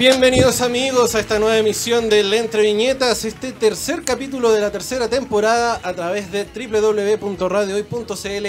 Bienvenidos 0.00 0.62
amigos 0.62 1.14
a 1.14 1.20
esta 1.20 1.38
nueva 1.38 1.58
emisión 1.58 2.08
de 2.08 2.20
Entre 2.38 2.62
Viñetas, 2.62 3.26
este 3.26 3.52
tercer 3.52 4.02
capítulo 4.02 4.50
de 4.50 4.62
la 4.62 4.70
tercera 4.70 5.10
temporada 5.10 5.78
a 5.82 5.92
través 5.92 6.32
de 6.32 6.46
www.radiohoy.cl, 6.46 8.46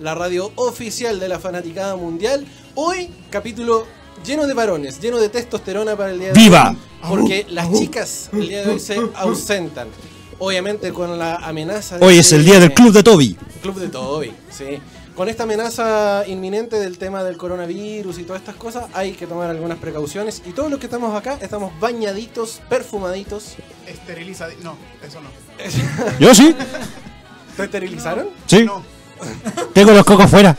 la 0.00 0.14
radio 0.14 0.50
oficial 0.56 1.20
de 1.20 1.28
la 1.28 1.38
fanaticada 1.38 1.94
mundial. 1.96 2.46
Hoy 2.74 3.10
capítulo 3.28 3.86
lleno 4.24 4.46
de 4.46 4.54
varones, 4.54 4.98
lleno 4.98 5.18
de 5.18 5.28
testosterona 5.28 5.94
para 5.94 6.12
el 6.12 6.20
día 6.20 6.28
de 6.28 6.40
¡Viva! 6.40 6.74
hoy, 7.02 7.10
porque 7.10 7.44
las 7.50 7.70
chicas 7.70 8.30
el 8.32 8.48
día 8.48 8.64
de 8.64 8.72
hoy 8.72 8.80
se 8.80 8.98
ausentan. 9.16 9.88
Obviamente 10.38 10.90
con 10.90 11.18
la 11.18 11.36
amenaza 11.36 11.98
de 11.98 12.06
Hoy 12.06 12.16
es 12.16 12.32
el 12.32 12.46
día 12.46 12.58
del 12.58 12.72
Club 12.72 12.94
de 12.94 13.02
Toby. 13.02 13.36
Club 13.60 13.78
de 13.78 13.88
Toby, 13.88 14.32
sí. 14.48 14.80
Con 15.14 15.28
esta 15.28 15.44
amenaza 15.44 16.24
inminente 16.26 16.80
del 16.80 16.98
tema 16.98 17.22
del 17.22 17.36
coronavirus 17.36 18.18
y 18.18 18.24
todas 18.24 18.42
estas 18.42 18.56
cosas, 18.56 18.86
hay 18.94 19.12
que 19.12 19.28
tomar 19.28 19.48
algunas 19.48 19.78
precauciones. 19.78 20.42
Y 20.44 20.50
todos 20.50 20.68
los 20.70 20.80
que 20.80 20.86
estamos 20.86 21.14
acá 21.14 21.38
estamos 21.40 21.72
bañaditos, 21.78 22.60
perfumaditos. 22.68 23.54
Esteriliza. 23.86 24.48
No, 24.62 24.76
eso 25.06 25.20
no. 25.20 25.30
¿Yo 26.18 26.34
sí? 26.34 26.56
¿Te 27.56 27.64
esterilizaron? 27.64 28.28
Sí. 28.46 28.64
No. 28.64 28.82
Tengo 29.72 29.92
los 29.92 30.04
cocos 30.04 30.28
fuera. 30.28 30.56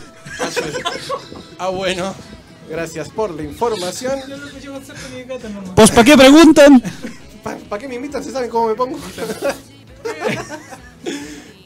Ah, 1.58 1.68
bueno. 1.68 2.16
Gracias 2.70 3.10
por 3.10 3.32
la 3.36 3.44
información. 3.44 4.20
Pues, 5.76 5.92
¿para 5.92 6.04
qué 6.04 6.18
preguntan? 6.18 6.82
¿Para 7.70 7.82
qué 7.82 7.90
me 7.90 7.96
invitan 7.96 8.24
si 8.24 8.32
saben 8.32 8.50
cómo 8.50 8.70
me 8.70 8.76
pongo? 8.76 8.98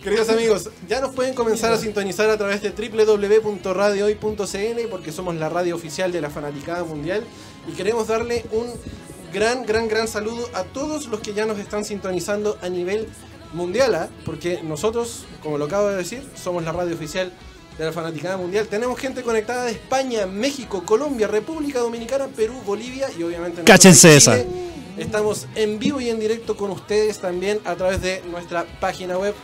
Queridos 0.02 0.30
amigos, 0.30 0.70
ya 0.88 1.02
nos 1.02 1.14
pueden 1.14 1.34
comenzar 1.34 1.74
a 1.74 1.78
sintonizar 1.78 2.30
a 2.30 2.38
través 2.38 2.62
de 2.62 2.70
www.radiohoy.cl 2.70 4.88
porque 4.90 5.12
somos 5.12 5.36
la 5.36 5.50
radio 5.50 5.76
oficial 5.76 6.14
de 6.14 6.22
la 6.22 6.30
Fanaticada 6.30 6.86
Mundial 6.86 7.26
y 7.68 7.74
queremos 7.74 8.08
darle 8.08 8.46
un 8.54 8.68
gran, 9.34 9.66
gran, 9.66 9.90
gran 9.90 10.08
saludo 10.08 10.48
a 10.54 10.64
todos 10.64 11.08
los 11.08 11.20
que 11.20 11.34
ya 11.34 11.46
nos 11.46 11.60
están 11.60 11.84
sintonizando 11.84 12.58
a 12.62 12.70
nivel 12.70 13.10
mundial, 13.52 13.94
¿ah? 13.94 14.08
porque 14.26 14.64
nosotros, 14.64 15.26
como 15.44 15.58
lo 15.58 15.66
acabo 15.66 15.90
de 15.90 15.98
decir, 15.98 16.26
somos 16.42 16.64
la 16.64 16.72
radio 16.72 16.96
oficial 16.96 17.34
de 17.78 17.84
la 17.84 17.92
Fanaticada 17.92 18.38
Mundial. 18.38 18.68
Tenemos 18.68 18.98
gente 18.98 19.22
conectada 19.22 19.66
de 19.66 19.72
España, 19.72 20.26
México, 20.26 20.86
Colombia, 20.86 21.28
República 21.28 21.80
Dominicana, 21.80 22.28
Perú, 22.28 22.54
Bolivia 22.66 23.10
y 23.18 23.24
obviamente... 23.24 23.66
Cáchense 23.66 24.12
en 24.12 24.18
esa. 24.18 24.38
Estamos 24.98 25.46
en 25.56 25.78
vivo 25.78 26.00
y 26.00 26.10
en 26.10 26.20
directo 26.20 26.56
con 26.56 26.72
ustedes 26.72 27.20
también 27.20 27.60
a 27.66 27.76
través 27.76 28.02
de 28.02 28.24
nuestra 28.30 28.64
página 28.80 29.18
web 29.18 29.36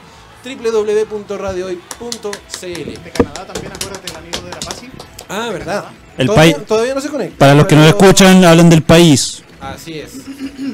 www.radiohoy.cl. 0.46 3.04
De 3.04 3.12
Canadá 3.12 3.46
también, 3.48 3.72
acuérdate 3.74 4.12
el 4.12 4.18
amigo 4.18 4.40
de 4.42 4.52
la 4.52 4.60
Pasi. 4.60 4.90
Ah, 5.28 5.50
verdad. 5.52 5.86
El 6.18 6.28
todavía, 6.28 6.54
país- 6.56 6.66
todavía 6.68 6.94
no 6.96 7.02
se 7.02 7.10
conecta. 7.10 7.38
Para 7.38 7.56
los 7.56 7.66
que 7.66 7.76
no 7.76 7.86
escuchan, 7.86 8.44
hablan 8.46 8.70
del 8.70 8.84
país. 8.84 9.42
Así 9.60 10.00
es. 10.00 10.14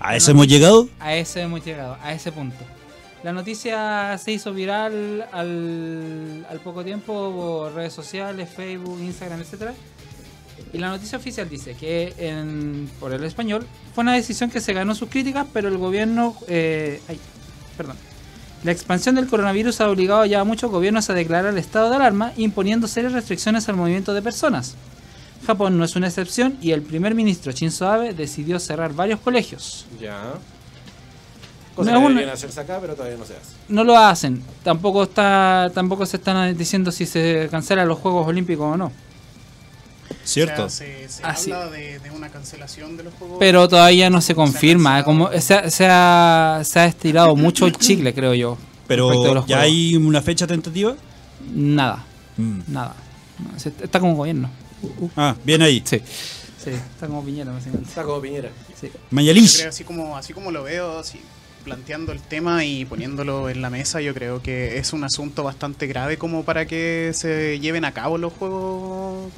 ¿A 0.00 0.16
eso 0.16 0.30
hemos 0.30 0.48
llegado? 0.48 0.88
A 0.98 1.14
ese 1.14 1.42
hemos 1.42 1.64
llegado, 1.64 1.96
a 2.02 2.12
ese 2.14 2.32
punto. 2.32 2.56
La 3.22 3.32
noticia 3.32 4.16
se 4.18 4.32
hizo 4.32 4.52
viral 4.52 5.26
al, 5.30 6.44
al 6.50 6.58
poco 6.60 6.82
tiempo 6.82 7.12
por 7.32 7.74
redes 7.74 7.92
sociales, 7.92 8.48
Facebook, 8.48 8.98
Instagram, 9.00 9.40
etcétera. 9.40 9.74
Y 10.72 10.78
la 10.78 10.88
noticia 10.88 11.18
oficial 11.18 11.48
dice 11.48 11.74
que 11.74 12.14
en- 12.16 12.90
por 12.98 13.12
el 13.12 13.22
español 13.24 13.66
fue 13.94 14.02
una 14.02 14.14
decisión 14.14 14.50
que 14.50 14.60
se 14.60 14.72
ganó 14.72 14.94
sus 14.94 15.08
críticas, 15.10 15.46
pero 15.52 15.68
el 15.68 15.76
gobierno, 15.76 16.34
eh, 16.48 17.00
ay, 17.08 17.18
perdón, 17.76 17.96
la 18.64 18.72
expansión 18.72 19.14
del 19.14 19.26
coronavirus 19.26 19.80
ha 19.82 19.90
obligado 19.90 20.24
ya 20.24 20.40
a 20.40 20.44
muchos 20.44 20.70
gobiernos 20.70 21.10
a 21.10 21.14
declarar 21.14 21.52
el 21.52 21.58
estado 21.58 21.90
de 21.90 21.96
alarma, 21.96 22.32
imponiendo 22.36 22.88
serias 22.88 23.12
restricciones 23.12 23.68
al 23.68 23.76
movimiento 23.76 24.14
de 24.14 24.22
personas. 24.22 24.74
Japón 25.46 25.76
no 25.78 25.84
es 25.84 25.96
una 25.96 26.06
excepción 26.08 26.56
y 26.60 26.70
el 26.72 26.82
primer 26.82 27.14
ministro 27.14 27.52
Shinzo 27.52 27.88
Abe 27.88 28.12
decidió 28.14 28.58
cerrar 28.58 28.92
varios 28.94 29.20
colegios. 29.20 29.86
Ya. 30.00 30.34
Cosa 31.74 31.92
No 31.92 32.00
que 32.02 32.08
deberían 32.08 32.34
hacerse 32.34 32.60
acá, 32.60 32.78
pero 32.80 32.94
todavía 32.94 33.16
no 33.16 33.24
se 33.24 33.32
hace. 33.34 33.54
no 33.68 33.82
lo 33.84 33.96
hacen. 33.96 34.42
Tampoco 34.62 35.04
está, 35.04 35.70
tampoco 35.74 36.04
se 36.04 36.18
están 36.18 36.56
diciendo 36.56 36.92
si 36.92 37.06
se 37.06 37.48
cancelan 37.50 37.88
los 37.88 37.98
Juegos 37.98 38.26
Olímpicos 38.26 38.74
o 38.74 38.76
no. 38.76 38.92
¿Cierto? 40.24 40.64
O 40.64 40.68
sea, 40.68 40.86
se 40.86 41.08
se 41.08 41.22
Ah, 41.24 41.34
habla 41.56 41.70
de, 41.70 41.98
de 41.98 42.10
una 42.10 42.28
cancelación 42.28 42.96
de 42.98 43.04
los 43.04 43.14
juegos. 43.14 43.38
Pero 43.40 43.66
todavía 43.68 44.10
no 44.10 44.20
se 44.20 44.34
confirma. 44.34 45.02
Como 45.04 45.30
se, 45.40 45.54
ha- 45.54 45.70
se 45.70 45.86
ha, 45.88 46.60
se 46.64 46.78
ha 46.78 46.84
estirado 46.84 47.34
mucho 47.34 47.66
el 47.66 47.72
chicle, 47.76 48.12
creo 48.12 48.34
yo. 48.34 48.58
Pero 48.86 49.10
ya 49.10 49.16
juegos. 49.18 49.50
hay 49.50 49.96
una 49.96 50.20
fecha 50.20 50.46
tentativa. 50.46 50.94
Nada, 51.54 52.04
Mm. 52.36 52.60
nada. 52.68 52.94
Está 53.64 53.98
como 53.98 54.14
gobierno. 54.14 54.50
Ah, 55.16 55.34
bien 55.44 55.62
ahí. 55.62 55.82
Sí, 55.84 56.00
sí, 56.62 56.70
está 56.70 57.06
como 57.06 57.24
Piñera, 57.24 57.52
básicamente. 57.52 57.88
Está 57.88 58.02
como 58.04 58.20
Piñera. 58.20 58.50
Sí. 58.80 58.88
Yo 58.92 58.98
Mañalich. 59.10 59.56
creo, 59.58 59.68
así 59.68 59.84
como, 59.84 60.16
así 60.16 60.32
como 60.32 60.50
lo 60.50 60.62
veo, 60.64 60.98
así, 60.98 61.20
planteando 61.64 62.12
el 62.12 62.20
tema 62.20 62.64
y 62.64 62.84
poniéndolo 62.84 63.48
en 63.48 63.62
la 63.62 63.70
mesa, 63.70 64.00
yo 64.00 64.12
creo 64.14 64.42
que 64.42 64.78
es 64.78 64.92
un 64.92 65.04
asunto 65.04 65.42
bastante 65.44 65.86
grave 65.86 66.18
como 66.18 66.44
para 66.44 66.66
que 66.66 67.12
se 67.14 67.58
lleven 67.60 67.84
a 67.84 67.92
cabo 67.92 68.18
los 68.18 68.32
juegos. 68.32 69.30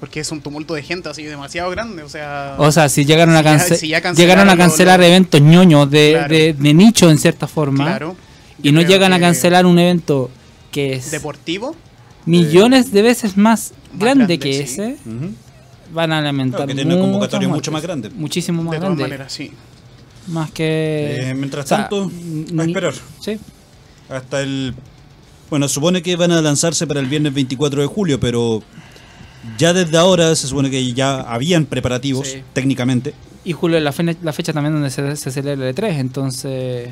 Porque 0.00 0.20
es 0.20 0.30
un 0.32 0.40
tumulto 0.42 0.74
de 0.74 0.82
gente 0.82 1.08
así 1.08 1.22
demasiado 1.22 1.70
grande, 1.70 2.02
o 2.02 2.08
sea... 2.08 2.56
O 2.58 2.70
sea, 2.72 2.88
si 2.90 3.04
llegaron 3.06 3.34
a, 3.36 3.38
Si 3.38 3.44
ya- 3.44 3.50
cance- 3.58 3.76
si 3.76 3.88
ya 3.88 4.00
cancelaron 4.02 4.16
llegaron 4.16 4.48
a 4.50 4.54
lo- 4.54 4.58
cancelar 4.58 5.00
lo- 5.00 5.06
eventos 5.06 5.40
ñoños 5.40 5.90
de, 5.90 6.10
Claro. 6.12 6.34
de- 6.34 6.52
de 6.52 6.74
nicho 6.74 7.08
en 7.10 7.16
cierta 7.16 7.46
forma 7.46 7.84
claro. 7.86 8.16
y 8.62 8.72
no 8.72 8.82
llegan 8.82 9.12
a 9.14 9.20
cancelar 9.20 9.64
un 9.64 9.78
evento 9.78 10.30
que 10.72 10.94
es 10.94 11.10
Deportivo, 11.10 11.74
millones 12.26 12.90
de 12.92 13.00
veces 13.02 13.36
más, 13.38 13.72
grande, 13.98 14.36
grande, 14.36 14.38
que 14.38 14.52
sí. 14.52 14.60
ese, 14.60 14.96
van 15.92 16.12
a 16.12 16.20
lamentar 16.20 16.58
Claro, 16.60 16.68
que 16.68 16.74
tiene 16.74 16.88
una 16.94 16.96
muchas 16.96 17.10
convocatoria 17.12 17.48
muertes. 17.48 17.62
mucho 17.62 17.72
más 17.72 17.82
grande. 17.82 18.10
Muchísimo 18.10 18.62
más 18.62 18.72
de 18.72 18.76
todas 18.78 18.88
grande. 18.90 19.02
maneras, 19.02 19.32
sí. 19.32 19.50
Más 20.28 20.50
que. 20.50 21.30
Eh, 21.30 21.34
mientras 21.34 21.64
o 21.66 21.68
sea, 21.68 21.78
tanto, 21.88 22.10
a 22.58 22.64
esperar. 22.64 22.94
Sí. 23.20 23.38
Hasta 24.08 24.40
el. 24.42 24.74
Bueno, 25.50 25.68
supone 25.68 26.02
que 26.02 26.16
van 26.16 26.32
a 26.32 26.40
lanzarse 26.40 26.86
para 26.86 27.00
el 27.00 27.06
viernes 27.06 27.34
24 27.34 27.82
de 27.82 27.86
julio, 27.86 28.18
pero 28.18 28.62
ya 29.58 29.72
desde 29.74 29.96
ahora 29.98 30.34
se 30.34 30.46
supone 30.48 30.70
que 30.70 30.92
ya 30.94 31.20
habían 31.20 31.66
preparativos 31.66 32.28
Sí. 32.28 32.42
técnicamente. 32.54 33.14
Y 33.44 33.52
julio 33.52 33.76
es 33.76 33.84
la, 33.84 33.92
fe- 33.92 34.16
la 34.22 34.32
fecha 34.32 34.54
también 34.54 34.72
donde 34.72 34.88
se, 34.90 35.16
se 35.16 35.30
celebra 35.30 35.68
el 35.68 35.74
E3, 35.74 35.98
entonces 35.98 36.88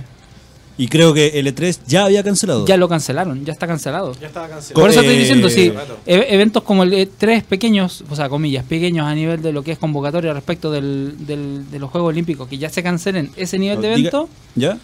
Y 0.78 0.88
creo 0.88 1.12
que 1.12 1.38
el 1.38 1.46
E3 1.46 1.80
ya 1.86 2.06
había 2.06 2.22
cancelado. 2.22 2.64
ya 2.66 2.76
lo 2.78 2.88
cancelaron, 2.88 3.44
ya 3.44 3.52
está 3.52 3.66
cancelado. 3.66 4.14
Ya 4.20 4.28
estaba 4.28 4.46
Por 4.46 4.54
cancelado. 4.56 4.88
eso 4.88 5.00
estoy 5.00 5.14
Eh, 5.14 5.18
diciendo, 5.18 5.50
sí, 5.50 5.70
rato. 5.70 5.98
e- 6.06 6.26
eventos 6.30 6.62
como 6.62 6.82
el 6.82 6.92
E3 6.94 7.42
pequeños, 7.44 8.02
o 8.08 8.16
sea, 8.16 8.28
comillas, 8.30 8.64
pequeños 8.64 9.06
a 9.06 9.14
nivel 9.14 9.42
de 9.42 9.52
lo 9.52 9.62
que 9.62 9.72
es 9.72 9.78
convocatoria 9.78 10.32
respecto 10.32 10.70
del, 10.70 11.14
del- 11.26 11.70
de 11.70 11.78
los 11.78 11.90
Juegos 11.90 12.08
Olímpicos, 12.08 12.48
que 12.48 12.56
ya 12.58 12.70
se 12.70 12.82
cancelen 12.82 13.30
ese 13.36 13.58
nivel 13.58 13.82
de 13.82 13.88
Diga- 13.88 13.98
evento, 13.98 14.28
¿Ya? 14.56 14.78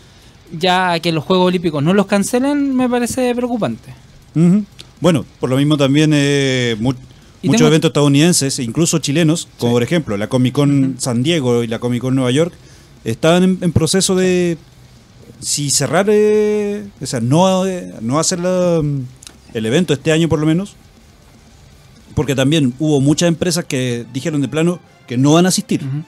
ya 0.53 1.01
que 1.01 1.11
los 1.11 1.25
Juegos 1.25 1.47
Olímpicos 1.49 1.83
no 1.83 1.95
los 1.95 2.07
cancelen, 2.07 2.77
me 2.77 2.89
parece 2.89 3.35
preocupante. 3.35 3.95
Bueno, 5.01 5.25
por 5.41 5.49
lo 5.51 5.57
mismo 5.57 5.77
también 5.77 6.11
eh, 6.15 6.77
mu- 6.79 6.93
muchos 7.43 7.57
tengo- 7.59 7.67
eventos 7.69 7.89
estadounidenses, 7.89 8.59
incluso 8.59 8.99
chilenos, 8.99 9.49
como 9.59 9.73
por 9.73 9.83
ejemplo 9.83 10.17
la 10.17 10.29
Comic 10.29 10.53
Con 10.55 10.97
San 10.99 11.23
Diego 11.23 11.63
y 11.65 11.67
la 11.67 11.79
Comic 11.79 12.03
Con 12.03 12.15
Nueva 12.15 12.31
York, 12.31 12.53
estaban 13.05 13.43
en, 13.43 13.59
en 13.63 13.73
proceso 13.73 14.15
de 14.17 14.59
si 15.41 15.71
cerrar, 15.71 16.07
eh, 16.09 16.87
o 17.01 17.07
sea, 17.07 17.21
no, 17.21 17.67
eh, 17.67 17.95
no 18.01 18.19
hacer 18.19 18.41
la, 18.41 18.83
el 19.55 19.67
evento 19.67 19.93
este 19.93 20.13
año 20.13 20.29
por 20.29 20.39
lo 20.39 20.47
menos, 20.47 20.77
porque 22.15 22.35
también 22.35 22.75
hubo 22.79 23.01
muchas 23.01 23.29
empresas 23.29 23.65
que 23.65 24.05
dijeron 24.13 24.41
de 24.41 24.49
plano 24.49 24.81
que 25.07 25.17
no 25.17 25.35
van 25.35 25.47
a 25.47 25.51
asistir, 25.51 25.83
Ujú. 25.85 26.03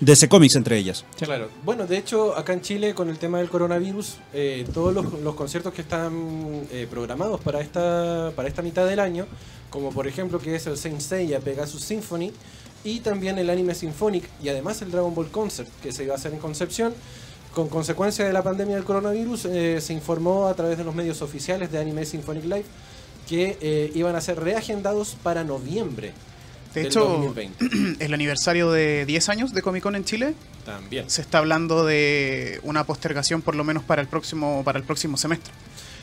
DC 0.00 0.28
Comics 0.28 0.56
entre 0.56 0.76
ellas. 0.76 1.04
Claro. 1.16 1.48
Bueno, 1.64 1.86
de 1.86 1.96
hecho, 1.96 2.36
acá 2.36 2.52
en 2.52 2.60
Chile, 2.60 2.94
con 2.94 3.08
el 3.08 3.18
tema 3.18 3.38
del 3.38 3.48
coronavirus, 3.48 4.16
eh, 4.34 4.66
todos 4.74 4.92
los, 4.92 5.20
los 5.20 5.34
conciertos 5.36 5.72
que 5.72 5.82
están 5.82 6.66
eh, 6.72 6.88
programados 6.90 7.40
para 7.40 7.60
esta, 7.60 8.32
para 8.34 8.48
esta 8.48 8.62
mitad 8.62 8.86
del 8.86 8.98
año, 8.98 9.26
como 9.70 9.90
por 9.90 10.08
ejemplo 10.08 10.40
que 10.40 10.56
es 10.56 10.66
el 10.66 10.76
Saint 10.76 11.00
Seiya 11.00 11.38
Pegasus 11.38 11.82
Symphony, 11.82 12.32
y 12.84 12.98
también 12.98 13.38
el 13.38 13.48
anime 13.48 13.76
Symphonic, 13.76 14.28
y 14.42 14.48
además 14.48 14.82
el 14.82 14.90
Dragon 14.90 15.14
Ball 15.14 15.30
Concert, 15.30 15.68
que 15.80 15.92
se 15.92 16.02
iba 16.02 16.14
a 16.14 16.16
hacer 16.16 16.32
en 16.32 16.40
Concepción, 16.40 16.92
con 17.54 17.68
consecuencia 17.68 18.24
de 18.24 18.32
la 18.32 18.42
pandemia 18.42 18.76
del 18.76 18.84
coronavirus, 18.84 19.46
eh, 19.46 19.80
se 19.80 19.92
informó 19.92 20.46
a 20.48 20.54
través 20.54 20.78
de 20.78 20.84
los 20.84 20.94
medios 20.94 21.22
oficiales 21.22 21.70
de 21.70 21.78
Anime 21.78 22.04
Symphonic 22.04 22.44
Live 22.44 22.64
que 23.28 23.56
eh, 23.60 23.92
iban 23.94 24.16
a 24.16 24.20
ser 24.20 24.40
reagendados 24.40 25.16
para 25.22 25.44
noviembre 25.44 26.12
De 26.74 26.80
del 26.80 26.86
hecho, 26.88 27.00
2020. 27.00 27.96
el 28.04 28.14
aniversario 28.14 28.72
de 28.72 29.06
10 29.06 29.28
años 29.28 29.52
de 29.52 29.62
Comic 29.62 29.82
Con 29.82 29.94
en 29.94 30.04
Chile 30.04 30.34
También. 30.64 31.08
se 31.08 31.20
está 31.20 31.38
hablando 31.38 31.84
de 31.84 32.58
una 32.62 32.84
postergación 32.84 33.42
por 33.42 33.54
lo 33.54 33.64
menos 33.64 33.84
para 33.84 34.02
el 34.02 34.08
próximo 34.08 34.62
para 34.64 34.78
el 34.78 34.84
próximo 34.84 35.16
semestre. 35.16 35.52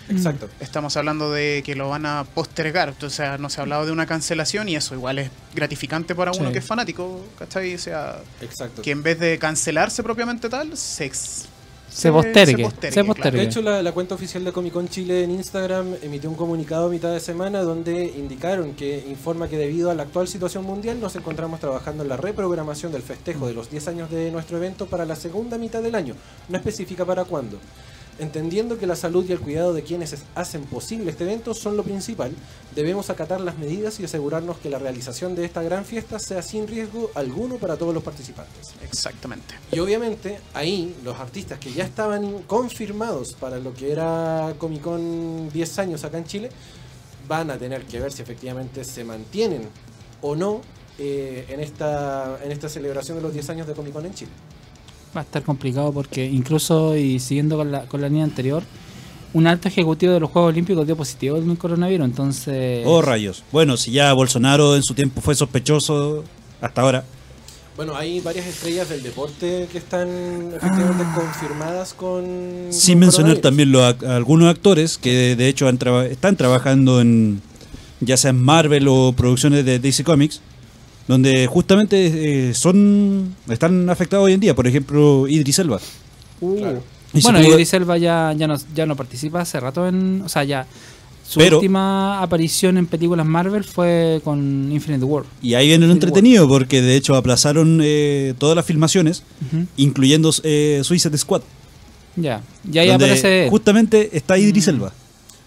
Exacto. 0.09 0.49
Estamos 0.59 0.97
hablando 0.97 1.31
de 1.31 1.61
que 1.65 1.75
lo 1.75 1.89
van 1.89 2.05
a 2.05 2.23
postergar, 2.23 2.93
o 3.01 3.09
sea, 3.09 3.37
no 3.37 3.49
se 3.49 3.59
ha 3.59 3.63
hablado 3.63 3.85
de 3.85 3.91
una 3.91 4.05
cancelación 4.05 4.67
y 4.69 4.75
eso 4.75 4.95
igual 4.95 5.19
es 5.19 5.29
gratificante 5.53 6.15
para 6.15 6.31
uno 6.31 6.47
Sí. 6.47 6.53
que 6.53 6.59
es 6.59 6.65
fanático, 6.65 7.21
¿cachai? 7.37 7.75
O 7.75 7.79
sea, 7.79 8.19
Exacto. 8.41 8.81
que 8.81 8.91
en 8.91 9.03
vez 9.03 9.19
de 9.19 9.37
cancelarse 9.37 10.01
propiamente 10.03 10.49
tal, 10.49 10.75
se, 10.77 11.05
ex- 11.05 11.45
Se 11.91 12.11
postergue, 12.11 12.63
se 12.69 12.87
se 12.87 12.91
claro. 12.91 13.07
postergue. 13.07 13.39
De 13.39 13.45
hecho, 13.45 13.61
la, 13.63 13.81
la 13.81 13.91
cuenta 13.91 14.13
oficial 14.15 14.43
de 14.45 14.51
Comic 14.51 14.73
Con 14.73 14.87
Chile 14.89 15.23
en 15.23 15.31
Instagram 15.31 15.95
emitió 16.03 16.29
un 16.29 16.35
comunicado 16.35 16.85
a 16.85 16.89
mitad 16.89 17.11
de 17.11 17.19
semana 17.19 17.61
donde 17.61 18.05
indicaron 18.15 18.73
que 18.75 19.03
informa 19.09 19.47
que 19.47 19.57
debido 19.57 19.89
a 19.89 19.95
la 19.95 20.03
actual 20.03 20.27
situación 20.27 20.63
mundial 20.65 20.99
nos 20.99 21.15
encontramos 21.15 21.59
trabajando 21.59 22.03
en 22.03 22.09
la 22.09 22.17
reprogramación 22.17 22.91
del 22.91 23.01
festejo 23.01 23.47
de 23.47 23.53
los 23.55 23.71
10 23.71 23.87
años 23.87 24.11
de 24.11 24.29
nuestro 24.31 24.57
evento 24.57 24.85
para 24.85 25.05
la 25.05 25.15
segunda 25.15 25.57
mitad 25.57 25.81
del 25.81 25.95
año, 25.95 26.13
no 26.47 26.57
especifica 26.57 27.05
para 27.05 27.25
cuándo. 27.25 27.57
Entendiendo 28.19 28.77
que 28.77 28.85
la 28.85 28.95
salud 28.95 29.25
y 29.27 29.31
el 29.31 29.39
cuidado 29.39 29.73
de 29.73 29.81
quienes 29.83 30.11
es- 30.13 30.23
hacen 30.35 30.63
posible 30.65 31.09
este 31.11 31.23
evento 31.23 31.53
son 31.53 31.77
lo 31.77 31.83
principal, 31.83 32.31
debemos 32.75 33.09
acatar 33.09 33.39
las 33.41 33.57
medidas 33.57 33.99
y 33.99 34.05
asegurarnos 34.05 34.57
que 34.57 34.69
la 34.69 34.77
realización 34.77 35.35
de 35.35 35.45
esta 35.45 35.61
gran 35.63 35.85
fiesta 35.85 36.19
sea 36.19 36.41
sin 36.41 36.67
riesgo 36.67 37.09
alguno 37.15 37.55
para 37.55 37.77
todos 37.77 37.93
los 37.93 38.03
participantes. 38.03 38.71
Exactamente. 38.83 39.55
Y 39.71 39.79
obviamente 39.79 40.39
ahí 40.53 40.95
los 41.03 41.17
artistas 41.17 41.59
que 41.59 41.71
ya 41.71 41.85
estaban 41.85 42.43
confirmados 42.43 43.33
para 43.33 43.57
lo 43.59 43.73
que 43.73 43.91
era 43.91 44.53
Comic 44.57 44.81
Con 44.81 45.49
10 45.49 45.79
años 45.79 46.03
acá 46.03 46.17
en 46.17 46.25
Chile, 46.25 46.49
van 47.27 47.51
a 47.51 47.57
tener 47.57 47.85
que 47.85 47.99
ver 47.99 48.11
si 48.11 48.21
efectivamente 48.21 48.83
se 48.83 49.03
mantienen 49.03 49.61
o 50.21 50.35
no 50.35 50.61
eh, 50.97 51.45
en, 51.47 51.59
esta, 51.61 52.37
en 52.43 52.51
esta 52.51 52.67
celebración 52.67 53.15
de 53.17 53.21
los 53.23 53.31
10 53.33 53.49
años 53.51 53.67
de 53.67 53.73
Comic 53.73 53.93
Con 53.93 54.05
en 54.05 54.13
Chile. 54.13 54.31
Va 55.15 55.21
a 55.21 55.23
estar 55.23 55.41
complicado 55.43 55.91
porque 55.91 56.25
incluso, 56.25 56.95
y 56.95 57.19
siguiendo 57.19 57.57
con 57.57 57.71
la, 57.71 57.81
con 57.85 58.01
la 58.01 58.09
línea 58.09 58.23
anterior, 58.23 58.63
un 59.33 59.47
alto 59.47 59.67
ejecutivo 59.67 60.13
de 60.13 60.19
los 60.19 60.29
Juegos 60.29 60.49
Olímpicos 60.51 60.85
dio 60.85 60.95
positivo 60.95 61.37
en 61.37 61.49
el 61.49 61.57
coronavirus, 61.57 62.05
entonces... 62.05 62.83
Oh, 62.85 63.01
rayos. 63.01 63.43
Bueno, 63.51 63.75
si 63.77 63.91
ya 63.91 64.13
Bolsonaro 64.13 64.75
en 64.75 64.83
su 64.83 64.93
tiempo 64.93 65.21
fue 65.21 65.35
sospechoso 65.35 66.23
hasta 66.61 66.81
ahora. 66.81 67.03
Bueno, 67.75 67.95
hay 67.95 68.19
varias 68.19 68.45
estrellas 68.45 68.89
del 68.89 69.01
deporte 69.01 69.67
que 69.71 69.77
están 69.77 70.07
efectivamente 70.53 71.03
confirmadas 71.15 71.93
con... 71.93 72.67
Sin 72.71 72.95
con 72.95 72.99
mencionar 72.99 73.37
también 73.37 73.71
los, 73.71 74.03
algunos 74.03 74.49
actores 74.49 74.97
que 74.97 75.35
de 75.35 75.47
hecho 75.47 75.67
han 75.67 75.77
traba- 75.77 76.05
están 76.05 76.35
trabajando 76.35 76.99
en 77.01 77.41
ya 78.01 78.15
sea 78.17 78.29
en 78.31 78.41
Marvel 78.41 78.87
o 78.89 79.13
producciones 79.13 79.65
de 79.65 79.79
DC 79.79 80.03
Comics, 80.03 80.41
donde 81.09 81.47
justamente 81.47 82.49
eh, 82.49 82.53
son 82.53 83.35
están 83.49 83.89
afectados 83.89 84.27
hoy 84.27 84.33
en 84.33 84.39
día. 84.39 84.53
Por 84.55 84.67
ejemplo, 84.67 85.27
Idris 85.27 85.57
Elba. 85.57 85.79
Uh. 86.39 86.55
Claro. 86.57 86.83
Bueno, 87.23 87.39
pudo- 87.39 87.49
Idris 87.55 87.73
Elba 87.73 87.97
ya, 87.97 88.31
ya, 88.37 88.45
no, 88.47 88.55
ya 88.75 88.85
no 88.85 88.95
participa 88.95 89.41
hace 89.41 89.59
rato 89.59 89.87
en... 89.87 90.21
O 90.23 90.29
sea, 90.29 90.43
ya... 90.43 90.67
Su 91.27 91.39
Pero- 91.39 91.57
última 91.57 92.21
aparición 92.21 92.77
en 92.77 92.85
películas 92.85 93.25
Marvel 93.25 93.63
fue 93.63 94.21
con 94.23 94.71
Infinite 94.71 95.03
War. 95.05 95.23
Y 95.41 95.55
ahí 95.55 95.67
viene 95.67 95.85
lo 95.87 95.93
entretenido, 95.93 96.47
porque 96.47 96.81
de 96.81 96.95
hecho 96.95 97.15
aplazaron 97.15 97.79
eh, 97.83 98.33
todas 98.39 98.55
las 98.55 98.65
filmaciones, 98.65 99.23
incluyendo 99.77 100.31
eh, 100.43 100.81
Suicide 100.83 101.17
Squad. 101.17 101.41
Ya, 102.15 102.41
y 102.71 102.77
ahí 102.77 102.89
aparece... 102.91 103.47
Justamente 103.49 104.09
está 104.15 104.37
Idris 104.37 104.67
Mm. 104.67 104.69
Elba. 104.71 104.93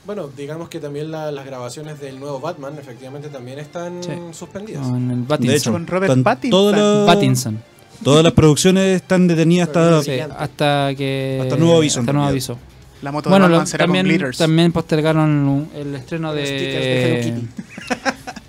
Bueno, 0.05 0.29
digamos 0.37 0.69
que 0.69 0.81
también 0.81 1.11
la- 1.13 1.31
las 1.31 1.47
grabaciones 1.47 2.01
del 2.01 2.19
nuevo 2.19 2.41
Batman 2.41 2.75
efectivamente 2.79 3.29
también 3.29 3.59
están 3.61 4.03
Sí. 4.03 4.11
suspendidas. 4.33 4.87
Con 4.89 5.11
el 5.11 5.27
De 5.39 5.55
hecho, 5.55 5.71
Con 5.73 5.87
Robert 5.87 6.23
Pattinson. 6.25 6.51
Todas, 6.51 6.77
las- 6.81 7.07
Pattinson. 7.15 7.63
todas 8.03 8.25
las 8.25 8.33
producciones 8.33 8.97
están 9.01 9.29
detenidas 9.29 9.69
hasta... 9.69 10.03
Sí, 10.03 10.19
hasta 10.19 10.95
que... 10.97 11.39
Hasta 11.43 11.57
nuevo 11.57 11.77
aviso, 11.77 12.01
hasta 12.01 12.13
nuevo 12.13 12.29
aviso. 12.29 12.59
La 13.01 13.13
moto 13.13 13.31
Bueno, 13.31 13.49
de 13.49 13.57
lo- 13.57 13.67
será 13.67 13.85
con 13.85 13.89
también, 13.95 14.07
glitters. 14.07 14.39
también 14.39 14.73
postergaron 14.73 15.69
el 15.75 15.95
estreno 15.95 16.33
de... 16.35 16.43
de 16.43 17.43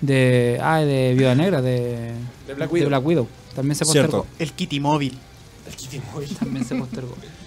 de... 0.00 0.60
Ah, 0.62 0.78
de 0.80 1.14
Viuda 1.16 1.34
Negra, 1.36 1.62
de... 1.62 2.12
De 2.46 2.54
Black 2.54 2.68
de 2.68 2.74
Widow. 2.74 2.88
Black 2.88 3.06
Widow. 3.06 3.28
También 3.54 3.76
se 3.76 3.84
postergó. 3.84 4.10
Cierto. 4.24 4.26
El 4.40 4.52
Kitty 4.52 4.80
móvil. 4.80 5.16
El 5.68 5.74
Kitty 5.76 6.00
Móvil. 6.12 6.36
También 6.36 6.64
se 6.64 6.74
postergó. 6.74 7.14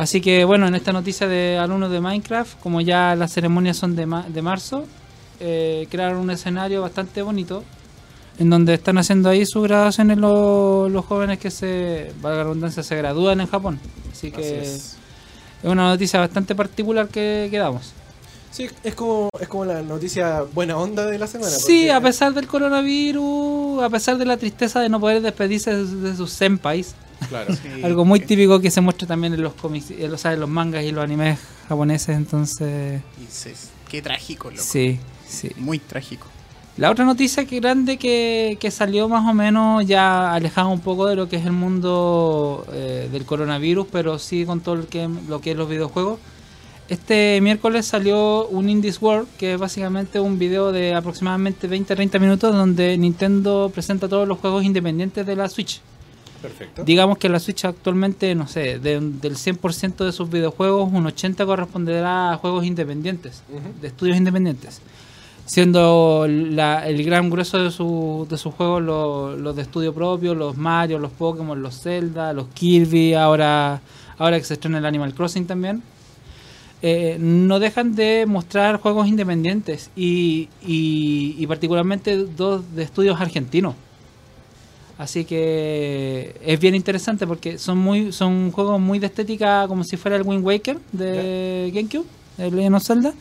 Así 0.00 0.20
que 0.20 0.44
bueno, 0.44 0.66
en 0.66 0.74
esta 0.74 0.92
noticia 0.92 1.28
de 1.28 1.58
alumnos 1.58 1.90
de 1.90 2.00
Minecraft, 2.00 2.58
como 2.60 2.80
ya 2.80 3.14
las 3.16 3.32
ceremonias 3.32 3.76
son 3.76 3.94
de, 3.96 4.06
ma- 4.06 4.24
de 4.28 4.40
marzo, 4.42 4.84
eh, 5.40 5.86
crearon 5.90 6.18
un 6.18 6.30
escenario 6.30 6.80
bastante 6.82 7.20
bonito 7.22 7.62
en 8.38 8.48
donde 8.48 8.72
están 8.74 8.96
haciendo 8.96 9.28
ahí 9.28 9.44
sus 9.44 9.62
graduaciones 9.64 10.16
los, 10.16 10.90
los 10.90 11.04
jóvenes 11.04 11.38
que 11.38 11.50
se, 11.50 12.12
valga 12.22 12.38
la 12.38 12.44
redundancia, 12.44 12.82
se 12.82 12.96
gradúan 12.96 13.40
en 13.42 13.46
Japón. 13.46 13.78
Así 14.10 14.28
Así 14.28 14.36
que 14.36 14.60
es. 14.62 14.96
es 15.62 15.70
una 15.70 15.88
noticia 15.90 16.18
bastante 16.20 16.54
particular 16.54 17.08
que, 17.08 17.48
que 17.50 17.58
damos. 17.58 17.92
Sí, 18.50 18.68
es 18.82 18.94
como, 18.94 19.28
es 19.38 19.48
como 19.48 19.66
la 19.66 19.82
noticia 19.82 20.42
buena 20.54 20.76
onda 20.78 21.04
de 21.06 21.18
la 21.18 21.26
semana. 21.26 21.50
Sí, 21.50 21.82
porque- 21.82 21.92
a 21.92 22.00
pesar 22.00 22.32
del 22.32 22.46
coronavirus, 22.46 23.82
a 23.82 23.90
pesar 23.90 24.16
de 24.16 24.24
la 24.24 24.36
tristeza 24.38 24.80
de 24.80 24.88
no 24.88 24.98
poder 24.98 25.20
despedirse 25.20 25.74
de, 25.74 25.84
de 25.84 26.16
sus 26.16 26.30
senpais, 26.30 26.94
Claro. 27.30 27.54
Sí, 27.54 27.68
Algo 27.82 28.04
muy 28.04 28.20
típico 28.20 28.60
que 28.60 28.70
se 28.70 28.82
muestra 28.82 29.06
también 29.08 29.32
en 29.32 29.42
los 29.42 29.54
cómics, 29.54 29.90
en 29.90 30.10
los, 30.10 30.22
en 30.26 30.38
los 30.40 30.48
mangas 30.50 30.84
y 30.84 30.92
los 30.92 31.02
animes 31.02 31.38
japoneses, 31.68 32.14
entonces... 32.16 33.00
se- 33.30 33.54
Qué 33.88 34.02
trágico, 34.02 34.50
loco. 34.50 34.62
Sí, 34.62 35.00
sí. 35.26 35.50
Muy 35.56 35.78
trágico. 35.78 36.26
La 36.76 36.90
otra 36.90 37.04
noticia 37.04 37.44
que 37.44 37.58
grande 37.60 37.96
que, 37.98 38.56
que 38.60 38.70
salió 38.70 39.08
más 39.08 39.28
o 39.28 39.34
menos 39.34 39.84
ya 39.86 40.32
alejada 40.32 40.68
un 40.68 40.80
poco 40.80 41.06
de 41.08 41.16
lo 41.16 41.28
que 41.28 41.36
es 41.36 41.44
el 41.46 41.52
mundo 41.52 42.64
eh, 42.72 43.08
del 43.10 43.24
coronavirus, 43.24 43.86
pero 43.90 44.18
sí 44.18 44.44
con 44.44 44.60
todo 44.60 44.76
lo 44.76 44.88
que, 44.88 45.08
lo 45.28 45.40
que 45.40 45.50
es 45.52 45.56
los 45.56 45.68
videojuegos. 45.68 46.18
Este 46.88 47.38
miércoles 47.40 47.86
salió 47.86 48.46
un 48.48 48.68
Indies 48.68 49.00
World, 49.00 49.28
que 49.38 49.54
es 49.54 49.58
básicamente 49.60 50.18
un 50.18 50.38
video 50.38 50.72
de 50.72 50.94
aproximadamente 50.94 51.68
20-30 51.68 52.18
minutos 52.18 52.52
donde 52.54 52.96
Nintendo 52.98 53.70
presenta 53.72 54.08
todos 54.08 54.26
los 54.26 54.38
juegos 54.38 54.64
independientes 54.64 55.24
de 55.26 55.36
la 55.36 55.48
Switch. 55.48 55.80
Perfecto. 56.42 56.84
Digamos 56.84 57.18
que 57.18 57.28
la 57.28 57.38
Switch 57.38 57.64
actualmente, 57.66 58.34
no 58.34 58.46
sé, 58.48 58.78
de- 58.78 59.00
del 59.00 59.36
100% 59.36 60.04
de 60.04 60.12
sus 60.12 60.30
videojuegos, 60.30 60.90
un 60.92 61.04
80% 61.06 61.44
corresponderá 61.46 62.32
a 62.32 62.36
juegos 62.38 62.64
independientes, 62.64 63.42
de 63.80 63.88
estudios 63.88 64.16
independientes. 64.16 64.80
Siendo 65.46 66.26
la- 66.28 66.86
el 66.86 67.02
gran 67.04 67.28
grueso 67.28 67.58
de, 67.58 67.70
su- 67.70 68.26
de 68.30 68.38
sus 68.38 68.54
juegos 68.54 68.82
los, 68.82 69.38
los 69.38 69.56
de 69.56 69.62
estudio 69.62 69.92
propio, 69.92 70.34
los 70.34 70.56
Mario, 70.56 70.98
los 70.98 71.10
Pokémon, 71.10 71.60
los 71.60 71.80
Zelda, 71.80 72.32
los 72.32 72.46
Kirby, 72.54 73.14
ahora, 73.14 73.80
ahora 74.16 74.38
que 74.38 74.44
se 74.44 74.54
estrena 74.54 74.78
el 74.78 74.86
Animal 74.86 75.12
Crossing 75.14 75.46
también. 75.46 75.82
eh, 76.82 77.18
no 77.20 77.58
dejan 77.58 77.94
de 77.94 78.24
mostrar 78.26 78.80
juegos 78.80 79.06
independientes 79.06 79.90
y, 79.96 80.48
y- 80.66 81.34
y 81.38 81.46
particularmente 81.46 82.16
dos 82.16 82.62
de 82.74 82.82
estudios 82.84 83.20
argentinos. 83.20 83.74
Así 85.00 85.24
que 85.24 86.34
es 86.44 86.60
bien 86.60 86.74
interesante 86.74 87.26
porque 87.26 87.56
son 87.56 87.78
muy 87.78 88.12
son 88.12 88.52
juegos 88.52 88.78
muy 88.78 88.98
de 88.98 89.06
estética 89.06 89.66
como 89.66 89.82
si 89.82 89.96
fuera 89.96 90.16
el 90.18 90.24
Wind 90.24 90.44
Waker 90.44 90.76
de 90.92 91.70
GameCube, 91.74 92.04
de 92.36 92.50
Legend 92.50 92.76
of 92.76 92.84
Zelda. 92.86 93.14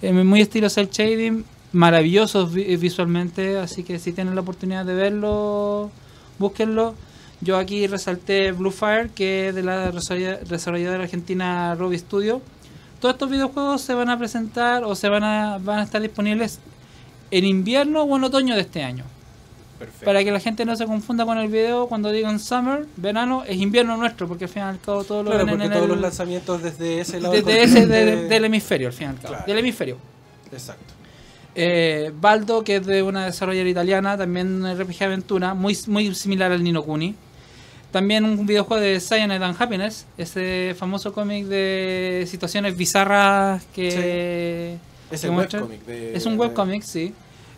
Eh, 0.00 0.14
muy 0.14 0.40
estilo 0.40 0.70
cel 0.70 0.88
shading, 0.88 1.44
maravillosos 1.72 2.54
vi- 2.54 2.74
visualmente, 2.76 3.58
así 3.58 3.82
que 3.84 3.98
si 3.98 4.12
tienen 4.14 4.34
la 4.34 4.40
oportunidad 4.40 4.86
de 4.86 4.94
verlo, 4.94 5.90
búsquenlo. 6.38 6.94
Yo 7.42 7.58
aquí 7.58 7.86
resalté 7.86 8.52
Blue 8.52 8.70
Fire, 8.70 9.10
que 9.10 9.48
es 9.48 9.54
de 9.54 9.62
la 9.62 9.92
desarrolla- 9.92 10.38
desarrolladora 10.40 11.02
argentina 11.04 11.74
Robbie 11.74 11.98
Studio. 11.98 12.40
Todos 12.98 13.14
estos 13.16 13.28
videojuegos 13.30 13.82
se 13.82 13.92
van 13.92 14.08
a 14.08 14.18
presentar 14.18 14.84
o 14.84 14.94
se 14.94 15.10
van 15.10 15.24
a, 15.24 15.58
van 15.58 15.80
a 15.80 15.82
estar 15.82 16.00
disponibles 16.00 16.60
en 17.30 17.44
invierno 17.44 18.04
o 18.04 18.16
en 18.16 18.24
otoño 18.24 18.54
de 18.54 18.62
este 18.62 18.82
año. 18.82 19.04
Perfecto. 19.80 20.04
Para 20.04 20.22
que 20.22 20.30
la 20.30 20.38
gente 20.40 20.64
no 20.64 20.76
se 20.76 20.84
confunda 20.86 21.24
con 21.24 21.38
el 21.38 21.48
video 21.48 21.88
cuando 21.88 22.12
digan 22.12 22.38
summer, 22.38 22.86
verano, 22.96 23.42
es 23.46 23.56
invierno 23.56 23.96
nuestro, 23.96 24.28
porque 24.28 24.44
al 24.44 24.50
fin 24.50 24.62
y 24.62 24.66
al 24.66 24.78
cabo 24.80 25.02
todo 25.04 25.22
lo 25.24 25.30
Claro, 25.32 25.46
todos 25.46 25.82
el, 25.82 25.88
los 25.88 26.00
lanzamientos 26.00 26.62
desde 26.62 27.00
ese 27.00 27.18
lado. 27.20 27.32
del 27.34 27.44
desde 27.44 27.62
ese 27.62 27.86
del, 27.86 28.44
hemisferio, 28.44 28.86
al 28.88 28.92
fin 28.92 29.06
y 29.06 29.10
al 29.10 29.16
cabo. 29.16 29.28
Claro. 29.28 29.44
Del 29.46 29.58
hemisferio. 29.58 29.96
Exacto. 30.52 30.94
Eh, 31.54 32.12
Baldo, 32.20 32.62
que 32.62 32.76
es 32.76 32.86
de 32.86 33.02
una 33.02 33.24
desarrolladora 33.26 33.70
italiana, 33.70 34.16
también 34.16 34.62
un 34.64 34.78
RPG 34.78 35.02
aventura, 35.02 35.54
muy, 35.54 35.76
muy 35.88 36.14
similar 36.14 36.52
al 36.52 36.62
Nino 36.62 36.82
Kuni. 36.82 37.14
También 37.90 38.24
un 38.24 38.46
videojuego 38.46 38.80
de 38.80 39.00
Cyanide 39.00 39.44
and 39.44 39.56
Happiness, 39.60 40.06
ese 40.16 40.76
famoso 40.78 41.12
cómic 41.12 41.46
de 41.46 42.24
situaciones 42.30 42.76
bizarras 42.76 43.64
que, 43.74 44.76
Es 45.10 45.22
que 45.22 45.26
el 45.26 45.32
webcomic. 45.34 45.84
de- 45.86 46.14
Es 46.16 46.24
un 46.26 46.38
webcomic, 46.38 46.82
sí. 46.82 47.12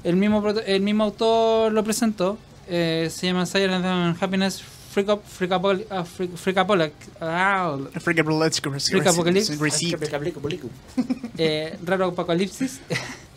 El 0.04 0.16
mismo, 0.16 0.42
el 0.48 0.80
mismo 0.82 1.04
autor 1.04 1.72
lo 1.72 1.84
presentó. 1.84 2.38
eh, 2.68 3.08
se 3.10 3.26
llama 3.26 3.44
Cyanide 3.46 3.86
and 3.86 4.16
Happiness 4.22 4.62
Raro 11.84 12.06
Apocalipsis, 12.06 12.80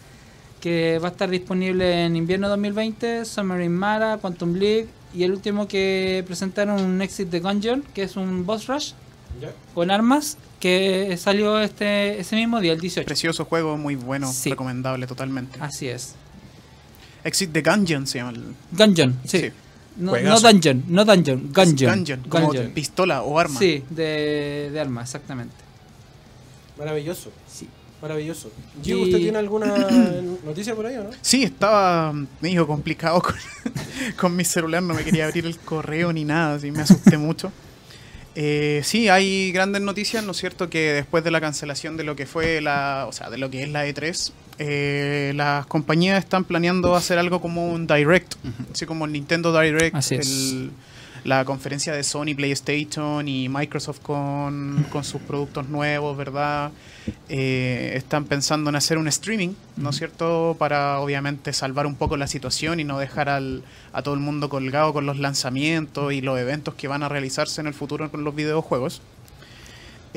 que 0.62 1.00
va 1.00 1.10
a 1.10 1.12
estar 1.12 1.29
disponible 1.29 2.05
en 2.05 2.15
invierno 2.15 2.50
2020, 2.50 3.25
Summer 3.25 3.62
in 3.62 3.74
Mara, 3.74 4.17
Quantum 4.17 4.53
League, 4.55 4.88
y 5.13 5.24
el 5.24 5.31
último 5.31 5.67
que 5.67 6.24
presentaron, 6.27 6.81
un 6.81 7.01
Exit 7.01 7.29
the 7.29 7.39
Gungeon, 7.39 7.84
que 7.93 8.03
es 8.03 8.15
un 8.15 8.45
boss 8.45 8.67
rush 8.67 8.91
con 9.74 9.91
armas, 9.91 10.38
que 10.60 11.15
salió 11.17 11.60
este 11.60 12.19
ese 12.19 12.36
mismo 12.36 12.60
día, 12.62 12.74
el 12.74 12.79
18. 12.79 13.05
Precioso 13.05 13.45
juego, 13.45 13.77
muy 13.77 13.95
bueno, 13.95 14.31
Sí. 14.31 14.50
recomendable 14.50 15.07
totalmente. 15.07 15.57
Así 15.62 15.88
es. 15.88 16.15
Exit 17.25 17.51
the 17.51 17.62
Gungeon 17.62 18.08
se 18.08 18.20
llama 18.20 18.32
el. 18.32 18.44
Gungeon, 18.72 19.20
sí. 19.25 19.39
Sí. 19.41 19.51
No, 19.98 20.12
dungeon, 20.39 20.84
no 20.89 21.03
dungeon, 21.05 21.51
gungeon. 21.53 21.96
Gungeon, 21.98 22.22
como 22.29 22.48
Gungeon. 22.48 22.72
pistola 22.72 23.22
o 23.24 23.38
arma. 23.39 23.60
Sí, 23.60 23.84
de, 23.89 24.70
de 24.72 24.79
arma, 24.79 25.01
exactamente. 25.01 25.55
Maravilloso. 26.77 27.32
Sí. 27.48 27.67
Maravilloso. 28.01 28.51
Y- 28.84 28.94
¿usted 28.94 29.17
tiene 29.20 29.38
alguna 29.38 29.67
noticia 30.46 30.75
por 30.75 30.86
ahí 30.86 30.96
o 30.98 31.05
no? 31.05 31.10
Sí, 31.22 31.44
estaba 31.44 32.13
medio 32.41 32.67
complicado 32.67 33.22
con, 33.22 33.36
con 34.17 34.36
mi 34.36 34.44
celular, 34.44 34.84
no 34.84 34.94
me 34.94 35.03
quería 35.03 35.25
abrir 35.27 35.46
el 35.46 35.58
correo 35.58 36.12
ni 36.12 36.25
nada, 36.25 36.55
así 36.55 36.72
me 36.72 36.82
asusté 36.82 37.17
mucho. 37.17 37.51
Eh, 38.36 38.82
sí, 38.84 39.08
hay 39.08 39.53
grandes 39.53 39.82
noticias, 39.82 40.24
¿no 40.25 40.32
es 40.32 40.38
cierto? 40.38 40.70
Que 40.70 40.91
después 40.91 41.24
de 41.24 41.32
la 41.32 41.39
cancelación 41.39 41.96
de 41.96 42.03
lo 42.03 42.17
que 42.17 42.25
fue 42.25 42.60
la, 42.60 43.05
o 43.08 43.13
sea, 43.13 43.29
de 43.29 43.38
lo 43.38 43.50
que 43.50 43.63
es 43.63 43.70
la 43.70 43.88
E3, 43.88 44.32
eh, 44.59 45.33
las 45.35 45.65
compañías 45.65 46.19
están 46.24 46.43
planeando 46.43 46.95
hacer 46.95 47.17
algo 47.19 47.41
como 47.41 47.67
un 47.71 47.88
Direct, 47.88 48.35
así 48.74 48.85
como 48.85 49.05
el 49.05 49.12
Nintendo 49.12 49.57
Direct, 49.59 49.95
Así 49.95 50.15
el- 50.15 50.71
la 51.24 51.43
conferencia 51.43 51.91
de 51.91 52.03
Sony, 52.03 52.35
PlayStation 52.35 53.27
y 53.27 53.50
Microsoft 53.50 54.00
con, 54.01 54.85
con 54.91 55.03
sus 55.03 55.19
productos 55.21 55.67
nuevos, 55.69 56.15
¿verdad? 56.15 56.71
Eh, 57.29 57.93
están 57.95 58.25
pensando 58.25 58.69
en 58.69 58.75
hacer 58.75 59.00
un 59.00 59.07
streaming, 59.07 59.53
¿no 59.75 59.89
es 59.89 59.95
cierto? 59.97 60.55
Para 60.59 61.00
obviamente 61.00 61.51
salvar 61.51 61.88
un 61.88 61.95
poco 61.95 62.15
la 62.15 62.27
situación 62.27 62.79
y 62.79 62.83
no 62.83 63.00
dejar 63.00 63.29
al, 63.29 63.63
a 63.91 64.03
todo 64.03 64.13
el 64.13 64.19
mundo 64.19 64.50
colgado 64.50 64.93
con 64.93 65.07
los 65.07 65.17
lanzamientos 65.17 66.13
y 66.13 66.21
los 66.21 66.38
eventos 66.38 66.75
que 66.75 66.88
van 66.88 67.01
a 67.01 67.09
realizarse 67.09 67.59
en 67.59 67.65
el 67.67 67.74
futuro 67.74 68.09
con 68.12 68.24
los 68.24 68.35
videojuegos. 68.35 69.01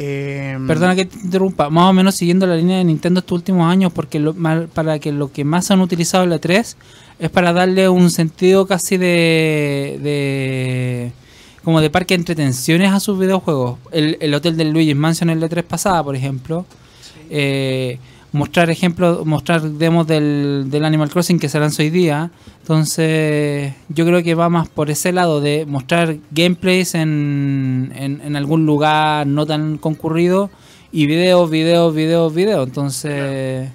Eh, 0.01 0.57
Perdona 0.69 0.95
que 0.95 1.07
te 1.07 1.19
interrumpa, 1.19 1.71
más 1.71 1.91
o 1.91 1.93
menos 1.93 2.15
siguiendo 2.15 2.47
la 2.47 2.55
línea 2.55 2.79
de 2.79 2.85
Nintendo 2.85 3.19
estos 3.19 3.35
últimos 3.35 3.69
años, 3.69 3.93
porque 3.93 4.21
lo, 4.21 4.33
para 4.33 5.01
que 5.01 5.11
lo 5.11 5.33
que 5.33 5.43
más 5.43 5.73
han 5.73 5.81
utilizado 5.81 6.23
el 6.23 6.31
E3 6.31 6.77
es 7.19 7.31
para 7.31 7.53
darle 7.53 7.89
un 7.89 8.09
sentido 8.11 8.65
casi 8.69 8.97
de, 8.97 9.99
de 10.01 11.13
como 11.65 11.81
de 11.81 11.91
parque 11.91 12.15
de 12.15 12.21
entretenciones 12.21 12.93
a 12.93 13.01
sus 13.01 13.19
videojuegos. 13.19 13.81
El, 13.91 14.17
el 14.21 14.33
hotel 14.35 14.57
del 14.57 14.71
Luigi's 14.71 14.95
Mansion 14.95 15.31
en 15.31 15.43
el 15.43 15.51
E3 15.51 15.65
pasada, 15.65 16.05
por 16.05 16.15
ejemplo. 16.15 16.65
Eh, 17.29 17.99
mostrar 18.39 18.71
ejemplos, 18.71 19.27
mostrar 19.27 19.61
demos 19.63 20.07
del, 20.07 20.67
del 20.71 20.85
Animal 20.85 21.11
Crossing 21.11 21.39
que 21.39 21.49
se 21.49 21.59
lanzó 21.61 21.83
hoy 21.83 21.91
día. 21.91 22.31
Entonces, 22.61 23.75
yo 23.89 24.07
creo 24.07 24.23
que 24.23 24.35
va 24.35 24.49
más 24.49 24.69
por 24.69 24.91
ese 24.91 25.13
lado 25.13 25.41
de 25.41 25.67
mostrar 25.67 26.17
gameplays 26.31 26.95
en, 26.95 27.93
en, 27.97 28.21
en 28.23 28.37
algún 28.37 28.65
lugar 28.67 29.27
no 29.27 29.45
tan 29.47 29.79
concurrido 29.79 30.51
y 30.93 31.07
videos, 31.07 31.51
videos, 31.51 31.95
videos, 31.95 32.35
videos. 32.35 32.67
Entonces, 32.69 33.69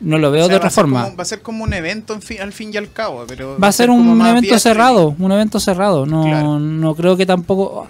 no 0.00 0.18
lo 0.18 0.30
veo 0.30 0.44
o 0.44 0.46
sea, 0.46 0.52
de 0.52 0.56
otra 0.58 0.70
forma. 0.70 1.04
como- 1.04 1.16
va 1.16 1.22
a 1.22 1.26
ser 1.26 1.42
como 1.42 1.64
un 1.64 1.72
evento 1.72 2.14
en 2.14 2.22
fin- 2.22 2.40
al 2.40 2.52
fin 2.52 2.70
y 2.72 2.76
al 2.76 2.92
cabo, 2.92 3.24
pero 3.26 3.58
Va 3.58 3.68
a 3.68 3.72
ser 3.72 3.90
un 3.90 4.24
evento 4.24 4.58
cerrado, 4.58 5.14
un 5.18 5.32
evento 5.32 5.58
cerrado. 5.58 6.06
No, 6.06 6.22
Claro. 6.24 6.58
no 6.58 6.94
creo 6.94 7.16
que 7.16 7.26
tampoco. 7.26 7.86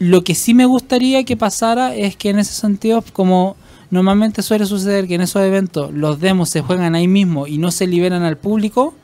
Lo 0.00 0.22
que 0.24 0.34
sí 0.34 0.52
me 0.52 0.66
gustaría 0.66 1.24
que 1.24 1.36
pasara 1.36 1.94
es 1.94 2.16
que 2.16 2.30
en 2.30 2.38
ese 2.40 2.52
sentido, 2.52 3.02
como 3.12 3.56
normalmente 3.90 4.42
suele 4.42 4.66
suceder 4.66 5.06
que 5.06 5.14
en 5.14 5.22
esos 5.22 5.42
eventos 5.42 5.92
los 5.92 6.20
demos 6.20 6.50
se 6.50 6.60
juegan 6.62 6.94
ahí 6.94 7.08
mismo 7.08 7.46
y 7.46 7.58
no 7.58 7.70
se 7.70 7.86
liberan 7.86 8.22
al 8.22 8.36
público, 8.36 8.94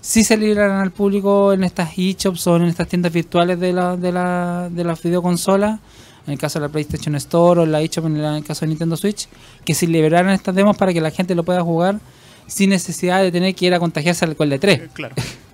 sí 0.00 0.24
se 0.24 0.36
liberan 0.36 0.80
al 0.80 0.92
público 0.92 1.52
en 1.52 1.64
estas 1.64 1.90
eShops 1.96 2.46
o 2.46 2.56
en 2.56 2.64
estas 2.64 2.88
tiendas 2.88 3.12
virtuales 3.12 3.58
de 3.58 3.72
la, 3.72 3.96
de 3.96 4.12
la, 4.12 4.68
de 4.70 4.84
las 4.84 5.02
videoconsolas, 5.02 5.80
en 6.26 6.32
el 6.32 6.38
caso 6.38 6.58
de 6.58 6.66
la 6.66 6.72
PlayStation 6.72 7.14
Store 7.16 7.60
o 7.60 7.66
la 7.66 7.80
eShop 7.80 8.06
en 8.06 8.16
el 8.16 8.44
caso 8.44 8.60
de 8.60 8.68
Nintendo 8.68 8.96
Switch, 8.96 9.28
que 9.64 9.74
se 9.74 9.86
liberaran 9.86 10.32
estas 10.32 10.54
demos 10.54 10.76
para 10.76 10.92
que 10.92 11.00
la 11.00 11.10
gente 11.10 11.34
lo 11.34 11.44
pueda 11.44 11.62
jugar 11.62 12.00
sin 12.46 12.70
necesidad 12.70 13.22
de 13.22 13.32
tener 13.32 13.54
que 13.54 13.66
ir 13.66 13.74
a 13.74 13.80
contagiarse 13.80 14.24
al 14.24 14.32
alcohol 14.32 14.50
de 14.50 14.58
3. 14.58 14.78
Eh, 14.78 14.88
Claro. 14.92 15.14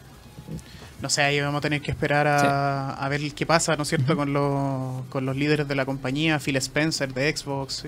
No 1.03 1.11
sé, 1.11 1.23
ahí 1.23 1.41
vamos 1.41 1.59
a 1.59 1.63
tener 1.63 1.83
que 1.83 1.91
esperar 1.91 2.29
a, 2.29 2.95
a 2.95 3.09
ver 3.09 3.21
qué 3.35 3.45
pasa, 3.45 3.75
¿no 3.77 3.83
es 3.83 3.89
cierto?, 3.89 4.17
con, 4.17 4.33
los, 4.33 5.05
con 5.09 5.27
los 5.27 5.37
líderes 5.37 5.67
de 5.67 5.75
la 5.75 5.85
compañía, 5.85 6.39
Phil 6.39 6.57
Spencer 6.57 7.13
de 7.13 7.37
Xbox, 7.37 7.85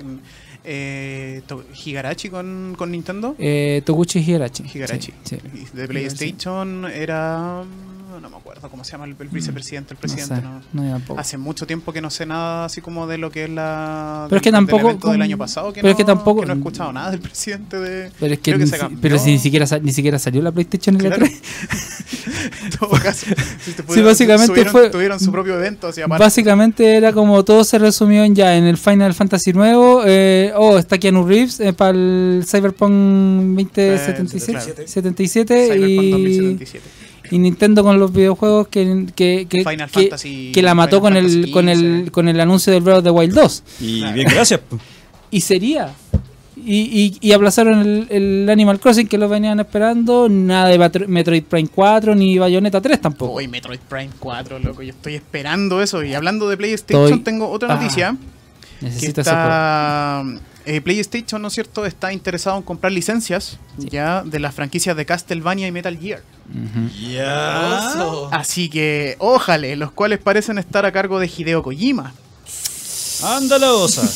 eh, 0.64 1.42
Higarachi 1.84 2.28
con, 2.28 2.74
con 2.76 2.90
Nintendo. 2.90 3.36
Eh, 3.38 3.82
Toguchi 3.84 4.18
Higarachi. 4.18 4.64
Higarachi. 4.74 5.12
Sí, 5.22 5.38
De 5.72 5.86
PlayStation 5.86 6.86
era. 6.86 7.62
No 8.20 8.30
me 8.30 8.36
acuerdo 8.36 8.68
cómo 8.70 8.84
se 8.84 8.92
llama 8.92 9.04
el, 9.04 9.14
el 9.18 9.28
vicepresidente, 9.28 9.94
el 9.94 9.98
presidente. 9.98 10.36
sé, 10.36 10.42
no- 10.42 10.98
no. 10.98 11.18
Hace 11.18 11.36
mucho 11.38 11.66
tiempo 11.66 11.92
que 11.92 12.00
no 12.00 12.10
sé 12.10 12.26
nada 12.26 12.64
así 12.66 12.80
como 12.80 13.06
de 13.06 13.18
lo 13.18 13.30
que 13.30 13.44
es 13.44 13.50
la. 13.50 14.26
Pero 14.28 14.36
es 14.38 14.42
que 14.42 14.50
del- 14.52 14.60
del 14.60 14.66
tampoco 14.68 14.88
del 14.88 14.98
con- 14.98 15.22
año 15.22 15.38
pasado. 15.38 15.72
Que 15.72 15.80
pero 15.80 15.88
es 15.90 15.94
no, 15.94 15.98
que 15.98 16.04
tampoco- 16.04 16.44
no 16.44 16.52
he 16.52 16.56
escuchado 16.56 16.92
nada 16.92 17.10
del 17.10 17.20
presidente 17.20 17.78
de. 17.78 18.10
Pero 18.20 18.34
es 18.34 18.40
que, 18.40 18.56
ni, 18.56 18.70
cambió. 18.70 18.98
pero 19.00 19.18
si 19.18 19.30
ni 19.32 19.38
siquiera 19.38 19.66
ni 19.82 19.92
siquiera 19.92 20.18
salió 20.18 20.42
la 20.42 20.52
PlayStation 20.52 20.94
en 20.96 21.00
Claro. 21.02 21.26
E3. 21.26 21.32
En 22.64 22.70
todo 22.70 22.90
caso, 22.90 23.26
si 23.64 23.72
te 23.72 23.82
pudieron- 23.82 24.10
básicamente 24.10 24.46
subieron- 24.46 24.72
fue- 24.72 24.90
Tuvieron 24.90 25.20
su 25.20 25.30
propio 25.32 25.54
evento, 25.58 25.88
así. 25.88 26.00
Básicamente 26.08 26.96
era 26.96 27.12
como 27.12 27.44
todo 27.44 27.64
se 27.64 27.78
resumió 27.78 28.24
en 28.24 28.34
ya 28.34 28.56
en 28.56 28.64
el 28.64 28.76
Final 28.78 29.14
Fantasy 29.14 29.52
nuevo. 29.52 30.02
Eh, 30.06 30.52
oh, 30.56 30.78
está 30.78 30.98
Keanu 30.98 31.26
Reeves 31.26 31.60
eh, 31.60 31.72
para 31.72 31.90
el 31.90 32.44
Cyberpunk 32.46 32.92
2077 33.56 34.52
claro. 34.52 34.88
77 34.88 35.64
Cyberpunk 35.72 35.88
y, 35.88 36.10
2077. 36.10 36.88
Y 37.30 37.38
Nintendo 37.38 37.82
con 37.82 37.98
los 37.98 38.12
videojuegos 38.12 38.68
que, 38.68 39.06
que, 39.14 39.46
que, 39.48 39.64
Final 39.64 39.90
que- 39.90 40.08
Fantasy- 40.10 40.52
que 40.52 40.62
la 40.62 40.74
mató 40.74 41.00
Final 41.00 41.02
con 41.02 41.16
el, 41.16 41.50
con, 41.50 41.68
el, 41.68 41.78
15. 41.80 42.10
con 42.10 42.28
el 42.28 42.40
anuncio 42.40 42.72
del 42.72 42.82
Breath 42.82 42.98
of 42.98 43.04
the 43.04 43.10
Wild 43.10 43.34
2. 43.34 43.62
Y 43.80 43.98
Claro. 44.00 44.14
bien, 44.14 44.28
gracias. 44.28 44.60
Y 45.30 45.40
sería. 45.40 45.92
Y, 46.66 47.18
y, 47.20 47.28
y 47.28 47.32
aplazaron 47.32 47.80
el, 47.80 48.06
el 48.10 48.48
Animal 48.48 48.78
Crossing 48.80 49.06
que 49.08 49.18
lo 49.18 49.28
venían 49.28 49.58
esperando. 49.60 50.28
Nada 50.28 50.68
de 50.68 50.78
Metro- 50.78 51.08
Metroid 51.08 51.42
Prime 51.42 51.68
4 51.74 52.14
ni 52.14 52.38
Bayonetta 52.38 52.80
3 52.80 53.00
tampoco. 53.00 53.32
Hoy 53.32 53.48
Metroid 53.48 53.80
Prime 53.88 54.10
4, 54.18 54.58
loco, 54.60 54.82
yo 54.82 54.90
estoy 54.90 55.14
esperando 55.16 55.82
eso. 55.82 56.02
Y 56.04 56.14
hablando 56.14 56.48
de 56.48 56.56
PlayStation, 56.56 57.04
Estoy- 57.04 57.20
tengo 57.24 57.48
otra 57.50 57.72
Ah, 57.72 57.76
noticia. 57.76 58.16
que 58.80 58.86
Necesito 58.86 59.20
ese 59.22 59.30
juego. 59.30 59.44
está 59.44 60.24
eh, 60.66 60.80
PlayStation, 60.80 61.40
¿no 61.42 61.48
es 61.48 61.54
cierto?, 61.54 61.84
está 61.86 62.12
interesado 62.12 62.56
en 62.56 62.62
comprar 62.62 62.92
licencias 62.92 63.58
Sí. 63.78 63.88
ya 63.90 64.22
de 64.24 64.38
las 64.40 64.54
franquicias 64.54 64.96
de 64.96 65.04
Castlevania 65.06 65.66
y 65.66 65.72
Metal 65.72 65.96
Gear. 65.98 66.22
Oso. 67.88 68.28
Así 68.32 68.68
que, 68.68 69.16
ójale, 69.18 69.76
los 69.76 69.92
cuales 69.92 70.18
parecen 70.18 70.58
estar 70.58 70.84
a 70.86 70.92
cargo 70.92 71.18
de 71.18 71.30
Hideo 71.34 71.62
Kojima. 71.62 72.12
Ándala, 73.22 73.72
osa. 73.72 74.02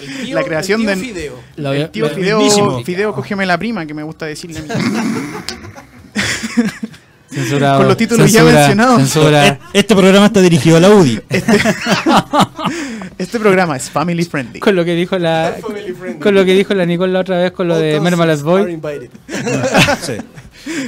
El 0.00 0.24
tío- 0.26 0.34
La 0.34 0.42
creación 0.44 0.80
el 0.80 0.86
tío 0.86 0.96
de- 0.96 1.02
Fideo. 1.12 1.34
Lo- 1.56 1.72
El 1.72 1.90
tío 1.90 2.08
Fideo. 2.10 2.82
Fideo, 2.84 3.14
cógeme 3.14 3.46
la 3.46 3.58
prima, 3.58 3.86
que 3.86 3.94
me 3.94 4.02
gusta 4.02 4.26
decirle 4.26 4.58
a 4.58 4.62
mí. 4.62 4.68
Censurado. 7.32 7.78
Con 7.78 7.88
los 7.88 7.96
títulos 7.96 8.30
ya 8.30 8.44
mencionados. 8.44 8.98
Censura. 8.98 9.46
E- 9.48 9.58
Este 9.72 9.94
programa 9.96 10.26
está 10.26 10.40
dirigido 10.40 10.76
a 10.76 10.80
la 10.80 10.90
UDI. 10.90 11.20
Este 13.18 13.38
programa 13.38 13.76
es 13.76 13.90
family 13.90 14.24
friendly. 14.24 14.60
Con 14.60 14.74
lo 14.74 14.84
que 14.84 14.94
dijo 14.94 15.18
la. 15.18 15.56
Con 16.20 16.34
lo 16.34 16.44
que 16.44 16.54
dijo 16.54 16.74
la 16.74 16.86
Nicole 16.86 17.12
la 17.12 17.20
otra 17.20 17.38
vez 17.38 17.52
con 17.52 17.68
lo 17.68 17.76
de 17.78 17.98
All 17.98 18.06
are 18.30 18.36
Boy. 18.42 18.80
Sí. 20.02 20.14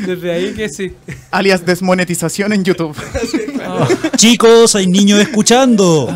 Desde 0.06 0.32
ahí 0.32 0.52
que 0.54 0.68
sí. 0.68 0.94
Alias 1.30 1.64
desmonetización 1.66 2.52
en 2.52 2.64
YouTube. 2.64 2.96
Chicos, 4.16 4.74
hay 4.76 4.86
niños 4.86 5.20
escuchando. 5.20 6.06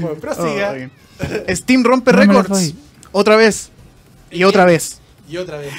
Bueno, 0.00 0.16
prosiga. 0.20 0.70
Ay. 0.72 0.90
Steam 1.56 1.84
rompe 1.84 2.12
récords. 2.12 2.74
Otra 3.12 3.36
vez. 3.36 3.70
Y 4.30 4.44
otra 4.44 4.64
vez. 4.64 5.00
Y 5.28 5.36
otra 5.38 5.58
vez. 5.58 5.72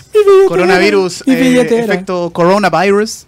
Coronavirus, 0.47 1.23
Y 1.25 1.31
eh, 1.31 1.61
efecto 1.61 2.29
coronavirus, 2.31 3.25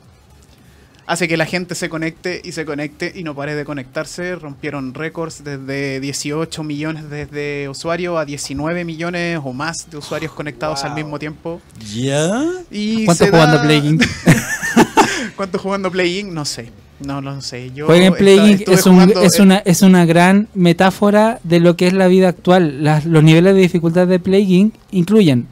hace 1.07 1.27
que 1.27 1.37
la 1.37 1.45
gente 1.45 1.75
se 1.75 1.89
conecte 1.89 2.41
y 2.43 2.51
se 2.51 2.65
conecte 2.65 3.11
y 3.15 3.23
no 3.23 3.33
pare 3.35 3.55
de 3.55 3.65
conectarse. 3.65 4.35
Rompieron 4.35 4.93
récords 4.93 5.43
desde 5.43 5.99
18 5.99 6.63
millones 6.63 7.09
de 7.09 7.67
usuarios 7.69 8.17
a 8.19 8.25
19 8.25 8.85
millones 8.85 9.39
o 9.43 9.53
más 9.53 9.89
de 9.89 9.97
usuarios 9.97 10.31
conectados 10.33 10.83
al 10.83 10.93
mismo 10.93 11.17
tiempo. 11.19 11.61
¿Ya? 11.95 12.43
Y 12.69 13.05
¿Cuánto 13.05 13.25
jugando 13.27 13.57
da- 13.57 13.63
Play 13.63 13.81
King? 13.81 13.97
¿Cuánto 15.35 15.57
jugando 15.59 15.91
Play 15.91 16.19
Inc? 16.19 16.31
No 16.31 16.45
sé. 16.45 16.69
No, 16.99 17.21
no 17.21 17.41
sé. 17.41 17.71
Yo 17.73 17.85
Jueguen 17.85 18.13
Play 18.13 18.35
esta- 18.37 18.49
Inc. 18.49 18.59
estuve 18.59 18.75
es, 18.75 18.85
un- 18.85 19.23
es, 19.23 19.39
una, 19.39 19.57
es 19.59 19.81
una 19.81 20.05
gran 20.05 20.49
metáfora 20.53 21.39
de 21.43 21.59
lo 21.61 21.77
que 21.77 21.87
es 21.87 21.93
la 21.93 22.07
vida 22.07 22.27
actual. 22.27 22.83
Las- 22.83 23.05
los 23.05 23.23
niveles 23.23 23.55
de 23.55 23.61
dificultad 23.61 24.05
de 24.05 24.19
Play 24.19 24.53
Inc. 24.53 24.75
incluyen 24.91 25.47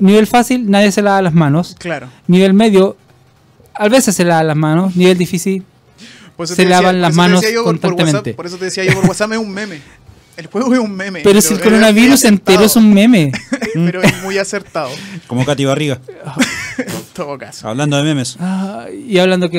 nivel 0.00 0.26
fácil, 0.26 0.70
nadie 0.70 0.92
se 0.92 1.02
lava 1.02 1.22
las 1.22 1.34
manos. 1.34 1.76
Claro. 1.78 2.08
Nivel 2.26 2.54
medio, 2.54 2.96
a 3.74 3.88
veces 3.88 4.14
se 4.14 4.24
lava 4.24 4.42
las 4.42 4.56
manos. 4.56 4.96
Nivel 4.96 5.16
difícil, 5.18 5.64
Por 6.36 6.44
eso 6.44 6.54
Se 6.54 6.62
decía- 6.62 6.76
lavan 6.80 6.94
por 6.96 7.00
las 7.02 7.14
manos 7.14 7.42
yo 7.42 7.62
por 7.62 7.72
constantemente. 7.72 8.16
WhatsApp, 8.30 8.36
Por 8.36 8.46
eso 8.46 8.56
te 8.56 8.64
decía 8.66 8.84
yo 8.84 8.94
por 8.94 9.04
WhatsApp 9.06 9.32
es 9.32 9.38
un 9.38 9.50
meme. 9.52 9.80
El 10.34 10.46
juego 10.46 10.72
es 10.72 10.80
un 10.80 10.96
meme. 10.96 11.20
pero 11.22 11.42
si 11.42 11.52
el 11.52 11.60
coronavirus 11.60 12.24
entero 12.24 12.64
es 12.64 12.74
un 12.74 12.92
meme. 12.94 13.30
pero 13.74 14.02
es 14.02 14.22
muy 14.22 14.38
acertado. 14.38 14.88
Como 15.26 15.44
Katy 15.44 15.66
Barriga. 15.66 16.00
En 16.78 16.86
todo 17.12 17.36
caso. 17.36 17.68
Hablando 17.68 17.98
de 17.98 18.02
memes. 18.02 18.36
Ah, 18.40 18.86
y 18.90 19.18
hablando 19.18 19.46
La 19.46 19.52
que. 19.52 19.58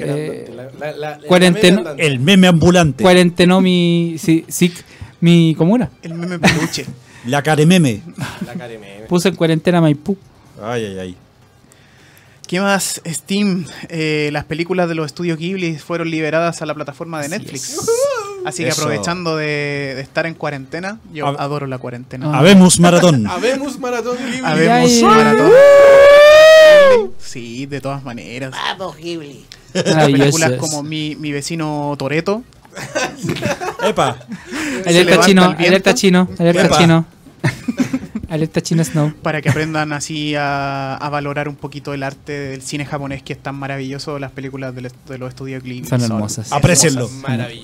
eh, 0.00 0.50
la- 0.78 0.92
la-. 0.92 1.94
El 1.98 2.18
meme 2.20 2.46
ambulante. 2.46 3.02
cuarentenó 3.02 3.60
mi. 3.60 4.16
Sí, 4.18 4.44
sí, 4.48 4.72
mi 5.20 5.54
comuna. 5.56 5.90
El 6.02 6.14
meme 6.14 6.38
peluche. 6.38 6.86
La 7.26 7.42
carememe. 7.42 8.02
La 8.46 8.52
cara 8.54 8.68
de 8.68 8.78
meme. 8.78 9.06
Puse 9.08 9.28
en 9.28 9.36
cuarentena 9.36 9.80
Maipú. 9.80 10.16
Ay, 10.62 10.84
ay, 10.86 10.98
ay. 10.98 11.16
¿Qué 12.46 12.60
más? 12.60 13.00
Steam, 13.06 13.64
eh, 13.88 14.28
las 14.32 14.44
películas 14.44 14.88
de 14.88 14.94
los 14.94 15.06
estudios 15.06 15.38
Ghibli 15.38 15.78
fueron 15.78 16.10
liberadas 16.10 16.60
a 16.60 16.66
la 16.66 16.74
plataforma 16.74 17.20
de 17.20 17.26
Así 17.26 17.38
Netflix. 17.38 17.70
es. 17.70 17.90
Así 18.44 18.62
que 18.64 18.70
Eso. 18.70 18.82
aprovechando 18.82 19.36
de, 19.36 19.46
de 19.96 20.00
estar 20.00 20.26
en 20.26 20.34
cuarentena, 20.34 20.98
yo 21.12 21.26
Hab- 21.26 21.36
adoro 21.38 21.66
la 21.66 21.78
cuarentena. 21.78 22.30
Ah. 22.34 22.38
Habemos 22.40 22.78
maratón. 22.80 23.26
Habemos 23.30 23.78
maratón 23.78 24.16
Ghibli. 24.18 24.40
Habemos 24.44 24.90
Ay. 24.90 25.02
maratón. 25.04 25.52
Sí, 27.18 27.66
de 27.66 27.80
todas 27.80 28.02
maneras. 28.04 28.52
Maravilloso. 28.52 30.06
Películas 30.12 30.52
como 30.58 30.82
mi, 30.82 31.16
mi 31.16 31.32
vecino 31.32 31.94
Toreto. 31.98 32.42
Epa. 33.84 34.16
Alerta 34.86 35.20
chino, 35.20 35.44
alerta 35.58 35.94
chino, 35.94 36.28
alerta 36.38 36.66
Epa. 36.66 36.78
chino. 36.78 37.06
alerta 38.28 38.60
chino 38.62 38.82
Snow. 38.84 39.12
para 39.22 39.42
que 39.42 39.50
aprendan 39.50 39.92
así 39.92 40.34
a, 40.36 40.94
a 40.94 41.08
valorar 41.10 41.48
un 41.48 41.56
poquito 41.56 41.92
el 41.92 42.02
arte 42.02 42.32
del 42.32 42.62
cine 42.62 42.86
japonés 42.86 43.22
que 43.22 43.32
es 43.34 43.42
tan 43.42 43.54
maravilloso. 43.56 44.18
Las 44.18 44.32
películas 44.32 44.74
del 44.74 44.90
de 45.08 45.18
los 45.18 45.28
estudios 45.28 45.62
Ghibli 45.62 45.84
Son 45.86 46.00
hermosas. 46.02 46.52
Aprecienlo. 46.52 47.10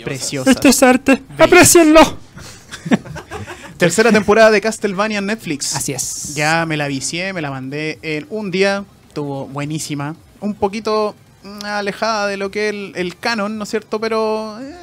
Preciosas. 0.04 0.56
es 0.64 0.82
arte. 0.82 1.22
¡Aprecienlo! 1.38 2.00
Tercera 3.78 4.10
temporada 4.10 4.50
de 4.50 4.60
Castlevania 4.60 5.18
en 5.18 5.26
Netflix. 5.26 5.74
Así 5.76 5.92
es. 5.92 6.34
Ya 6.34 6.66
me 6.66 6.76
la 6.76 6.88
vicié, 6.88 7.32
me 7.32 7.40
la 7.40 7.50
mandé 7.50 7.98
en 8.02 8.26
un 8.28 8.50
día. 8.50 8.84
Estuvo 9.06 9.46
buenísima. 9.46 10.16
Un 10.40 10.54
poquito 10.54 11.14
mm, 11.44 11.64
alejada 11.64 12.26
de 12.26 12.36
lo 12.36 12.50
que 12.50 12.68
es 12.68 12.74
el, 12.74 12.92
el 12.96 13.16
canon, 13.16 13.56
¿no 13.56 13.62
es 13.64 13.70
cierto? 13.70 14.00
Pero... 14.00 14.58
eh, 14.60 14.74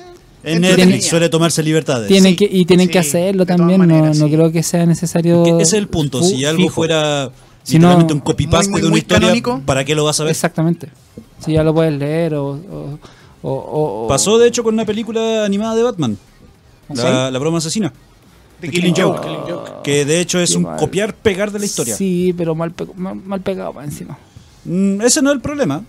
En. 0.46 0.62
Netflix 0.62 1.08
suele 1.08 1.30
tomarse 1.30 1.62
libertades. 1.64 2.08
Tienen 2.08 2.34
Sí, 2.34 2.36
que, 2.48 2.50
y 2.52 2.66
tienen 2.66 2.88
que 2.88 3.02
sí, 3.04 3.10
hacerlo 3.10 3.46
de 3.46 3.46
todas 3.48 3.58
también. 3.58 3.82
no 3.82 3.88
maneras, 3.88 4.18
no 4.18 4.28
sí. 4.28 4.32
creo 4.34 4.52
que 4.52 4.64
sea 4.64 4.86
necesario. 4.86 5.44
Que 5.44 5.50
ese 5.52 5.62
es 5.62 5.74
el 5.74 5.88
punto. 5.88 6.22
Si 6.24 6.46
algo 6.46 6.62
fijo. 6.64 6.74
fuera 6.76 7.32
Si 7.64 7.80
no- 7.80 7.96
un 7.98 8.20
copy-paste 8.20 8.72
de 8.74 8.82
una 8.82 8.90
muy 8.90 9.00
historia, 9.00 9.22
canónico. 9.28 9.62
¿para 9.66 9.84
qué 9.84 9.96
lo 9.96 10.04
vas 10.06 10.20
a 10.20 10.24
ver? 10.24 10.32
Exactamente. 10.32 10.90
Si 11.44 11.54
ya 11.54 11.64
lo 11.64 11.74
puedes 11.74 11.94
leer 11.98 12.36
o. 12.36 12.48
o, 12.52 13.00
o- 13.42 14.06
o- 14.06 14.08
Pasó 14.08 14.38
de 14.38 14.48
hecho 14.48 14.64
con 14.64 14.74
una 14.74 14.86
película 14.86 15.46
animada 15.46 15.76
de 15.76 15.84
Batman. 15.84 16.18
¿Sí? 16.90 16.98
La, 17.02 17.32
la 17.32 17.40
broma 17.40 17.58
asesina. 17.58 17.92
The 18.62 18.70
Killing 18.70 18.94
Killing 18.94 19.10
Joke. 19.12 19.18
Joke. 19.18 19.28
Killing 19.28 19.54
Joke. 19.56 19.72
Que 19.84 20.06
de 20.06 20.22
hecho 20.22 20.40
es 20.40 20.52
Qué 20.52 20.58
un 20.58 20.64
mal. 20.64 20.78
copiar, 20.78 21.16
pegar 21.16 21.52
de 21.52 21.60
la 21.60 21.66
historia. 21.66 21.96
Sí, 21.96 22.34
pero 22.38 22.56
mal, 22.56 22.72
pe- 22.72 22.86
mal, 22.96 23.16
mal 23.16 23.42
pegado 23.42 23.74
para 23.74 23.86
encima. 23.86 24.18
Mm, 24.64 25.02
ese 25.02 25.22
no 25.22 25.30
es 25.32 25.36
el 25.36 25.42
problema. 25.42 25.84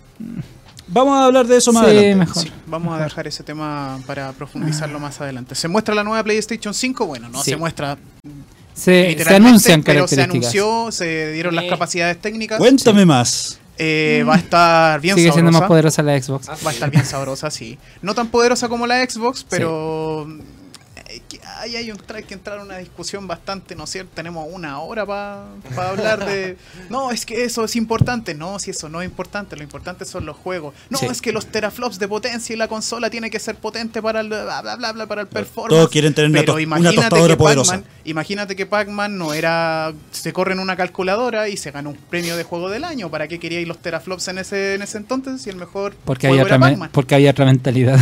Vamos 0.89 1.19
a 1.19 1.25
hablar 1.25 1.47
de 1.47 1.57
eso 1.57 1.73
más 1.73 1.85
sí, 1.85 1.91
adelante. 1.91 2.15
mejor. 2.17 2.43
Sí, 2.45 2.53
vamos 2.67 2.99
a 3.01 3.03
dejar 3.03 3.27
ese 3.27 3.43
tema 3.43 3.99
para 4.07 4.33
profundizarlo 4.33 5.01
más 5.01 5.21
adelante. 5.21 5.55
¿Se 5.55 5.67
muestra 5.69 5.95
la 5.95 6.05
nueva 6.05 6.23
PlayStation 6.23 6.73
5? 6.73 7.07
Bueno, 7.07 7.29
no 7.29 7.43
Sí. 7.43 7.51
se 7.51 7.57
muestra 7.57 7.99
Se, 8.75 9.17
anuncian 9.35 9.83
pero 9.83 10.07
se 10.07 10.17
características. 10.17 10.55
anunció, 10.55 10.93
se 10.93 11.33
dieron 11.33 11.55
las 11.57 11.65
capacidades 11.65 12.21
técnicas. 12.21 12.59
Cuéntame 12.59 13.05
más. 13.07 13.59
Eh, 13.79 14.25
va 14.27 14.35
a 14.35 14.39
estar 14.39 15.01
bien 15.01 15.17
Sigue 15.17 15.33
siendo 15.33 15.51
sabrosa. 15.51 15.61
más 15.61 15.69
poderosa 15.69 16.03
la 16.03 16.23
Xbox. 16.23 16.49
Va 16.49 16.71
a 16.71 16.73
estar 16.73 16.91
bien 16.91 17.05
sabrosa, 17.05 17.51
sí. 17.51 17.79
No 18.01 18.15
tan 18.15 18.29
poderosa 18.29 18.69
como 18.69 18.87
la 18.87 19.05
Xbox, 19.05 19.45
pero 19.49 20.27
que 21.21 21.41
ahí 21.59 21.77
hay 21.77 21.91
un 21.91 21.99
tra- 21.99 22.25
que 22.25 22.35
entrar 22.35 22.59
en 22.59 22.65
una 22.65 22.79
discusión 22.79 23.27
bastante, 23.27 23.75
¿no 23.75 23.85
es 23.85 23.91
cierto? 23.91 24.11
Tenemos 24.15 24.47
una 24.51 24.81
hora 24.81 25.05
para 25.07 25.47
hablar 25.89 26.25
de... 26.27 26.57
No, 26.91 27.11
es 27.11 27.27
que 27.27 27.45
eso 27.45 27.65
es 27.65 27.77
importante. 27.77 28.35
No, 28.35 28.59
si 28.59 28.71
eso 28.71 28.89
no 28.89 29.03
es 29.03 29.09
importante, 29.09 29.57
lo 29.57 29.63
importante 29.63 30.05
son 30.05 30.27
los 30.27 30.37
juegos. 30.37 30.75
No, 30.91 30.99
Sí. 30.99 31.07
es 31.07 31.21
que 31.21 31.33
los 31.33 31.47
teraflops 31.47 31.99
de 31.99 32.09
potencia 32.09 32.53
y 32.55 32.57
la 32.57 32.69
consola 32.69 33.11
tiene 33.11 33.31
que 33.31 33.39
ser 33.39 33.57
potente 33.57 34.01
para 34.03 34.21
el, 34.21 34.29
bla, 34.29 34.61
bla, 34.63 34.77
bla, 34.77 34.93
bla, 34.93 35.07
para 35.07 35.23
el 35.23 35.27
performance. 35.29 35.71
Todos 35.77 35.91
quieren 35.91 36.15
tener 36.15 36.31
una, 36.31 36.41
Pero 36.41 36.53
to- 36.53 36.55
una 36.55 36.63
imagínate 36.63 36.97
tostadora 36.97 37.35
que 37.35 37.39
poderosa. 37.39 37.73
Pac-Man, 37.73 37.91
imagínate 38.05 38.57
que 38.57 38.67
Pac-Man 38.67 39.19
no 39.19 39.35
era. 39.35 39.93
Se 40.11 40.33
corre 40.33 40.53
en 40.53 40.61
una 40.61 40.77
calculadora 40.77 41.49
y 41.49 41.57
se 41.57 41.71
gana 41.71 41.89
un 41.89 41.97
premio 41.97 42.37
de 42.37 42.45
juego 42.45 42.69
del 42.71 42.85
año. 42.85 43.11
¿Para 43.11 43.29
qué 43.29 43.39
queríais 43.39 43.67
los 43.67 43.79
teraflops 43.79 44.29
en 44.29 44.39
ese, 44.39 44.75
en 44.75 44.83
ese 44.83 44.99
entonces? 44.99 45.43
Si 45.43 45.51
el 45.51 45.57
mejor 45.57 45.95
Porque 46.05 46.29
juego 46.29 46.43
había, 46.43 46.47
era 46.49 46.57
otra 46.57 46.67
me- 46.67 46.73
Pac-Man. 46.73 46.91
porque 46.93 47.15
había 47.15 47.31
otra 47.31 47.45
mentalidad. 47.47 47.99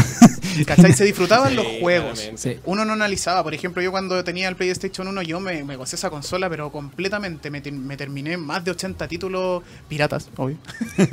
¿Cachai? 0.66 0.92
Se 0.92 1.04
disfrutaban 1.04 1.50
Sí, 1.50 1.56
los 1.56 1.66
juegos. 1.80 2.18
claramente. 2.20 2.60
Uno 2.64 2.84
no 2.84 2.96
analizaba, 3.04 3.42
por 3.42 3.52
ejemplo, 3.54 3.82
yo 3.82 3.90
cuando 3.90 4.22
tenía 4.24 4.48
el 4.48 4.56
PlayStation 4.56 5.06
1, 5.08 5.22
yo 5.22 5.38
me, 5.40 5.62
me 5.64 5.76
gocé 5.76 5.96
esa 5.96 6.10
consola, 6.10 6.48
pero 6.48 6.70
completamente. 6.72 7.50
Me, 7.50 7.60
me 7.60 7.96
terminé 7.96 8.36
más 8.36 8.64
de 8.64 8.70
80 8.70 9.06
títulos 9.08 9.62
piratas, 9.88 10.28
obvio. 10.36 10.56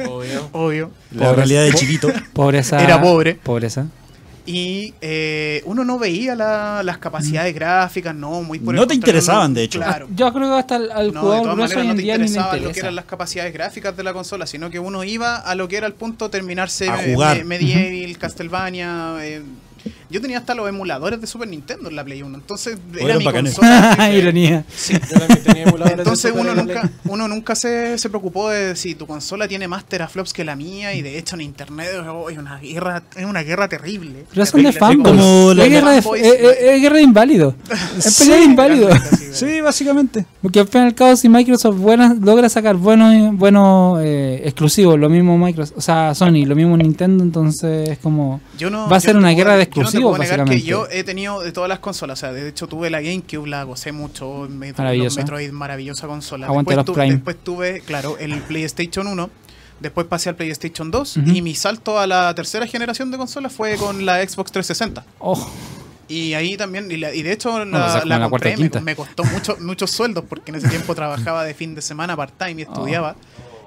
Obvio. 0.08 0.50
obvio. 0.54 0.92
La 1.12 1.28
Pobre- 1.28 1.36
realidad 1.38 1.64
de 1.66 1.74
chiquito. 1.74 2.08
Pobreza. 2.34 2.82
Era 2.82 3.02
pobre. 3.02 3.36
Pobreza. 3.36 3.88
Y 4.44 4.96
eh, 5.02 5.62
uno 5.66 5.86
no 5.86 6.00
veía 6.00 6.34
la- 6.36 6.82
las 6.84 6.98
capacidades 6.98 7.54
gráficas, 7.54 8.16
no, 8.16 8.42
muy 8.42 8.58
por 8.58 8.74
el 8.74 8.82
No 8.82 8.88
te 8.88 8.96
interesaban, 8.96 9.52
no- 9.52 9.56
de 9.60 9.64
hecho. 9.64 9.80
Claro. 9.80 10.08
Yo 10.16 10.34
creo 10.34 10.50
que 10.50 10.56
hasta 10.60 10.76
al, 10.78 10.92
al 10.92 11.14
No, 11.14 11.30
de 11.30 11.38
todas 11.42 11.46
maneras 11.58 11.76
hoy 11.78 11.88
no 11.88 11.96
te 11.96 12.02
día 12.02 12.16
interesaba 12.16 12.48
lo 12.48 12.52
que 12.54 12.58
interesa. 12.60 12.80
eran 12.88 12.96
las 12.96 13.06
capacidades 13.06 13.54
gráficas 13.54 13.96
de 13.96 14.04
la 14.04 14.14
consola, 14.14 14.48
sino 14.48 14.70
que 14.72 14.80
uno 14.80 15.04
iba 15.04 15.36
a 15.38 15.54
lo 15.54 15.68
que 15.68 15.78
era 15.78 15.86
el 15.86 15.94
punto 15.94 16.30
terminarse 16.32 16.90
A 16.90 16.98
jugar. 16.98 17.38
me- 17.46 17.60
Medieval, 17.60 18.18
Castlevania. 18.18 19.16
eh, 19.22 19.42
yo 20.12 20.22
tenía 20.22 20.38
hasta 20.40 20.54
los 20.54 20.68
emuladores 20.70 21.20
de 21.22 21.28
Super 21.28 21.48
Nintendo 21.48 21.90
en 21.90 21.96
la 21.96 22.04
Play 22.04 22.22
1, 22.22 22.38
entonces 22.38 22.78
era 23.00 23.18
mi 23.18 23.26
bacanes. 23.26 23.56
consola. 23.56 24.12
Ironía. 24.14 24.66
Sí. 24.76 24.94
Yo 24.94 25.20
también 25.20 25.44
tenía 25.44 25.64
emuladores 25.68 25.98
de 25.98 26.02
Entonces 26.04 26.32
Super 26.32 26.52
uno 26.52 26.62
nunca, 26.64 26.90
uno 27.06 27.28
nunca 27.28 27.56
se, 27.56 27.98
se 27.98 28.10
preocupó 28.10 28.50
de 28.50 28.76
si 28.76 28.96
tu 28.96 29.08
consola 29.08 29.48
tiene 29.48 29.68
más 29.68 29.86
teraflops 29.86 30.34
que 30.34 30.44
la 30.44 30.56
mía 30.56 30.94
y 30.94 31.02
de 31.02 31.18
hecho 31.18 31.36
en 31.36 31.42
internet 31.42 31.90
oh, 32.10 32.30
es 32.30 32.38
una 32.38 32.58
guerra, 32.60 33.04
es 33.16 33.26
una 33.26 33.42
guerra 33.44 33.68
terrible. 33.70 34.26
Pero 34.34 34.46
son 34.46 34.64
de 34.64 34.74
como 35.04 35.54
la- 35.54 35.64
es, 35.66 35.70
guerra 35.70 35.92
de, 35.92 36.02
fanboys, 36.02 36.22
es- 36.24 36.34
es- 36.42 36.58
es 36.62 36.82
guerra 36.82 36.96
de 36.98 37.02
inválido. 37.04 37.56
Es 37.98 38.18
pelea 38.20 38.38
de 38.38 38.44
inválido. 38.44 38.90
Sí, 39.32 39.62
básicamente. 39.62 40.26
Porque 40.42 40.60
al 40.60 40.68
fin 40.68 40.82
y 40.82 40.86
al 40.86 40.96
cabo, 40.96 41.16
si 41.16 41.30
Microsoft 41.30 41.78
buena- 41.78 42.14
logra 42.20 42.50
sacar 42.50 42.76
buenos 42.76 43.36
buenos 43.38 44.00
eh, 44.04 44.42
exclusivos, 44.46 45.00
lo 45.00 45.10
mismo 45.10 45.38
Microsoft, 45.38 45.78
o 45.78 45.82
sea, 45.82 46.14
Sony, 46.16 46.46
lo 46.46 46.56
mismo 46.56 46.76
Nintendo, 46.78 47.24
entonces 47.24 47.90
es 47.90 47.98
como. 48.00 48.42
Yo 48.58 48.70
no- 48.70 48.88
Va 48.90 48.98
a 48.98 49.00
yo 49.00 49.02
ser 49.02 49.14
no 49.16 49.20
una 49.22 49.30
guerra 49.32 49.56
de 49.56 49.66
yo 49.66 49.70
no 49.84 49.88
te 50.10 50.14
exclusivos, 50.14 50.18
puedo 50.18 50.32
negar 50.46 50.50
que 50.50 50.62
yo 50.62 50.88
he 50.90 51.04
tenido 51.04 51.42
de 51.42 51.52
todas 51.52 51.70
las 51.70 51.80
consolas. 51.80 52.20
O 52.20 52.22
sea, 52.22 52.32
de 52.34 52.48
hecho 52.50 52.68
tuve 52.68 52.90
la 52.90 53.02
GameCube, 53.02 53.48
la 53.48 53.64
gocé 53.64 53.92
mucho. 53.92 54.48
Me, 54.50 54.74
los 54.74 55.16
Metroid, 55.18 55.52
maravillosa 55.52 56.08
consola. 56.08 56.48
Aguante 56.48 56.76
después, 56.76 56.98
los 56.98 57.06
tu- 57.08 57.12
después 57.14 57.38
tuve, 57.44 57.82
claro, 57.82 58.18
el 58.20 58.40
PlayStation 58.42 59.08
1. 59.08 59.30
Después 59.80 60.06
pasé 60.08 60.30
al 60.30 60.36
PlayStation 60.36 60.92
2. 60.92 61.18
Ujú. 61.18 61.30
Y 61.30 61.42
mi 61.42 61.56
salto 61.56 62.00
a 62.00 62.06
la 62.08 62.34
tercera 62.36 62.68
generación 62.68 63.10
de 63.12 63.18
consolas 63.18 63.52
fue 63.52 63.76
con 63.78 64.06
la 64.06 64.18
Xbox 64.28 64.52
360. 64.52 65.04
Oh, 65.20 65.50
Y 66.08 66.34
ahí 66.34 66.58
también, 66.58 66.92
y, 66.92 66.98
la- 66.98 67.14
y 67.16 67.24
de 67.24 67.32
hecho 67.32 67.52
Bueno, 67.52 67.66
la, 67.78 67.90
cuarta 68.30 68.50
compré, 68.54 68.82
me, 68.82 68.96
costó 68.96 69.24
mucho, 69.24 69.56
muchos 69.62 69.90
sueldos 69.92 70.26
porque 70.28 70.52
en 70.52 70.56
ese 70.58 70.68
tiempo 70.68 70.94
trabajaba 70.94 71.44
de 71.46 71.54
fin 71.54 71.74
de 71.74 71.82
semana 71.82 72.16
part-time 72.18 72.60
y 72.60 72.64
estudiaba. 72.64 73.16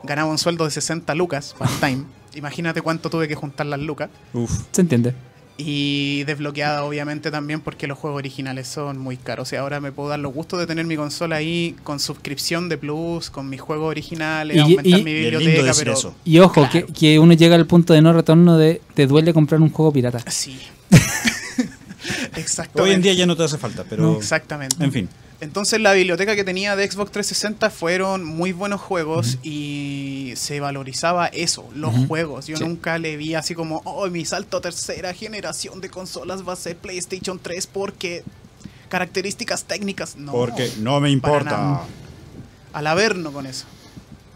Ganaba 0.03 0.31
un 0.31 0.37
sueldo 0.38 0.64
de 0.66 0.70
60 0.70 1.14
lucas 1.14 1.55
part-time. 1.59 2.05
Imagínate 2.35 2.83
cuánto 2.83 3.09
tuve 3.11 3.27
que 3.29 3.35
juntar 3.35 3.64
las 3.66 3.81
lucas. 3.81 4.11
Uf. 4.35 4.51
Se 4.73 4.83
entiende. 4.83 5.14
Y 5.57 6.25
desbloqueada 6.25 6.85
obviamente 6.85 7.31
también 7.31 7.61
porque 7.61 7.87
los 7.87 7.97
juegos 7.97 8.19
originales 8.19 8.67
son 8.67 8.99
muy 8.99 9.17
caros. 9.17 9.53
Y 9.53 9.57
ahora 9.57 9.81
me 9.81 9.93
puedo 9.93 10.09
dar 10.09 10.19
los 10.19 10.35
gustos 10.35 10.59
de 10.59 10.67
tener 10.67 10.85
mi 10.85 10.97
consola 10.97 11.37
ahí 11.37 11.77
con 11.85 12.01
suscripción 12.01 12.69
de 12.69 12.77
Plus, 12.77 13.31
con 13.31 13.49
mis 13.49 13.61
juegos 13.61 13.88
originales, 13.88 14.57
Y- 14.57 14.61
aumentar 14.61 14.87
y- 14.87 15.05
mi 15.05 15.11
Y 15.12 15.14
es 15.14 15.23
lindo 15.23 15.38
biblioteca, 15.38 15.62
decir 15.67 15.85
pero... 15.85 15.93
eso. 15.97 16.14
Y 16.25 16.38
ojo, 16.40 16.55
Claro. 16.69 16.71
que, 16.73 16.93
que 16.93 17.19
uno 17.21 17.35
llega 17.35 17.55
al 17.55 17.67
punto 17.67 17.95
de 17.95 18.01
no 18.03 18.12
retorno 18.12 18.59
de 18.59 18.81
te 18.95 19.07
duele 19.07 19.33
comprar 19.33 19.61
un 19.61 19.71
juego 19.71 19.93
pirata. 19.93 20.25
Sí. 20.29 20.59
Exactamente. 22.37 22.81
Hoy 22.83 22.94
en 22.94 23.03
día 23.03 23.12
ya 23.14 23.27
no 23.27 23.37
te 23.37 23.44
hace 23.44 23.59
falta, 23.59 23.85
pero. 23.88 24.16
Exactamente. 24.16 24.83
En 24.85 24.92
fin. 24.92 25.09
Entonces 25.40 25.81
la 25.81 25.92
biblioteca 25.92 26.35
que 26.37 26.44
tenía 26.44 26.75
de 26.77 26.90
Xbox 26.90 27.11
360 27.11 27.68
fueron 27.68 28.25
muy 28.25 28.53
buenos 28.53 28.81
juegos 28.81 29.38
y 29.42 30.33
se 30.37 30.61
valorizaba 30.61 31.27
eso, 31.27 31.68
los 31.75 31.92
juegos. 32.07 32.47
Yo 32.47 32.57
Sí. 32.57 32.64
nunca 32.64 32.99
le 32.99 33.16
vi 33.16 33.35
así 33.35 33.55
como, 33.55 33.83
oh, 33.85 34.07
mi 34.09 34.25
salto 34.25 34.57
a 34.59 34.61
tercera 34.62 35.12
generación 35.12 35.81
de 35.83 35.90
consolas 35.90 36.49
va 36.49 36.55
a 36.55 36.57
ser 36.57 36.77
PlayStation 36.77 37.38
3 37.42 37.66
porque 37.66 38.23
características 38.88 39.64
técnicas, 39.64 40.16
no. 40.16 40.33
Porque 40.33 40.70
no 40.81 41.01
me 41.01 41.11
importa. 41.11 41.83
Al 42.73 42.87
averno 42.87 43.31
con 43.33 43.47
eso, 43.47 43.66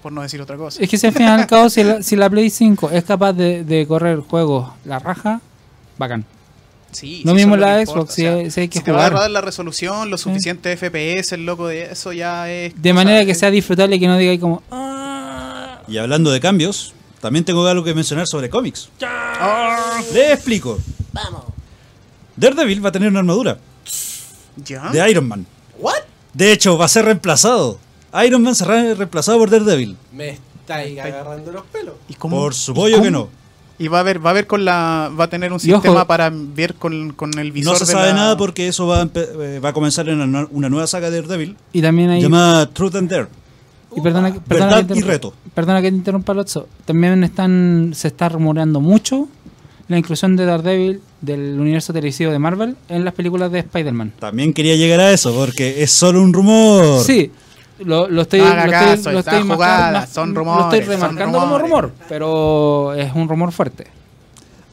por 0.03 0.13
no 0.13 0.21
decir 0.23 0.41
otra 0.43 0.57
cosa. 0.57 0.83
Es 0.83 0.89
que 0.91 0.99
si 0.99 1.07
al 1.07 1.13
final 1.13 1.39
y 1.39 1.43
al 1.43 1.49
cabo, 1.49 1.71
si 1.71 1.85
la, 1.85 2.03
si 2.03 2.17
la 2.17 2.29
Play 2.29 2.51
5 2.51 2.91
es 2.91 3.05
capaz 3.05 3.33
de, 3.33 3.65
de 3.65 3.87
correr 3.87 4.19
juegos 4.21 4.71
la 4.85 4.99
raja, 4.99 5.41
bacán. 5.97 6.25
Sí, 6.93 7.23
Lo 7.25 7.33
sí, 7.33 7.37
mismo 7.37 7.57
la 7.57 7.79
que 7.79 7.85
Xbox, 7.87 7.91
importa, 7.97 8.13
si 8.15 8.27
hay- 8.27 8.51
si 8.51 8.61
hay 8.63 8.69
que 8.69 8.81
te 8.81 8.91
va 8.93 9.05
a 9.07 9.09
jugar. 9.09 9.21
dar 9.23 9.31
la 9.31 9.41
resolución, 9.43 10.11
lo 10.11 10.17
suficiente 10.19 10.75
FPS, 10.77 11.35
el 11.35 11.45
loco 11.45 11.67
de 11.69 11.83
eso 11.93 12.13
ya 12.13 12.51
es... 12.51 12.73
De 12.81 12.93
manera 12.95 13.25
que 13.27 13.35
sea 13.35 13.51
disfrutable 13.51 13.97
y 13.97 14.01
que 14.01 14.07
no 14.07 14.17
diga 14.17 14.31
ahí 14.33 14.39
como... 14.39 14.63
"Ah". 14.71 15.81
Y 15.87 15.99
hablando 15.99 16.31
de 16.31 16.41
cambios, 16.41 16.95
también 17.21 17.45
tengo 17.45 17.67
algo 17.67 17.85
que 17.85 17.95
mencionar 17.95 18.27
sobre 18.27 18.49
cómics. 18.51 18.89
Ah, 19.03 20.01
Le 20.13 20.33
explico. 20.33 20.79
Vamos. 21.13 21.45
Daredevil 22.37 22.85
va 22.85 22.89
a 22.89 22.93
tener 22.93 23.09
una 23.11 23.19
armadura 23.21 23.59
¿Ya? 24.57 24.89
de 24.91 25.11
Iron 25.11 25.29
Man. 25.29 25.47
¿What? 25.79 25.95
De 26.35 26.53
hecho, 26.53 26.77
va 26.79 26.85
a 26.87 26.89
ser 26.89 27.05
reemplazado. 27.05 27.79
Iron 28.25 28.43
Man 28.43 28.55
será 28.55 28.95
reemplazado 28.95 29.39
por 29.39 29.51
Daredevil. 29.51 29.97
Me 30.13 30.31
estáis 30.61 30.99
agarrando 30.99 31.53
los 31.53 31.65
pelos. 31.67 31.95
¿Y 32.09 32.15
cómo- 32.15 32.37
Por 32.37 32.55
supuesto 32.55 33.03
que 33.03 33.11
no. 33.11 33.29
Y 33.81 33.87
va 33.89 33.99
a 33.99 34.01
haber, 34.01 34.25
va 34.25 34.31
a 34.31 34.33
haber 34.33 34.47
con 34.49 34.65
la, 34.65 35.11
va 35.19 35.25
a 35.25 35.31
tener 35.31 35.53
un 35.53 35.61
Y 35.63 35.71
ojo- 35.73 35.81
sistema 35.83 36.05
para 36.07 36.31
ver 36.33 36.75
con, 36.75 37.13
con 37.13 37.39
el 37.39 37.53
visor 37.53 37.75
No 37.75 37.79
se 37.79 37.85
de 37.87 37.93
sabe 37.93 38.09
la- 38.09 38.15
nada 38.15 38.37
porque 38.37 38.67
eso 38.69 38.87
va 38.89 39.01
a, 39.01 39.05
empe- 39.05 39.29
eh, 39.41 39.61
va 39.61 39.69
a 39.69 39.73
comenzar 39.73 40.09
en 40.09 40.21
una, 40.21 40.47
una 40.51 40.69
nueva 40.69 40.87
saga 40.89 41.11
de 41.11 41.21
Daredevil 41.23 41.57
Y 41.73 41.81
también 41.81 42.11
hay... 42.11 42.21
llamada 42.21 42.69
Truth 42.69 42.97
and 42.97 43.09
Dare. 43.11 43.27
Y 43.97 44.01
perdona, 44.01 44.33
que- 44.33 44.41
perdona 44.41 44.67
Verdad 44.77 44.87
que 44.87 44.95
y 44.95 44.97
interrumpa- 44.97 45.07
reto. 45.13 45.35
Perdona 45.55 45.81
que 45.83 45.91
te 45.91 45.97
interrumpa, 45.97 46.35
Lotso. 46.35 46.69
También 46.85 47.23
están, 47.25 47.93
se 47.95 48.09
está 48.09 48.29
rumoreando 48.29 48.81
mucho 48.81 49.29
la 49.89 49.97
inclusión 49.97 50.37
de 50.37 50.45
Daredevil 50.45 51.01
del 51.21 51.59
universo 51.59 51.93
televisivo 51.93 52.31
de 52.33 52.39
Marvel 52.39 52.77
en 52.89 53.05
las 53.05 53.15
películas 53.15 53.51
de 53.51 53.61
Spider-Man. 53.61 54.13
También 54.19 54.53
quería 54.53 54.77
llegar 54.77 55.01
a 55.01 55.13
eso 55.13 55.33
porque 55.35 55.83
es 55.83 55.91
solo 55.91 56.21
un 56.21 56.33
rumor. 56.35 57.01
Sí, 57.03 57.31
lo, 57.81 58.09
lo 58.09 58.23
estoy, 58.23 58.41
No 58.41 58.47
lo 58.47 58.51
estoy, 58.63 58.71
caso, 58.71 59.13
lo 59.13 59.19
está 59.21 59.37
estoy 59.39 59.49
jugada, 59.51 60.07
son 60.07 60.31
Lo 60.35 60.41
rumores, 60.41 60.65
estoy 60.81 60.81
son 60.97 61.01
remarcando 61.09 61.39
como 61.39 61.59
rumor, 61.59 61.93
pero 62.09 62.95
es 62.95 63.13
un 63.15 63.29
rumor 63.29 63.53
fuerte. 63.53 63.87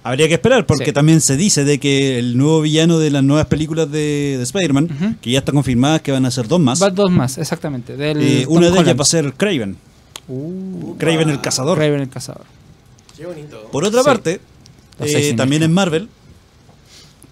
Habría 0.03 0.27
que 0.27 0.35
esperar 0.35 0.65
porque 0.67 0.85
Sí. 0.85 0.91
también 0.91 1.19
se 1.19 1.35
dice 1.35 1.63
de 1.65 1.79
que 1.79 2.19
el 2.19 2.37
nuevo 2.37 2.61
villano 2.61 2.99
de 2.99 3.09
las 3.09 3.23
nuevas 3.23 3.47
películas 3.47 3.89
de, 3.91 4.35
de 4.37 4.43
Spider-Man, 4.43 4.89
Ujú. 4.95 5.15
que 5.19 5.31
ya 5.31 5.39
está 5.39 5.51
confirmada 5.51 5.97
que 5.99 6.11
van 6.11 6.25
a 6.27 6.31
ser 6.31 6.47
dos 6.47 6.59
más, 6.59 6.81
Va 6.81 6.91
dos 6.91 7.09
más, 7.11 7.37
exactamente. 7.39 7.97
Del 7.97 8.21
eh, 8.21 8.45
una 8.47 8.69
de 8.69 8.79
ellas 8.79 8.95
va 8.97 9.01
a 9.01 9.05
ser 9.05 9.33
Craven. 9.33 9.75
Uh, 10.27 10.95
Craven 10.97 11.29
el 11.29 11.41
cazador. 11.41 11.77
Raven 11.79 12.01
el 12.01 12.09
cazador. 12.09 12.45
Qué 13.17 13.25
bonito. 13.25 13.67
Por 13.71 13.83
otra 13.83 14.01
Sí. 14.01 14.05
parte, 14.05 14.41
eh, 14.99 15.33
también 15.35 15.63
en 15.63 15.73
Marvel, 15.73 16.07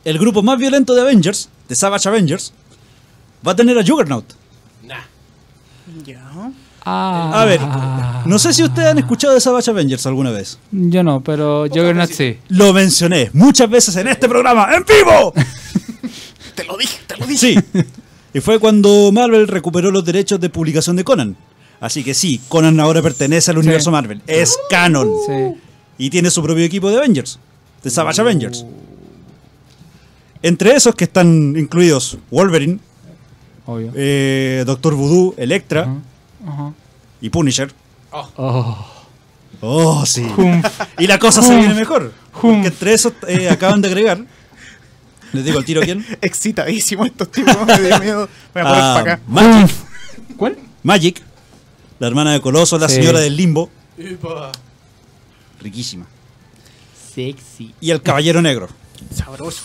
el 0.06 0.18
grupo 0.18 0.42
más 0.42 0.58
violento 0.58 0.96
de 0.96 1.02
Avengers, 1.02 1.50
de 1.70 1.76
Savage 1.76 2.10
Avengers, 2.10 2.54
va 3.48 3.52
a 3.52 3.56
tener 3.56 3.78
a 3.78 3.86
Juggernaut. 3.86 4.26
Ah, 6.86 7.42
A 7.42 7.46
ver, 7.46 7.62
no 8.26 8.38
sé 8.40 8.52
si 8.54 8.62
ustedes 8.64 8.90
han 8.90 8.98
escuchado 8.98 9.34
de 9.34 9.40
Savage 9.42 9.72
Avengers 9.72 10.06
alguna 10.06 10.32
vez. 10.32 10.60
Yo 10.72 11.02
no, 11.04 11.22
pero 11.22 11.66
Juggernaut 11.70 12.12
sí. 12.12 12.38
Lo 12.50 12.74
mencioné 12.74 13.30
muchas 13.34 13.70
veces 13.70 13.96
en 13.96 14.08
este 14.10 14.28
programa, 14.28 14.68
en 14.76 14.84
vivo. 14.84 15.34
Te 16.56 16.66
lo 16.66 16.78
dije, 16.78 17.00
te 17.08 17.18
lo 17.18 17.26
dije. 17.26 17.38
Sí. 17.64 17.84
Y 18.36 18.40
fue 18.40 18.60
cuando 18.60 19.12
Marvel 19.12 19.48
recuperó 19.48 19.90
los 19.90 20.06
derechos 20.06 20.40
de 20.40 20.50
publicación 20.50 20.96
de 20.96 21.04
Conan. 21.04 21.36
Así 21.80 22.04
que 22.04 22.14
sí, 22.14 22.40
Conan 22.48 22.80
ahora 22.80 23.02
pertenece 23.02 23.50
al 23.50 23.58
universo 23.58 23.90
Marvel. 23.90 24.22
Es 24.28 24.56
canon. 24.70 25.10
Sí. 25.26 25.60
Y 25.98 26.10
tiene 26.12 26.30
su 26.30 26.44
propio 26.44 26.64
equipo 26.64 26.92
de 26.92 26.98
Avengers. 26.98 27.40
De 27.82 27.90
Savage 27.90 28.22
Avengers. 28.22 28.66
Entre 30.44 30.76
esos 30.76 30.94
que 30.94 31.06
están 31.06 31.56
incluidos 31.58 32.18
Wolverine, 32.30 32.78
Obvio. 33.66 33.92
eh, 33.96 34.64
Doctor 34.66 34.94
Voodoo, 34.94 35.34
Electra. 35.38 35.88
Ajá. 36.48 36.74
y 37.22 37.30
Punisher. 37.30 37.74
Oh. 38.12 38.88
Oh, 39.62 40.06
sí. 40.06 40.28
Y 41.00 41.08
la 41.08 41.18
cosa 41.20 41.42
se 41.42 41.56
viene 41.56 41.74
mejor. 41.74 42.12
Porque 42.42 42.68
entre 42.68 42.94
esos 42.94 43.14
eh, 43.28 43.50
acaban 43.50 43.82
de 43.82 43.88
agregar. 43.88 44.24
Les 45.32 45.46
digo 45.46 45.58
al 45.60 45.66
tiro 45.66 45.82
quién. 45.82 46.06
Excitadísimo 46.22 47.06
estos 47.06 47.32
tipos, 47.32 47.56
me 47.66 47.80
dio 47.80 48.00
miedo. 48.00 48.30
Voy 48.54 48.62
a 48.62 48.66
poner 48.66 48.82
Ah, 48.82 48.94
para 49.02 49.14
acá. 49.14 49.22
Magic. 49.28 49.72
¿Cuál? 50.38 50.58
Magic. 50.84 51.22
La 52.00 52.08
hermana 52.08 52.34
de 52.34 52.42
Coloso, 52.42 52.78
la 52.78 52.90
Sí. 52.90 52.96
señora 52.96 53.20
del 53.20 53.36
limbo. 53.38 53.70
Riquísima. 55.62 56.06
Sexy. 57.16 57.74
Y 57.80 57.92
el 57.92 58.02
caballero 58.02 58.42
negro. 58.42 58.68
Sabroso. 59.16 59.62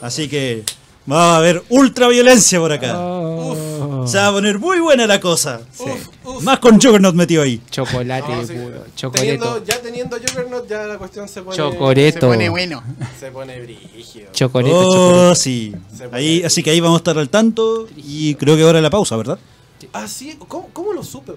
Así 0.00 0.28
que 0.28 0.64
va 1.10 1.34
a 1.34 1.36
haber 1.38 1.62
ultra 1.68 2.08
violencia 2.08 2.58
por 2.58 2.72
acá. 2.72 2.94
Oh. 2.98 4.06
Se 4.06 4.18
va 4.18 4.28
a 4.28 4.32
poner 4.32 4.58
muy 4.58 4.80
buena 4.80 5.06
la 5.06 5.18
cosa. 5.20 5.60
Uf, 5.78 6.08
uf. 6.24 6.42
Más 6.42 6.58
con 6.58 6.74
Juggernaut 6.80 7.14
metido 7.14 7.42
ahí. 7.42 7.60
Chocolate 7.70 8.28
No, 8.34 8.46
sí. 8.46 8.52
puro. 8.54 8.84
Chocoreto. 8.94 9.20
Teniendo, 9.24 9.64
ya 9.64 9.80
teniendo 9.82 10.16
Juggernaut, 10.18 10.68
ya 10.68 10.82
la 10.84 10.98
cuestión 10.98 11.28
se 11.28 11.40
pone. 11.42 11.56
Se 11.56 11.62
Chocoreto. 11.62 12.26
pone 12.28 12.48
bueno. 12.48 12.82
Se 13.18 13.30
pone 13.30 13.60
brígido. 13.62 14.30
Chocoreto, 14.32 14.76
Oh, 14.78 14.92
chocoreto. 14.92 15.34
sí. 15.34 15.74
Se 15.96 16.08
Ahí, 16.12 16.42
así 16.42 16.62
que 16.62 16.70
ahí 16.70 16.80
vamos 16.80 16.96
a 16.96 17.00
estar 17.00 17.18
al 17.18 17.28
tanto. 17.30 17.86
Y 17.96 18.34
creo 18.34 18.56
que 18.56 18.62
ahora 18.62 18.80
la 18.80 18.90
pausa, 18.90 19.16
¿verdad? 19.16 19.38
Ah, 19.92 20.06
sí. 20.06 20.36
¿Cómo, 20.48 20.68
cómo 20.72 20.92
lo 20.92 21.02
supe? 21.02 21.32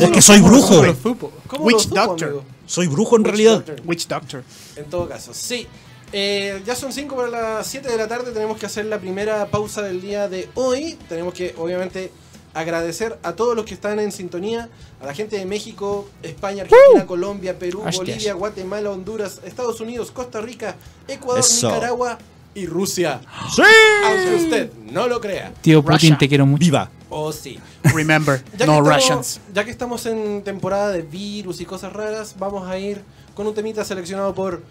Es 0.00 0.10
que 0.10 0.22
soy 0.22 0.40
brujo. 0.40 0.68
¿Cómo 0.68 0.78
güey. 0.80 0.90
lo 0.92 0.96
supo? 1.02 1.32
¿Cómo 1.46 1.64
Witch 1.64 1.74
lo 1.76 1.80
supo, 1.82 1.94
Doctor. 1.96 2.28
amigo? 2.28 2.44
Soy 2.66 2.86
brujo 2.86 3.16
en 3.16 3.22
Witch 3.22 3.28
realidad. 3.30 3.52
Doctor. 3.56 3.80
Witch 3.84 4.08
Doctor. 4.08 4.44
En 4.76 4.84
todo 4.86 5.08
caso, 5.08 5.32
sí. 5.34 5.66
Eh, 6.12 6.62
ya 6.66 6.74
son 6.76 6.92
5 6.92 7.16
para 7.16 7.28
las 7.28 7.66
7 7.66 7.88
de 7.88 7.96
la 7.96 8.06
tarde. 8.08 8.32
Tenemos 8.32 8.58
que 8.58 8.66
hacer 8.66 8.84
la 8.86 8.98
primera 8.98 9.46
pausa 9.46 9.82
del 9.82 10.00
día 10.00 10.28
de 10.28 10.48
hoy. 10.54 10.98
Tenemos 11.08 11.32
que, 11.34 11.54
obviamente, 11.58 12.10
agradecer 12.54 13.18
a 13.22 13.32
todos 13.32 13.56
los 13.56 13.64
que 13.64 13.74
están 13.74 13.98
en 13.98 14.12
sintonía. 14.12 14.68
A 15.00 15.06
la 15.06 15.14
gente 15.14 15.36
de 15.36 15.46
México, 15.46 16.08
España, 16.22 16.64
Argentina, 16.64 17.06
Colombia, 17.06 17.58
Perú, 17.58 17.80
Hostias. 17.80 17.96
Bolivia, 17.96 18.34
Guatemala, 18.34 18.90
Honduras, 18.90 19.40
Estados 19.44 19.80
Unidos, 19.80 20.10
Costa 20.10 20.40
Rica, 20.40 20.76
Ecuador, 21.08 21.40
Eso. 21.40 21.68
Nicaragua 21.68 22.18
y 22.54 22.66
Rusia. 22.66 23.20
¡Sí! 23.56 23.62
Aunque 24.04 24.34
usted 24.44 24.72
no 24.92 25.08
lo 25.08 25.18
crea. 25.20 25.52
Tío 25.62 25.80
Putin, 25.82 25.94
Russia. 25.94 26.18
te 26.18 26.28
quiero 26.28 26.44
mucho. 26.44 26.60
¡Viva! 26.60 26.90
Oh, 27.08 27.32
sí. 27.32 27.58
Remember, 27.94 28.42
Ya, 28.58 28.66
no 28.66 28.74
estamos, 28.74 28.94
Russians. 28.94 29.40
ya 29.54 29.64
que 29.64 29.70
estamos 29.70 30.04
en 30.06 30.42
temporada 30.44 30.90
de 30.90 31.00
virus 31.02 31.60
y 31.62 31.64
cosas 31.64 31.92
raras, 31.92 32.34
vamos 32.38 32.68
a 32.68 32.78
ir 32.78 33.02
con 33.34 33.46
un 33.46 33.54
temita 33.54 33.82
seleccionado 33.84 34.34
por 34.34 34.62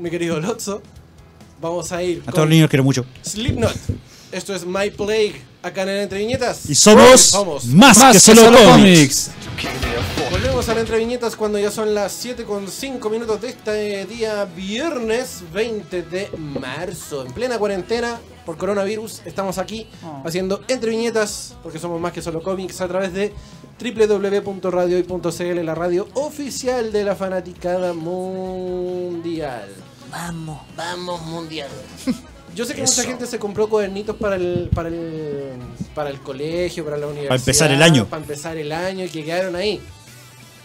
mi 0.00 0.10
querido 0.10 0.40
Lotso. 0.40 0.82
Vamos 1.60 1.92
a 1.92 2.02
ir 2.02 2.22
A 2.26 2.30
todos 2.32 2.44
los 2.46 2.48
niños 2.50 2.70
quiero 2.70 2.84
mucho. 2.84 3.04
Slipknot. 3.22 3.74
Esto 4.32 4.54
es 4.54 4.64
My 4.64 4.90
Plague, 4.90 5.34
acá 5.62 5.82
en 5.82 5.88
el 5.90 6.00
Entre 6.02 6.20
Viñetas. 6.20 6.70
Y 6.70 6.74
somos, 6.74 7.20
Somos. 7.20 7.64
más, 7.66 7.98
Más 7.98 8.12
que 8.14 8.20
solo, 8.34 8.56
cómics. 8.64 9.30
Volvemos 10.30 10.68
al 10.68 10.78
Entre 10.78 10.96
Viñetas 10.98 11.34
cuando 11.36 11.58
ya 11.58 11.70
son 11.72 11.92
las 11.94 12.12
7 12.12 12.44
con 12.44 12.68
5 12.68 13.10
minutos 13.10 13.40
de 13.42 13.48
este 13.48 14.06
día 14.06 14.44
viernes 14.44 15.42
20 15.52 16.02
de 16.04 16.30
marzo. 16.60 17.26
En 17.26 17.32
plena 17.32 17.58
cuarentena 17.58 18.18
por 18.46 18.56
coronavirus 18.56 19.20
estamos 19.26 19.58
aquí 19.58 19.86
Oh. 20.04 20.22
haciendo 20.24 20.62
Entre 20.68 20.90
Viñetas 20.90 21.56
porque 21.62 21.78
somos 21.80 22.00
más 22.00 22.12
que 22.12 22.22
solo 22.22 22.40
cómics 22.42 22.80
a 22.80 22.86
través 22.88 23.12
de 23.12 23.32
www.radiohoy.cl, 23.82 25.64
la 25.64 25.74
radio 25.74 26.06
oficial 26.14 26.92
de 26.92 27.02
la 27.04 27.16
fanaticada 27.16 27.92
mundial. 27.92 29.68
Vamos, 30.10 30.60
vamos 30.76 31.22
mundial. 31.22 31.68
Yo 32.54 32.64
sé 32.64 32.74
que 32.74 32.82
mucha 32.82 33.04
gente 33.04 33.26
se 33.26 33.38
compró 33.38 33.68
cuadernitos 33.68 34.16
para 34.16 34.34
el, 34.36 34.68
para 34.74 34.88
el 34.88 35.52
para 35.94 36.10
el 36.10 36.20
colegio, 36.20 36.84
para 36.84 36.96
la 36.96 37.06
universidad. 37.06 37.36
empezar 37.36 37.70
el 37.70 37.82
año. 37.82 38.06
Para 38.06 38.22
empezar 38.22 38.56
el 38.56 38.72
año 38.72 39.04
y 39.04 39.08
que 39.08 39.24
quedaron 39.24 39.54
ahí. 39.54 39.80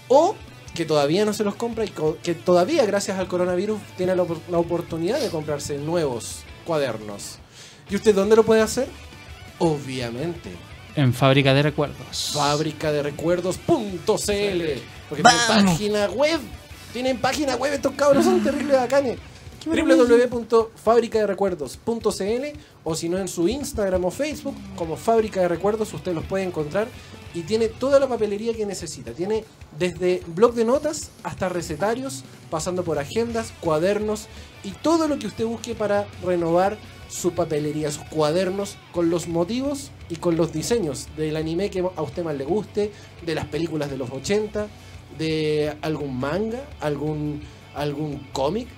O 0.08 0.36
que 0.74 0.86
todavía 0.86 1.26
no 1.26 1.34
se 1.34 1.44
los 1.44 1.56
compra 1.56 1.86
y 1.86 1.92
que 2.22 2.36
todavía 2.36 2.86
gracias 2.86 3.18
al 3.18 3.28
coronavirus 3.28 3.80
tiene 3.98 4.16
la 4.16 4.24
oportunidad 4.58 5.20
de 5.20 5.30
comprarse 5.30 5.78
nuevos 5.78 6.40
cuadernos. 6.66 7.38
¿Y 7.90 7.96
usted 7.96 8.14
dónde 8.16 8.36
lo 8.36 8.44
puede 8.44 8.62
hacer? 8.62 8.88
Obviamente, 9.60 10.50
En 10.96 11.14
fábrica 11.14 11.54
de 11.54 11.64
recuerdos. 11.64 12.32
fábrica 12.34 12.92
de 12.92 13.04
recuerdos.cl. 13.04 14.82
Porque 15.10 15.24
tienen 15.24 15.66
página 15.66 16.06
web. 16.08 16.40
Tienen 16.94 17.18
página 17.20 17.56
web, 17.56 17.74
estos 17.74 17.94
cabros 17.94 18.26
son 18.26 18.44
terribles 18.44 18.78
bacanes. 18.78 19.18
www.fabricaderecuerdos.cl 19.66 22.60
o 22.84 22.96
si 22.96 23.10
no 23.10 23.18
en 23.18 23.28
su 23.28 23.48
Instagram 23.48 24.06
o 24.06 24.12
Facebook 24.12 24.54
como 24.76 24.96
Fábrica 24.96 25.42
de 25.42 25.48
Recuerdos 25.48 25.92
usted 25.94 26.14
los 26.14 26.26
puede 26.26 26.44
encontrar 26.44 26.88
y 27.36 27.42
tiene 27.42 27.68
toda 27.68 28.00
la 28.00 28.08
papelería 28.08 28.54
que 28.54 28.66
necesita. 28.66 29.12
Tiene 29.12 29.44
desde 29.78 30.22
blog 30.28 30.54
de 30.54 30.64
notas 30.64 31.12
hasta 31.22 31.50
recetarios, 31.50 32.24
pasando 32.50 32.84
por 32.84 32.98
agendas, 32.98 33.54
cuadernos 33.60 34.28
y 34.64 34.72
todo 34.72 35.10
lo 35.10 35.20
que 35.20 35.28
usted 35.28 35.46
busque 35.46 35.76
para 35.76 36.08
renovar 36.24 36.78
su 37.10 37.34
papelería, 37.34 37.92
sus 37.92 38.06
cuadernos 38.06 38.78
con 38.94 39.10
los 39.10 39.28
motivos 39.28 39.92
y 40.10 40.16
con 40.16 40.38
los 40.38 40.54
diseños 40.54 41.08
del 41.18 41.36
anime 41.36 41.70
que 41.70 41.80
a 41.80 42.02
usted 42.02 42.24
más 42.24 42.36
le 42.36 42.46
guste, 42.46 42.92
de 43.26 43.36
las 43.36 43.46
películas 43.46 43.92
de 43.92 43.98
los 43.98 44.10
80, 44.10 44.68
de 45.18 45.76
algún 45.82 46.18
manga, 46.18 46.66
algún, 46.80 47.42
algún 47.76 48.26
cómic, 48.32 48.70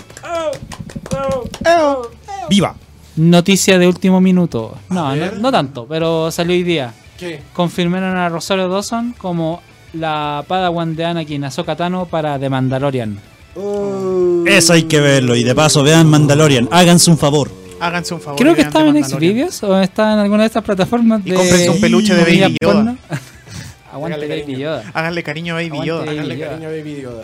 oh. 1.65 2.07
¡Viva! 2.49 2.75
Noticia 3.15 3.79
de 3.79 3.87
último 3.87 4.21
minuto. 4.21 4.77
No, 4.89 5.15
no, 5.15 5.51
tanto, 5.51 5.85
pero 5.87 6.31
salió 6.31 6.53
hoy 6.53 6.63
día. 6.63 6.93
¿Qué? 7.17 7.41
Confirmaron 7.53 8.15
a 8.15 8.29
Rosario 8.29 8.69
Dawson 8.69 9.13
como 9.17 9.61
la 9.93 10.43
Padawan 10.47 10.95
de 10.95 11.05
Anakin 11.05 11.43
Ahsoka 11.43 11.75
Tano 11.75 12.05
para 12.05 12.39
The 12.39 12.49
Mandalorian. 12.49 13.19
Oh. 13.55 14.43
Eso 14.47 14.73
hay 14.73 14.83
que 14.83 14.99
verlo. 14.99 15.35
Y 15.35 15.43
de 15.43 15.53
paso, 15.53 15.83
vean 15.83 16.09
Mandalorian. 16.09 16.69
Háganse 16.71 17.11
un 17.11 17.17
favor. 17.17 17.51
Háganse 17.81 18.13
un 18.13 18.21
favor. 18.21 18.39
Creo 18.39 18.55
que 18.55 18.61
estaba 18.61 18.87
en. 18.87 19.03
Xvideos 19.03 19.63
o 19.63 19.79
está 19.79 20.13
en 20.13 20.19
alguna 20.19 20.43
de 20.43 20.47
estas 20.47 20.63
plataformas 20.63 21.21
Y 21.25 21.31
de 21.31 21.35
cómprense 21.35 21.69
un 21.69 21.81
peluche 21.81 22.13
de 22.13 22.23
Baby 22.23 22.57
Yoda. 22.61 22.95
Aguante 23.91 24.15
Hágale 24.17 24.27
Baby 24.29 24.41
cariño. 24.41 24.59
Yoda. 24.59 24.91
Háganle 24.93 25.23
cariño 25.23 25.53
a 25.53 25.55
Baby 25.57 25.67
Aguante 25.67 25.87
Yoda. 25.87 25.99
Baby 26.05 26.17
Háganle 26.17 26.37
Yoda. 26.37 26.49
cariño 26.49 26.67
a 26.67 26.71
Baby 26.71 27.01
Yoda. 27.01 27.23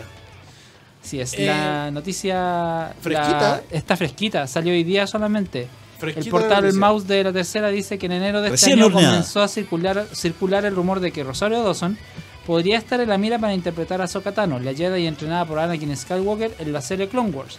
Sí, 1.02 1.20
es 1.20 1.34
Eh, 1.34 1.46
la 1.46 1.90
noticia 1.92 2.92
¿fresquita? 3.00 3.40
la- 3.40 3.62
está 3.70 3.96
fresquita, 3.96 4.46
salió 4.46 4.72
hoy 4.72 4.82
día 4.84 5.06
solamente. 5.06 5.68
Fresquita 5.98 6.24
El 6.26 6.30
portal 6.30 6.62
noticia. 6.64 6.80
Mouse 6.80 7.06
de 7.06 7.24
la 7.24 7.32
tercera 7.32 7.68
dice 7.68 7.96
que 7.96 8.06
en 8.06 8.12
enero 8.12 8.40
de 8.40 8.48
este 8.48 8.52
Recién 8.66 8.78
año 8.78 8.86
horneada. 8.86 9.10
comenzó 9.12 9.40
a 9.42 9.48
circular, 9.48 10.06
circular 10.12 10.64
el 10.64 10.74
rumor 10.74 11.00
de 11.00 11.12
que 11.12 11.22
Rosario 11.24 11.62
Dawson 11.62 11.96
podría 12.44 12.76
estar 12.78 13.00
en 13.00 13.08
la 13.08 13.16
mira 13.18 13.38
para 13.38 13.54
interpretar 13.54 14.00
a 14.00 14.04
Ahsoka 14.04 14.32
Tano, 14.32 14.58
la 14.58 14.74
Jedi 14.74 15.06
entrenada 15.06 15.44
por 15.46 15.58
Anakin 15.58 15.96
Skywalker 15.96 16.54
en 16.58 16.72
la 16.72 16.80
serie 16.80 17.08
Clone 17.08 17.30
Wars, 17.30 17.58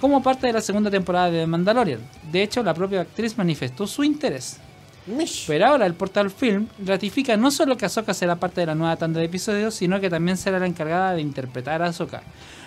como 0.00 0.22
parte 0.22 0.46
de 0.46 0.52
la 0.52 0.60
segunda 0.60 0.90
temporada 0.90 1.30
de 1.30 1.40
The 1.40 1.46
Mandalorian. 1.46 2.00
De 2.30 2.42
hecho, 2.42 2.62
la 2.62 2.72
propia 2.74 3.00
actriz 3.00 3.36
manifestó 3.36 3.86
su 3.86 4.04
interés. 4.04 4.58
Mish. 5.06 5.44
Pero 5.46 5.66
ahora 5.66 5.86
el 5.86 5.94
portal 5.94 6.30
Film 6.30 6.66
ratifica 6.84 7.36
no 7.36 7.50
solo 7.50 7.76
que 7.76 7.86
Ahsoka 7.86 8.12
será 8.14 8.36
parte 8.36 8.60
de 8.60 8.66
la 8.66 8.74
nueva 8.74 8.96
tanda 8.96 9.20
de 9.20 9.26
episodios, 9.26 9.74
sino 9.74 10.00
que 10.00 10.10
también 10.10 10.36
será 10.36 10.58
la 10.58 10.66
encargada 10.66 11.12
de 11.12 11.20
interpretar 11.20 11.82
a 11.82 11.86
Ahsoka. 11.86 12.22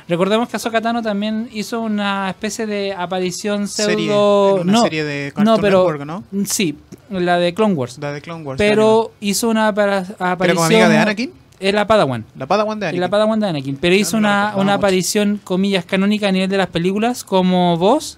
Recordemos 0.07 0.49
que 0.49 0.55
Ahsoka 0.55 0.81
Tano 0.81 1.03
también 1.03 1.49
hizo 1.53 1.81
una 1.81 2.29
especie 2.31 2.65
de 2.65 2.93
aparición 2.93 3.67
Serie, 3.67 4.07
pseudo... 4.07 4.55
en 4.55 4.61
una 4.63 4.71
no, 4.71 4.81
serie 4.81 5.03
de 5.03 5.31
Cartoon 5.31 5.45
no, 5.45 5.61
pero... 5.61 5.77
Network, 5.83 6.05
¿no? 6.05 6.23
Sí, 6.45 6.75
la 7.11 7.37
de 7.37 7.53
Clone 7.53 7.75
Wars. 7.75 7.99
La 7.99 8.11
de 8.11 8.19
Clone 8.19 8.43
Wars. 8.43 8.57
Pero 8.57 9.11
hizo 9.19 9.49
una 9.49 9.67
apara- 9.71 10.05
¿Era 10.07 10.31
aparición... 10.31 10.55
como 10.55 10.65
amiga 10.65 10.89
de 10.89 10.97
Anakin? 10.97 11.31
Era 11.59 11.85
Padawan. 11.85 12.25
La 12.37 12.47
Padawan 12.47 12.79
de 12.79 12.87
Anakin. 12.87 13.01
la 13.01 13.09
Padawan 13.09 13.39
de 13.39 13.47
Anakin. 13.49 13.77
Pero 13.77 13.93
hizo 13.93 14.17
no 14.19 14.27
la 14.29 14.51
una, 14.53 14.61
una 14.63 14.73
aparición, 14.75 15.39
comillas, 15.43 15.85
canónica 15.85 16.29
a 16.29 16.31
nivel 16.31 16.49
de 16.49 16.57
las 16.57 16.67
películas 16.67 17.23
como 17.23 17.77
voz. 17.77 18.17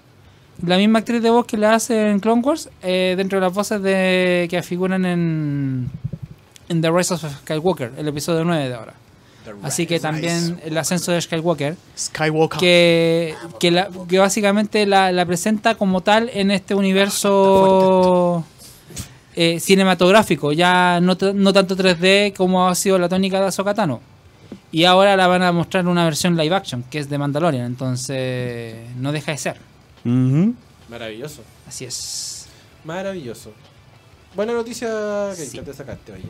La 0.66 0.78
misma 0.78 1.00
actriz 1.00 1.22
de 1.24 1.30
voz 1.30 1.46
que 1.46 1.58
la 1.58 1.74
hace 1.74 2.10
en 2.12 2.20
Clone 2.20 2.42
Wars, 2.44 2.70
eh, 2.84 3.16
dentro 3.18 3.40
de 3.40 3.46
las 3.46 3.54
voces 3.54 3.82
de 3.82 4.48
que 4.50 4.62
figuran 4.62 5.06
en, 5.06 5.90
en 6.70 6.82
The 6.82 6.92
Rise 6.92 7.14
of 7.16 7.24
Skywalker, 7.42 7.94
el 7.98 8.08
episodio 8.08 8.44
9 8.44 8.68
de 8.70 8.76
ahora. 8.76 8.94
Así 9.64 9.88
que 9.88 10.00
también 10.00 10.62
el 10.64 10.78
ascenso 10.78 11.12
de 11.12 11.20
Skywalker, 11.20 11.76
Skywalker. 11.98 12.60
que, 12.60 13.34
que, 13.60 13.72
la- 13.72 13.90
que 14.08 14.20
básicamente 14.20 14.86
la, 14.86 15.12
la 15.12 15.26
presenta 15.26 15.74
como 15.74 16.02
tal 16.02 16.30
en 16.32 16.52
este 16.52 16.76
universo 16.76 18.44
eh, 19.36 19.60
cinematográfico, 19.60 20.52
ya 20.52 21.00
no, 21.02 21.18
no 21.34 21.54
tanto 21.54 21.76
3D 21.76 22.34
como 22.36 22.68
ha 22.68 22.76
sido 22.76 23.00
la 23.00 23.10
tónica 23.10 23.40
de 23.40 23.48
Ahsoka 23.48 23.74
Tano. 23.74 24.00
Y 24.72 24.84
ahora 24.86 25.18
la 25.18 25.26
van 25.28 25.42
a 25.42 25.52
mostrar 25.52 25.88
una 25.88 26.04
versión 26.06 26.38
live 26.38 26.56
action, 26.56 26.84
que 26.90 27.00
es 27.00 27.10
de 27.10 27.18
Mandalorian, 27.18 27.66
entonces 27.66 28.76
no 28.98 29.12
deja 29.12 29.32
de 29.32 29.38
ser. 29.40 29.71
Maravilloso. 30.90 31.42
Así 31.68 31.86
es. 31.86 32.48
Maravilloso. 32.84 33.52
Buena 34.36 34.54
noticia 34.54 34.88
que 35.36 35.46
Sí. 35.46 35.58
que 35.58 35.64
te 35.64 35.74
sacaste, 35.74 36.14
oye. 36.14 36.24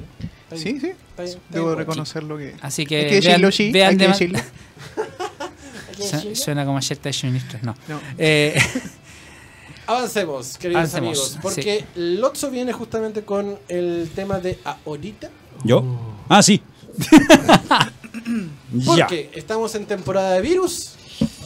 Está 0.43 0.55
bien, 0.55 0.75
Sí, 0.75 0.79
sí. 0.79 0.87
está 1.09 1.23
bien, 1.23 1.37
está 1.37 1.45
Debo 1.49 1.67
bien. 1.67 1.77
reconocer 1.79 2.23
lo 2.23 2.37
que. 2.37 2.55
Así 2.61 2.81
Hay 2.81 2.85
que, 2.87 3.07
que 3.07 3.15
decirlo, 3.21 3.51
sí. 3.51 3.71
vean 3.71 3.91
Hay 3.91 3.97
que 3.97 4.07
decirlo. 4.07 4.39
Suena 6.35 6.65
como 6.65 6.77
ayer 6.77 6.93
Station 6.93 7.31
Ministros, 7.31 7.61
no. 7.63 7.75
No. 7.87 7.99
Eh, 8.17 8.59
Avancemos, 9.87 10.57
queridos 10.57 10.79
Avancemos, 10.93 11.09
amigos, 11.09 11.39
porque 11.41 11.85
Lotso 11.95 12.49
viene 12.49 12.71
justamente 12.73 13.23
con 13.23 13.57
el 13.67 14.09
tema 14.15 14.39
de 14.39 14.57
ahorita, 14.85 15.29
¿Yo? 15.63 15.83
Ah, 16.29 16.41
sí. 16.41 16.61
ya. 18.71 18.85
porque 18.85 19.29
estamos 19.35 19.75
en 19.75 19.85
temporada 19.85 20.33
de 20.33 20.41
virus 20.41 20.93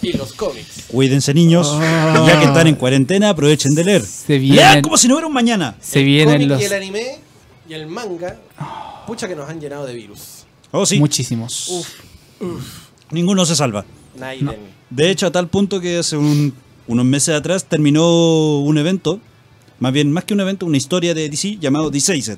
y 0.01 0.13
los 0.13 0.33
cómics. 0.33 0.83
Cuídense, 0.87 1.33
niños. 1.33 1.71
Y 1.75 2.27
ya 2.27 2.39
que 2.39 2.45
están 2.45 2.67
en 2.67 2.75
cuarentena, 2.75 3.29
aprovechen 3.29 3.73
de 3.75 3.83
leer. 3.83 4.01
se 4.03 4.33
Lean 4.39 4.41
vienen, 4.41 4.81
como 4.81 4.97
si 4.97 5.07
no 5.07 5.15
hubiera 5.15 5.27
un 5.27 5.33
mañana. 5.33 5.75
se 5.81 5.99
el 5.99 6.05
vienen 6.05 6.47
los 6.47 6.61
y 6.61 6.65
el 6.65 6.73
anime 6.73 7.19
y 7.67 7.73
el 7.73 7.87
manga, 7.87 8.37
pucha 9.07 9.27
que 9.27 9.35
nos 9.35 9.49
han 9.49 9.59
llenado 9.59 9.85
de 9.85 9.93
virus. 9.95 10.45
Oh, 10.71 10.85
sí. 10.85 10.99
muchísimos. 10.99 11.69
Uf, 11.69 11.87
Ninguno 13.11 13.45
se 13.45 13.55
salva. 13.55 13.85
Naiden. 14.17 14.57
De 14.89 15.09
hecho, 15.09 15.27
a 15.27 15.31
tal 15.31 15.47
punto 15.47 15.79
que 15.79 15.97
hace 15.99 16.17
un- 16.17 16.53
unos 16.87 17.05
meses 17.05 17.35
atrás 17.35 17.65
terminó 17.65 18.59
un 18.59 18.77
evento, 18.77 19.19
más 19.79 19.91
bien 19.93 20.11
más 20.11 20.23
que 20.25 20.33
un 20.33 20.39
evento, 20.41 20.65
una 20.65 20.77
historia 20.77 21.13
de 21.13 21.29
DC 21.29 21.57
llamado 21.59 21.89
Deceased. 21.89 22.37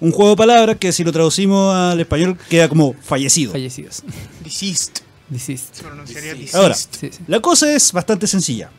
Un 0.00 0.12
juego 0.12 0.30
de 0.30 0.36
palabras 0.36 0.76
que 0.78 0.92
si 0.92 1.02
lo 1.04 1.10
traducimos 1.12 1.74
al 1.74 1.98
español 2.00 2.38
queda 2.48 2.68
como 2.68 2.94
fallecido. 3.02 3.52
Fallecidos. 3.52 4.02
Deceased. 4.44 4.92
Se 5.36 5.82
pronunciaría. 5.82 6.34
Ahora, 6.54 6.74
Sí, 6.74 6.88
sí. 7.00 7.10
la 7.26 7.40
cosa 7.40 7.72
es 7.74 7.92
bastante 7.92 8.26
sencilla. 8.26 8.70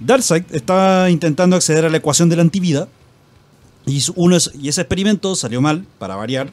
Darkseid 0.00 0.44
está 0.52 1.08
intentando 1.10 1.56
acceder 1.56 1.84
a 1.84 1.88
la 1.88 1.96
ecuación 1.96 2.28
de 2.28 2.36
la 2.36 2.42
antivida 2.42 2.88
y, 3.86 4.00
su- 4.00 4.12
uno 4.16 4.36
es- 4.36 4.50
y 4.60 4.68
ese 4.68 4.82
experimento 4.82 5.34
salió 5.34 5.60
mal, 5.60 5.84
para 5.98 6.14
variar, 6.14 6.50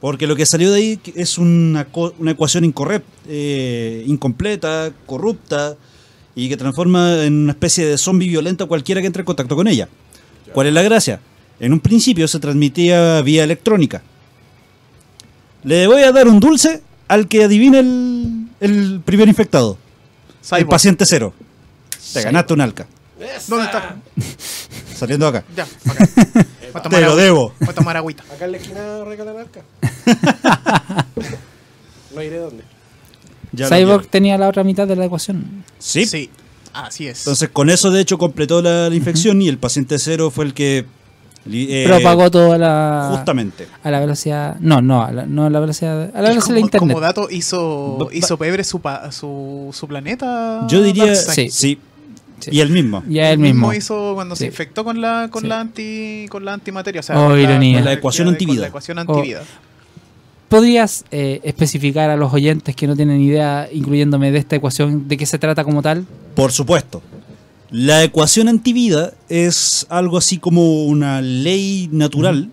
porque 0.00 0.26
lo 0.26 0.36
que 0.36 0.44
salió 0.44 0.70
de 0.72 0.76
ahí 0.78 1.00
es 1.14 1.38
una, 1.38 1.86
una 2.18 2.30
ecuación 2.32 2.64
incorrecta, 2.64 3.08
eh, 3.28 4.04
incompleta, 4.06 4.92
corrupta 5.06 5.76
y 6.34 6.48
que 6.48 6.56
transforma 6.56 7.24
en 7.24 7.34
una 7.34 7.52
especie 7.52 7.86
de 7.86 7.96
zombie 7.96 8.28
violento 8.28 8.64
a 8.64 8.68
cualquiera 8.68 9.00
que 9.00 9.06
entre 9.06 9.20
en 9.22 9.26
contacto 9.26 9.56
con 9.56 9.66
ella. 9.66 9.88
¿Cuál 10.52 10.66
es 10.68 10.72
la 10.74 10.82
gracia? 10.82 11.20
En 11.60 11.72
un 11.72 11.80
principio 11.80 12.28
se 12.28 12.38
transmitía 12.38 13.20
vía 13.22 13.44
electrónica. 13.44 14.02
Le 15.64 15.86
voy 15.86 16.02
a 16.02 16.12
dar 16.12 16.28
un 16.28 16.38
dulce 16.38 16.82
al 17.08 17.26
que 17.28 17.44
adivine 17.44 17.80
el, 17.80 18.37
el 18.60 19.00
primer 19.04 19.28
infectado. 19.28 19.78
El 20.52 20.66
paciente 20.66 21.04
cero. 21.06 21.32
Te 22.12 22.22
ganaste 22.22 22.54
un 22.54 22.60
alca. 22.60 22.86
¡Esa! 23.20 23.48
¿Dónde 23.48 23.66
está? 23.66 23.96
saliendo 24.96 25.26
acá. 25.26 25.44
Ya, 25.56 25.66
bacán. 25.84 26.08
Voy 26.72 26.80
a 26.80 26.82
tomar 26.82 26.90
Te 26.90 27.00
lo 27.00 27.06
agüita. 27.12 27.22
debo. 27.24 27.54
Voy 27.60 27.68
a 27.68 27.72
tomar 27.72 27.96
agüita. 27.96 28.22
Acá 28.32 28.44
en 28.44 28.52
la 28.52 28.56
esquina 28.58 29.04
regalan 29.04 29.36
arca. 29.38 29.62
no 32.14 32.22
iré 32.22 32.38
dónde. 32.38 32.64
Ya 33.52 33.68
lo 33.68 33.74
Cyborg 33.76 33.98
quiero. 34.00 34.10
tenía 34.10 34.38
la 34.38 34.48
otra 34.48 34.64
mitad 34.64 34.86
de 34.86 34.96
la 34.96 35.04
ecuación. 35.06 35.64
Sí. 35.78 36.04
Sí, 36.06 36.30
así 36.72 37.06
es. 37.08 37.20
Entonces 37.20 37.48
con 37.50 37.70
eso 37.70 37.90
de 37.90 38.00
hecho 38.00 38.18
completó 38.18 38.60
la, 38.62 38.88
la 38.88 38.94
infección 38.94 39.40
y 39.42 39.48
el 39.48 39.58
paciente 39.58 39.98
cero 39.98 40.30
fue 40.30 40.44
el 40.44 40.54
que... 40.54 40.84
eh, 41.50 41.84
Propagó 41.86 42.30
toda 42.30 42.58
la. 42.58 43.08
Justamente. 43.12 43.66
A 43.82 43.90
la 43.90 44.00
velocidad. 44.00 44.56
No, 44.60 44.80
no, 44.82 45.02
a 45.02 45.12
la, 45.12 45.26
no 45.26 45.46
a 45.46 45.50
la 45.50 45.60
velocidad. 45.60 46.10
A 46.14 46.20
la 46.22 46.32
Y 46.32 46.36
de 46.36 46.40
como, 46.42 46.56
internet. 46.58 46.78
como 46.92 47.00
dato, 47.00 47.28
hizo, 47.30 48.08
hizo 48.12 48.36
pebre 48.36 48.64
su, 48.64 48.80
pa- 48.80 49.10
su, 49.12 49.70
su 49.72 49.88
planeta. 49.88 50.66
Yo 50.68 50.82
diría... 50.82 51.14
Sí. 51.14 51.50
Sí. 51.50 51.78
Sí. 52.40 52.50
Y 52.52 52.60
el 52.60 52.70
mismo. 52.70 53.02
Ya 53.08 53.30
él 53.32 53.38
mismo. 53.38 53.72
hizo 53.72 54.12
cuando 54.14 54.36
se 54.36 54.46
infectó 54.46 54.84
con 54.84 55.00
la 55.00 55.28
con 55.28 55.42
Sí. 55.42 55.48
la 55.48 55.58
anti 55.60 56.26
con 56.30 56.44
la 56.44 56.52
antimateria, 56.52 57.00
o 57.00 57.02
sea, 57.02 57.18
Oh, 57.20 57.30
con 57.30 57.40
ironía. 57.40 57.78
con 57.78 57.84
La 57.86 57.92
ecuación 57.94 58.26
con 58.26 58.34
antivida. 58.34 58.60
la 58.60 58.66
ecuación 58.68 58.98
Oh. 58.98 59.00
antivida. 59.00 59.42
¿Podrías 60.48 61.04
eh, 61.10 61.40
especificar 61.42 62.08
a 62.10 62.16
los 62.16 62.32
oyentes 62.32 62.74
que 62.74 62.86
no 62.86 62.96
tienen 62.96 63.20
idea, 63.20 63.68
incluyéndome 63.72 64.30
de 64.30 64.38
esta 64.38 64.56
ecuación, 64.56 65.06
de 65.08 65.16
qué 65.18 65.26
se 65.26 65.38
trata 65.38 65.62
como 65.64 65.82
tal? 65.82 66.06
Por 66.34 66.52
supuesto. 66.52 67.02
La 67.70 68.02
ecuación 68.02 68.48
antivida 68.48 69.12
es 69.28 69.86
algo 69.90 70.16
así 70.16 70.38
como 70.38 70.84
una 70.84 71.20
ley 71.20 71.88
natural 71.92 72.50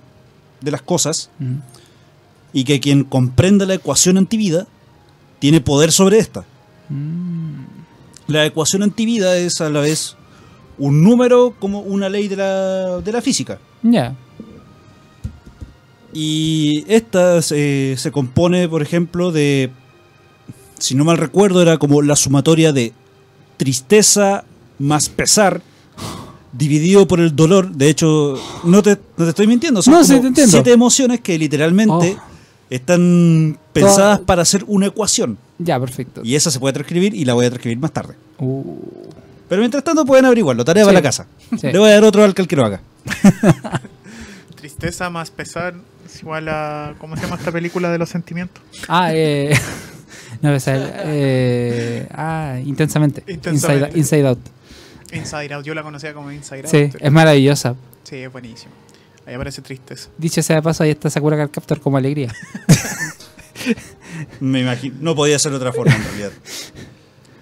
de 0.62 0.71
las 0.71 0.82
cosas 0.82 1.30
y 2.51 2.65
que 2.65 2.80
quien 2.80 3.06
comprenda 3.06 3.65
la 3.65 3.75
ecuación 3.75 4.17
antivida 4.17 4.67
tiene 5.39 5.62
poder 5.62 5.91
sobre 5.91 6.17
esta. 6.17 6.43
Mm. 6.89 7.63
La 8.28 8.45
ecuación 8.45 8.84
antivida 8.84 9.38
es 9.38 9.62
a 9.62 9.69
la 9.69 9.82
vez 9.82 10.17
un 10.78 11.04
número 11.04 11.56
como 11.60 11.80
una 11.82 12.10
ley 12.10 12.28
de 12.28 12.36
la, 12.36 12.99
de 12.99 13.12
la 13.12 13.21
física. 13.21 13.60
Ya. 13.84 14.15
Y 16.13 16.84
esta 16.88 17.41
se, 17.41 17.95
se 17.97 18.12
compone, 18.12 18.67
por 18.67 18.82
ejemplo, 18.82 19.32
de, 19.32 19.69
si 20.78 20.95
no 20.95 21.06
mal 21.06 21.17
recuerdo, 21.17 21.62
era 21.62 21.78
como 21.78 22.01
la 22.01 22.15
sumatoria 22.15 22.73
de 22.73 22.93
tristeza 23.58 24.43
más 24.79 25.09
pesar 25.09 25.61
dividido 26.51 27.07
por 27.07 27.19
el 27.19 27.35
dolor. 27.35 27.71
De 27.71 27.89
hecho, 27.89 28.39
no 28.63 28.81
te, 28.81 28.97
no 29.17 29.23
te 29.25 29.29
estoy 29.29 29.47
mintiendo, 29.47 29.81
son 29.81 29.93
No, 29.93 30.03
sí, 30.03 30.11
como 30.11 30.21
te 30.21 30.27
entiendo. 30.29 30.51
siete 30.51 30.71
emociones 30.71 31.19
que 31.21 31.38
literalmente 31.38 32.17
Oh. 32.17 32.23
están 32.69 33.57
pensadas 33.73 34.17
Toda- 34.19 34.25
para 34.25 34.41
hacer 34.43 34.63
una 34.67 34.88
ecuación. 34.88 35.38
Ya, 35.59 35.79
perfecto. 35.79 36.21
Y 36.23 36.35
esa 36.35 36.51
se 36.51 36.59
puede 36.59 36.73
transcribir 36.73 37.13
y 37.15 37.25
la 37.25 37.33
voy 37.33 37.45
a 37.45 37.49
transcribir 37.49 37.77
más 37.79 37.91
tarde. 37.91 38.15
Uh, 38.39 38.63
Pero 39.47 39.59
mientras 39.61 39.83
tanto 39.83 40.05
pueden 40.05 40.25
averiguarlo, 40.25 40.65
tarea 40.65 40.83
Sí. 40.83 40.88
para 40.88 40.97
la 40.99 41.03
casa. 41.03 41.27
Sí. 41.59 41.67
Le 41.71 41.77
voy 41.77 41.89
a 41.89 41.93
dar 41.93 42.03
otro 42.03 42.23
al 42.23 42.33
que 42.33 42.41
el 42.41 42.47
que 42.47 42.55
lo 42.55 42.65
haga. 42.65 42.81
Tristeza 44.55 45.09
más 45.09 45.29
pesar 45.31 45.75
es 46.05 46.21
igual 46.21 46.47
a 46.49 46.95
¿cómo 46.97 47.15
se 47.15 47.23
llama 47.23 47.35
esta 47.35 47.51
película 47.51 47.91
de 47.91 47.97
los 47.99 48.09
sentimientos? 48.09 48.63
Ah, 48.88 49.09
eh. 49.13 49.53
no, 50.41 50.53
o 50.55 50.59
sea, 50.59 50.91
eh, 51.05 52.07
ah, 52.11 52.57
intensamente. 52.65 53.23
Intensamente. 53.27 53.88
Inside, 53.97 53.99
Inside 53.99 54.27
Out. 54.27 54.39
Inside 55.15 55.54
Out, 55.54 55.65
yo 55.65 55.73
la 55.73 55.84
conocía 55.84 56.13
como 56.13 56.32
Inside 56.32 56.62
Out. 56.63 56.67
Sí, 56.69 56.89
es 56.99 57.12
maravillosa. 57.12 57.75
Sí, 58.04 58.17
es 58.17 58.32
buenísimo. 58.32 58.71
Ahí 59.25 59.34
aparece 59.34 59.62
tristeza. 59.62 60.10
Dicho 60.17 60.41
sea 60.43 60.58
de 60.58 60.62
paso, 60.62 60.84
ahí 60.84 60.91
está 60.91 61.10
Sakura 61.10 61.36
Card 61.38 61.49
Captor 61.49 61.80
como 61.82 61.97
alegría. 61.97 62.32
Me 64.39 64.62
imagino. 64.62 64.95
No 65.01 65.15
podía 65.15 65.39
ser 65.39 65.51
de 65.51 65.58
otra 65.58 65.73
forma 65.73 65.95
en 65.95 66.04
realidad. 66.04 66.32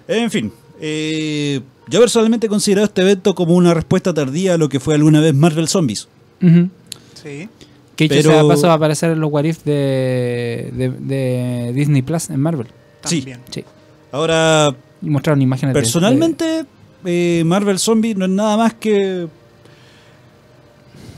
En 0.08 0.30
fin. 0.30 0.52
eh, 0.80 1.60
yo 1.88 2.00
personalmente 2.00 2.46
he 2.46 2.50
considerado 2.50 2.86
este 2.86 3.02
evento 3.02 3.34
como 3.34 3.54
una 3.54 3.74
respuesta 3.74 4.14
tardía 4.14 4.54
a 4.54 4.56
lo 4.56 4.68
que 4.70 4.80
fue 4.80 4.94
alguna 4.94 5.20
vez 5.20 5.34
Marvel 5.34 5.68
Zombies. 5.68 6.08
Sí. 6.40 7.48
Que 7.96 8.04
dicho 8.04 8.14
Pero- 8.16 8.30
sea 8.30 8.42
de 8.42 8.48
paso, 8.48 8.66
va 8.66 8.72
a 8.72 8.76
aparecer 8.76 9.10
en 9.12 9.20
los 9.20 9.30
What 9.30 9.44
If 9.44 9.62
de, 9.64 10.70
de, 10.72 10.90
de 10.90 11.72
Disney 11.74 12.00
Plus 12.02 12.30
en 12.30 12.40
Marvel. 12.40 12.68
Sí. 13.04 13.18
También. 13.20 13.40
Sí. 13.50 13.64
Ahora, 14.12 14.74
Y 15.02 15.10
mostraron 15.10 15.42
imágenes 15.42 15.74
de- 15.74 15.80
personalmente, 15.80 16.64
eh, 17.04 17.42
Marvel 17.44 17.78
Zombies 17.78 18.16
no 18.16 18.24
es 18.24 18.30
nada 18.30 18.56
más 18.56 18.74
que 18.74 19.28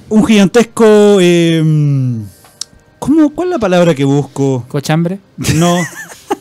un 0.09 0.25
gigantesco... 0.27 1.19
eh, 1.21 1.63
¿cómo, 2.99 3.31
¿Cuál 3.35 3.49
es 3.49 3.53
la 3.53 3.59
palabra 3.59 3.95
que 3.95 4.05
busco? 4.05 4.65
cochambre, 4.69 5.19
No. 5.55 5.77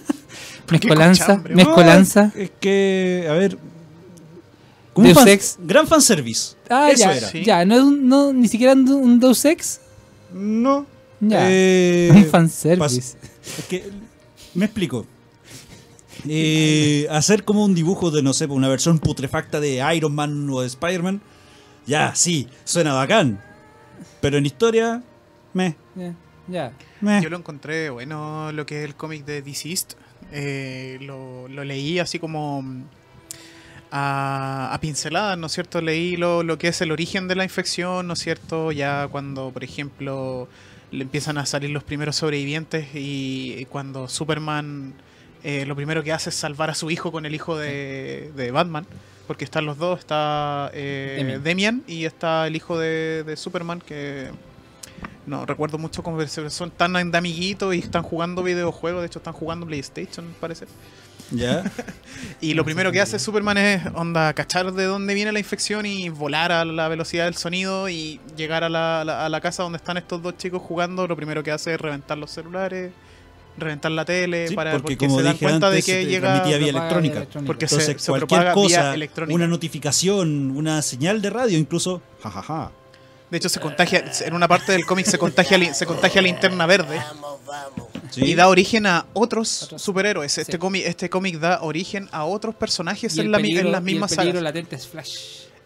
mezcolanza, 0.72 1.26
cochambre? 1.26 1.56
mezcolanza. 1.56 2.32
No, 2.36 2.42
es 2.42 2.52
que, 2.60 3.28
a 3.30 3.34
ver... 3.34 3.58
como 4.94 5.08
un 5.08 5.14
Deus 5.14 5.18
fan- 5.24 5.28
Ex. 5.34 5.58
Gran 5.60 5.88
fanservice. 5.88 6.56
Ah, 6.70 6.90
Eso 6.92 7.04
ya, 7.06 7.18
era. 7.18 7.28
Sí. 7.30 7.44
ya, 7.44 7.66
no 7.66 7.76
es 7.76 7.82
un, 7.82 8.08
no, 8.08 8.34
ni 8.34 8.48
siquiera 8.48 8.74
un, 8.74 8.88
un 8.90 9.20
Deus 9.20 9.46
Ex. 9.46 9.80
No. 10.34 10.86
Ya. 11.22 11.40
Eh, 11.50 12.12
un 12.16 12.26
fanservice. 12.26 13.18
Es 13.60 13.66
que, 13.70 13.90
me 14.54 14.66
explico. 14.66 15.06
Eh, 16.28 17.08
hacer 17.12 17.44
como 17.44 17.64
un 17.64 17.76
dibujo 17.76 18.12
de, 18.12 18.22
no 18.22 18.34
sé, 18.34 18.46
una 18.46 18.68
versión 18.68 19.00
putrefacta 19.00 19.60
de 19.60 19.84
Iron 19.96 20.14
Man 20.16 20.50
o 20.50 20.62
de 20.62 20.68
Spider-Man, 20.68 21.22
ya, 21.86 22.16
sí, 22.16 22.48
suena 22.64 22.94
bacán. 22.94 23.42
Pero 24.22 24.38
en 24.38 24.46
historia, 24.46 25.04
me, 25.54 25.76
me. 25.96 26.16
Yo 27.22 27.30
lo 27.30 27.38
encontré 27.38 27.90
bueno 27.90 28.52
lo 28.52 28.66
que 28.66 28.80
es 28.80 28.86
el 28.86 28.96
cómic 28.96 29.26
de 29.26 29.42
Deceased. 29.42 29.96
Eh, 30.32 30.98
lo, 31.02 31.48
lo 31.48 31.64
leí 31.64 32.00
así 32.00 32.20
como 32.20 32.62
mm, 32.62 32.84
a, 33.92 34.74
a 34.74 34.82
pinceladas, 34.82 35.38
¿no 35.38 35.48
es 35.48 35.54
cierto? 35.54 35.82
Leí 35.82 36.18
lo, 36.18 36.44
lo 36.44 36.58
que 36.58 36.70
es 36.70 36.82
el 36.82 36.92
origen 36.92 37.28
de 37.28 37.36
la 37.36 37.44
infección, 37.44 38.08
¿no 38.08 38.14
es 38.14 38.20
cierto? 38.20 38.72
Ya 38.72 39.08
cuando, 39.08 39.52
por 39.52 39.64
ejemplo, 39.64 40.48
le 40.92 41.04
empiezan 41.04 41.38
a 41.38 41.46
salir 41.46 41.70
los 41.70 41.84
primeros 41.84 42.16
sobrevivientes 42.16 42.96
y, 42.96 43.56
y 43.58 43.66
cuando 43.66 44.08
Superman 44.08 44.94
eh, 45.46 45.66
lo 45.66 45.76
primero 45.76 46.04
que 46.04 46.12
hace 46.12 46.30
es 46.32 46.36
salvar 46.36 46.70
a 46.70 46.76
su 46.76 46.92
hijo 46.92 47.12
con 47.12 47.26
el 47.26 47.34
hijo 47.34 47.58
de, 47.58 48.32
de 48.36 48.52
Batman. 48.52 48.86
Porque 49.28 49.44
están 49.44 49.66
los 49.66 49.78
dos, 49.80 50.00
está 50.00 50.70
eh, 50.74 51.16
Demian. 51.18 51.44
Demian 51.44 51.84
y 51.88 52.06
está 52.06 52.46
el 52.46 52.56
hijo 52.56 52.78
de, 52.78 53.24
de 53.24 53.36
Superman 53.38 53.80
que 53.82 54.30
no 55.26 55.48
recuerdo 55.48 55.80
mucho 55.80 56.04
cómo 56.04 56.22
se- 56.28 56.50
son 56.52 56.70
tan 56.70 56.94
de 57.12 57.18
amiguitos 57.18 57.74
y 57.74 57.80
están 57.80 58.04
jugando 58.04 58.44
videojuegos, 58.44 59.02
de 59.02 59.08
hecho 59.08 59.18
están 59.18 59.34
jugando 59.34 59.66
PlayStation, 59.66 60.26
parece. 60.40 60.68
Ya. 61.32 61.64
Y 62.40 62.54
lo 62.54 62.64
primero 62.64 62.92
que 62.92 63.02
hace 63.02 63.18
Superman 63.18 63.58
es 63.58 63.82
onda 63.96 64.32
cachar 64.34 64.72
de 64.72 64.84
dónde 64.84 65.16
viene 65.16 65.32
la 65.32 65.40
infección 65.40 65.88
y 65.88 66.10
volar 66.10 66.52
a 66.52 66.64
la 66.64 66.88
velocidad 66.88 67.26
del 67.26 67.34
sonido 67.36 67.90
y 67.90 68.20
llegar 68.38 68.64
a 68.64 68.70
la, 68.70 69.02
a 69.02 69.06
la- 69.06 69.26
a 69.26 69.30
la 69.30 69.42
casa 69.42 69.64
donde 69.64 69.78
están 69.78 69.98
estos 69.98 70.22
dos 70.22 70.38
chicos 70.38 70.62
jugando. 70.62 71.08
Lo 71.08 71.16
primero 71.16 71.42
que 71.42 71.50
hace 71.52 71.74
es 71.74 71.82
reventar 71.82 72.20
los 72.20 72.30
celulares, 72.30 72.92
reventar 73.58 73.92
la 73.92 74.06
tele, 74.06 74.48
Sí, 74.50 74.56
para, 74.56 74.72
porque, 74.74 74.82
porque, 74.96 74.98
como 75.08 75.18
se 75.20 75.24
dan 75.24 75.34
dije 75.34 75.46
cuenta 75.46 75.68
antes, 75.68 75.86
de 75.86 75.92
que 75.94 76.04
se 76.04 76.10
llega... 76.10 76.28
transmitía 76.30 76.58
vía 76.58 76.70
electrónica. 76.70 77.16
electrónica. 77.18 77.48
Porque 77.48 77.68
se- 77.68 77.76
Entonces, 77.76 78.02
se 78.02 78.12
cualquier 78.12 78.52
cosa, 78.54 78.94
electrónica. 78.94 79.36
una 79.36 79.48
notificación, 79.48 80.52
una 80.52 80.82
señal 80.82 81.22
de 81.22 81.30
radio, 81.30 81.58
incluso, 81.58 82.02
jajaja. 82.22 82.72
De 83.32 83.38
hecho, 83.38 83.50
se 83.50 83.60
contagia, 83.60 84.06
en 84.24 84.34
una 84.34 84.48
parte 84.48 84.72
del 84.72 84.86
cómic 84.86 85.06
se 85.08 85.18
contagia, 85.18 85.74
se 85.74 85.86
contagia 85.86 86.22
linterna 86.22 86.66
verde. 86.68 87.02
Sí. 88.12 88.22
Y 88.24 88.36
da 88.36 88.48
origen 88.48 88.86
a 88.86 89.08
otros, 89.14 89.64
Otros. 89.64 89.82
superhéroes. 89.82 90.38
Este 90.38 90.54
Sí. 90.54 90.58
cómic 90.58 90.84
este 90.86 91.10
cómic 91.10 91.40
da 91.40 91.62
origen 91.64 92.08
a 92.12 92.24
otros 92.26 92.54
personajes 92.56 93.16
Y 93.18 93.20
en, 93.22 93.26
el 93.26 93.32
la 93.32 93.38
peligro- 93.40 93.62
en 93.62 93.72
las 93.72 93.80
y 93.82 93.84
el 93.84 93.84
mismas 93.94 94.16
peligro 94.16 94.40
sagas. 94.40 94.44
latente 94.44 94.76
es 94.76 94.88
Flash. 94.88 95.16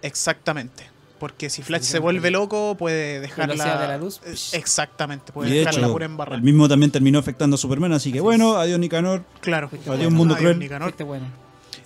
Exactamente. 0.01 0.83
Porque 1.19 1.49
si 1.49 1.61
Flash 1.61 1.81
se 1.83 1.99
vuelve 1.99 2.31
loco, 2.31 2.75
puede 2.75 3.19
dejarla... 3.19 3.79
De 3.81 3.87
la 3.87 3.97
luz. 3.97 4.21
Eh, 4.25 4.33
Exactamente, 4.57 5.25
Y 5.29 5.33
puede 5.33 5.49
de 5.51 5.55
dejarla 5.59 5.81
hecho, 5.81 5.91
pura 5.91 6.05
embarrada. 6.05 6.37
el 6.37 6.43
mismo 6.43 6.67
también 6.69 6.91
terminó 6.91 7.19
afectando 7.19 7.55
a 7.55 7.57
Superman, 7.57 7.91
así 7.93 8.11
que 8.11 8.21
bueno, 8.21 8.55
adiós 8.55 8.79
Nicanor. 8.79 9.23
Claro. 9.41 9.69
Fuiste 9.69 9.89
Adiós, 9.91 10.11
mundo 10.11 10.33
Adiós, 10.35 10.51
cruel. 10.51 10.59
Nicanor. 10.59 10.93
Bueno. 11.05 11.25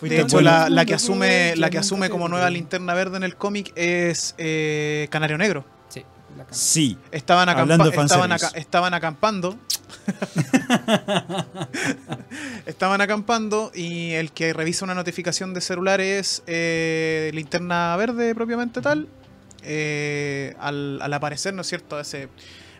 De 0.02 0.19
hecho, 0.19 0.38
bueno. 0.38 0.50
la, 0.52 0.69
la 0.69 0.86
que 0.86 0.93
asume, 0.93 1.56
la 1.56 1.69
que 1.69 1.78
asume 1.78 2.10
como 2.10 2.28
nueva 2.28 2.50
linterna 2.50 2.93
verde 2.93 3.17
en 3.17 3.24
el 3.24 3.36
cómic 3.36 3.72
es 3.76 4.36
eh, 4.38 5.08
Canario 5.10 5.38
Negro. 5.38 5.65
Sí, 5.89 6.04
la. 6.38 6.46
Sí. 6.52 6.97
Estaban, 7.12 7.47
acampa- 7.49 7.62
Hablando 7.62 7.89
de 7.89 7.97
estaban, 7.97 8.32
aca- 8.34 8.51
estaban 8.55 8.93
acampando. 8.93 9.57
estaban 12.66 13.01
acampando 13.01 13.72
y 13.74 14.12
el 14.14 14.32
que 14.32 14.53
revisa 14.53 14.86
una 14.86 14.95
notificación 14.95 15.53
de 15.53 15.62
celular 15.62 16.01
es 16.01 16.43
eh, 16.47 17.32
linterna 17.34 17.95
verde 17.97 18.34
propiamente 18.36 18.82
tal. 18.82 19.07
Eh, 19.64 20.55
al, 20.59 21.01
al 21.01 21.14
aparecer, 21.14 21.53
¿no 21.53 21.61
es 21.61 21.68
cierto? 21.68 21.99
Ese 21.99 22.30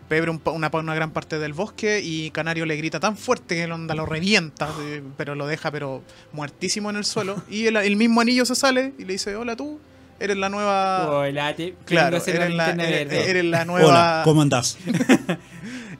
pebre 0.08 0.30
un 0.30 0.40
una, 0.44 0.68
gran 0.94 1.10
parte 1.12 1.38
del 1.38 1.54
bosque 1.54 2.00
y 2.04 2.30
Canario 2.30 2.66
le 2.66 2.76
grita 2.76 3.00
tan 3.00 3.16
fuerte 3.16 3.54
que 3.54 3.64
el 3.64 3.72
onda 3.72 3.94
lo 3.94 4.04
revienta, 4.04 4.68
eh, 4.82 5.02
pero 5.16 5.34
lo 5.34 5.46
deja 5.46 5.70
pero 5.70 6.02
muertísimo 6.32 6.90
en 6.90 6.96
el 6.96 7.04
suelo. 7.04 7.42
Y 7.50 7.66
el, 7.66 7.76
el 7.76 7.96
mismo 7.96 8.20
anillo 8.20 8.44
se 8.44 8.54
sale 8.54 8.92
y 8.98 9.04
le 9.04 9.14
dice, 9.14 9.34
hola 9.34 9.56
tú, 9.56 9.80
eres 10.20 10.36
la 10.36 10.48
nueva... 10.50 11.10
Hola, 11.10 11.56
te- 11.56 11.74
Claro, 11.86 12.18
la 12.18 12.22
eres 12.32 12.54
la, 12.54 12.66
linterna 12.68 12.84
eres- 12.88 13.44
la 13.46 13.64
nueva... 13.66 13.86
Hola, 13.88 14.20
¿cómo 14.24 14.42
andás? 14.42 14.76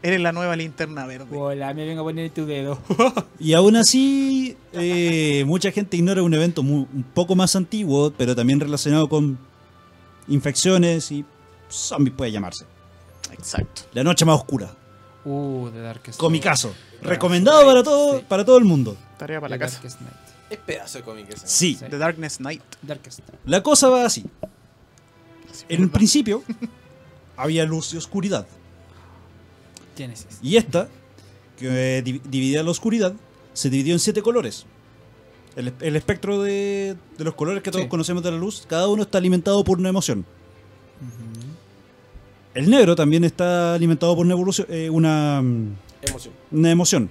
Eres 0.03 0.21
la 0.21 0.33
nueva 0.33 0.55
linterna 0.55 1.07
verde. 1.07 1.35
Hola, 1.35 1.73
me 1.73 1.87
vengo 1.87 2.03
a 2.03 2.05
poner 2.05 2.29
tu 2.31 2.45
dedo. 2.45 2.79
Y 3.41 3.55
aún 3.55 3.75
así, 3.77 4.55
eh, 4.75 5.45
mucha 5.47 5.71
gente 5.71 5.97
ignora 5.97 6.23
un 6.23 6.35
evento 6.35 6.61
un 6.61 7.07
poco 7.15 7.35
más 7.35 7.57
antiguo, 7.57 8.13
pero 8.15 8.37
también 8.37 8.61
relacionado 8.61 9.09
con 9.09 9.39
infecciones 10.29 11.11
y 11.13 11.25
zombies 11.69 12.15
puede 12.17 12.33
llamarse. 12.33 12.65
Exacto. 13.33 13.83
La 13.93 14.05
noche 14.05 14.25
más 14.25 14.37
oscura. 14.37 14.71
Uh, 15.25 15.71
The 15.73 15.81
Darkest 15.81 16.19
Comicazo. 16.21 16.75
Recomendado 17.03 17.65
para 17.65 17.83
todo, 17.83 18.19
Sí. 18.19 18.25
para 18.29 18.45
todo 18.45 18.59
el 18.59 18.65
mundo. 18.65 18.97
Tarea 19.19 19.41
para 19.41 19.51
la 19.51 19.57
The 19.57 19.61
casa. 19.65 19.75
Darkest 19.77 20.01
Night. 20.01 20.15
Es 20.51 20.59
pedazo 20.59 20.99
de 20.99 21.05
cómic 21.05 21.27
ese. 21.31 21.47
Sí. 21.47 21.77
Sí. 21.79 21.85
The 21.89 21.99
Darkness 21.99 22.41
Night. 22.41 22.63
Darkest. 22.83 23.21
La 23.47 23.63
cosa 23.63 23.89
va 23.89 24.05
así. 24.05 24.25
En 25.69 25.77
un 25.79 25.85
mismo. 25.87 25.93
principio 25.93 26.43
había 27.37 27.65
luz 27.65 27.95
y 27.95 27.97
oscuridad. 27.97 28.47
Genesis. 29.97 30.39
Y 30.43 30.57
esta, 30.57 30.89
que 31.59 31.99
eh, 31.99 32.03
di- 32.03 32.21
dividía 32.25 32.63
la 32.63 32.71
oscuridad, 32.71 33.15
se 33.53 33.71
dividió 33.71 33.95
en 33.95 34.01
siete 34.01 34.23
colores. 34.23 34.67
El, 35.57 35.73
el 35.81 35.97
espectro 35.97 36.43
de, 36.43 36.97
de 37.17 37.25
los 37.25 37.35
colores 37.35 37.63
que 37.63 37.71
todos 37.71 37.85
Sí. 37.85 37.89
conocemos 37.89 38.23
de 38.25 38.33
la 38.33 38.37
luz, 38.39 38.65
cada 38.69 38.89
uno 38.89 39.03
está 39.03 39.19
alimentado 39.19 39.63
por 39.63 39.79
una 39.79 39.89
emoción. 39.89 40.25
El 42.55 42.71
negro 42.71 42.95
también 42.95 43.25
está 43.25 43.75
alimentado 43.75 44.15
por 44.15 44.25
una, 44.25 44.35
evolución, 44.35 44.67
eh, 44.71 44.89
una, 44.91 45.43
mm, 45.43 45.69
Emoción. 46.03 46.35
una 46.53 46.71
emoción, 46.71 47.11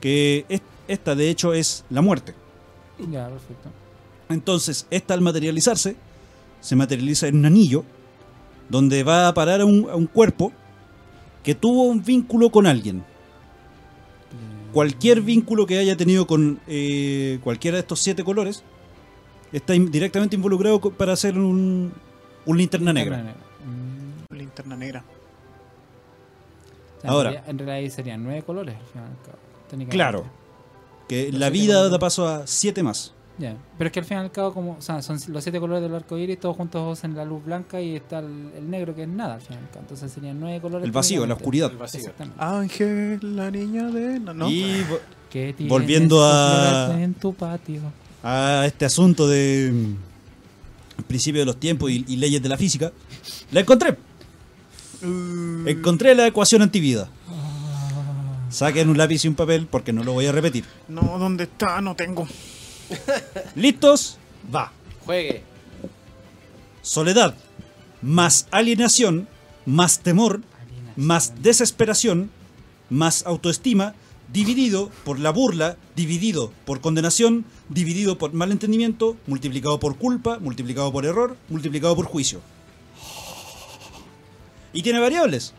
que 0.00 0.44
es- 0.48 0.62
esta 0.86 1.14
de 1.16 1.28
hecho 1.30 1.52
es 1.52 1.84
la 1.90 2.02
muerte. 2.02 2.34
Ya, 3.10 3.28
perfecto. 3.28 3.68
Entonces, 4.28 4.86
esta 4.90 5.14
al 5.14 5.20
materializarse, 5.22 5.96
se 6.60 6.76
materializa 6.76 7.26
en 7.28 7.36
un 7.38 7.46
anillo, 7.46 7.84
donde 8.68 9.02
va 9.02 9.28
a 9.28 9.34
parar 9.34 9.60
a 9.60 9.64
un, 9.64 9.88
a 9.90 9.96
un 9.96 10.06
cuerpo 10.06 10.52
que 11.42 11.54
tuvo 11.54 11.84
un 11.84 12.02
vínculo 12.04 12.50
con 12.50 12.66
alguien. 12.66 13.04
Cualquier 14.76 15.22
vínculo 15.22 15.64
que 15.64 15.78
haya 15.78 15.96
tenido 15.96 16.26
con 16.26 16.60
eh, 16.66 17.38
cualquiera 17.42 17.76
de 17.76 17.80
estos 17.80 17.98
siete 18.00 18.22
colores 18.24 18.62
está 19.50 19.74
in- 19.74 19.90
directamente 19.90 20.36
involucrado 20.36 20.78
para 20.80 21.14
hacer 21.14 21.38
un, 21.38 21.94
un 22.44 22.58
linterna 22.58 22.92
negra. 22.92 23.34
Mm, 23.64 24.34
Linterna 24.34 24.76
negra. 24.76 25.02
o 26.98 27.00
sea, 27.00 27.10
Ahora. 27.10 27.28
En 27.30 27.34
realidad, 27.36 27.50
en 27.50 27.58
realidad 27.58 27.76
ahí 27.78 27.90
serían 27.90 28.22
nueve 28.22 28.42
colores. 28.42 28.74
Claro. 29.88 30.26
Que 31.08 31.32
la 31.32 31.48
vida 31.48 31.88
da 31.88 31.98
paso 31.98 32.28
a 32.28 32.46
siete 32.46 32.82
más. 32.82 33.14
Ya. 33.38 33.54
Pero 33.76 33.88
es 33.88 33.92
que 33.92 34.00
al 34.00 34.06
fin 34.06 34.16
y 34.16 34.20
al 34.20 34.32
cabo, 34.32 34.54
como, 34.54 34.72
o 34.78 34.80
sea, 34.80 35.02
son 35.02 35.18
los 35.28 35.42
siete 35.42 35.60
colores 35.60 35.82
del 35.82 35.94
arco 35.94 36.16
iris, 36.16 36.40
todos 36.40 36.56
juntos 36.56 37.04
en 37.04 37.14
la 37.14 37.24
luz 37.26 37.44
blanca 37.44 37.80
y 37.82 37.94
está 37.96 38.20
el, 38.20 38.50
el 38.56 38.70
negro 38.70 38.94
que 38.94 39.02
es 39.02 39.08
nada 39.08 39.34
al 39.34 39.40
fin 39.42 39.56
y 39.56 39.58
al 39.58 39.68
cabo. 39.68 39.80
Entonces 39.82 40.10
serían 40.10 40.40
nueve 40.40 40.58
colores. 40.60 40.84
El 40.86 40.90
vacío, 40.92 41.26
la 41.26 41.34
oscuridad. 41.34 41.70
El 41.70 41.76
vacío. 41.76 42.10
Ángel, 42.38 43.36
la 43.36 43.50
niña 43.50 43.88
de... 43.88 44.20
No, 44.20 44.32
no. 44.32 44.48
Y 44.50 44.62
vo- 44.84 45.00
¿Qué 45.30 45.52
tienes 45.54 45.68
Volviendo 45.70 46.24
a- 46.24 46.96
En 46.98 47.12
tu 47.12 47.34
patio. 47.34 47.82
a 48.22 48.64
este 48.66 48.86
asunto 48.86 49.28
de 49.28 49.70
mm, 49.70 51.02
principio 51.06 51.42
de 51.42 51.46
los 51.46 51.60
tiempos 51.60 51.90
y, 51.90 52.04
y 52.08 52.16
leyes 52.16 52.42
de 52.42 52.48
la 52.48 52.56
física, 52.56 52.90
la 53.52 53.60
encontré. 53.60 53.98
Uh, 55.02 55.68
Encontré 55.68 56.14
la 56.14 56.26
ecuación 56.26 56.62
antivida. 56.62 57.10
Saquen 58.48 58.88
un 58.88 58.96
lápiz 58.96 59.24
y 59.24 59.28
un 59.28 59.34
papel 59.34 59.66
porque 59.70 59.92
no 59.92 60.02
lo 60.04 60.12
voy 60.12 60.24
a 60.26 60.32
repetir. 60.32 60.64
no, 60.88 61.18
¿dónde 61.18 61.44
está? 61.44 61.80
No 61.82 61.94
tengo. 61.94 62.26
¿Listos? 63.54 64.18
Va. 64.54 64.72
Juegue. 65.04 65.42
Soledad 66.82 67.34
más 68.02 68.46
alienación 68.50 69.26
más 69.64 70.00
temor 70.00 70.42
más 70.96 71.42
desesperación 71.42 72.30
más 72.90 73.26
autoestima 73.26 73.94
dividido 74.32 74.90
por 75.04 75.18
la 75.18 75.30
burla, 75.30 75.76
dividido 75.94 76.52
por 76.64 76.80
condenación, 76.80 77.44
dividido 77.68 78.18
por 78.18 78.32
malentendimiento, 78.32 79.16
multiplicado 79.26 79.78
por 79.78 79.96
culpa, 79.96 80.38
multiplicado 80.38 80.92
por 80.92 81.06
error, 81.06 81.36
multiplicado 81.48 81.94
por 81.94 82.06
juicio. 82.06 82.40
Y 84.72 84.82
tiene 84.82 85.00
variables. 85.00 85.54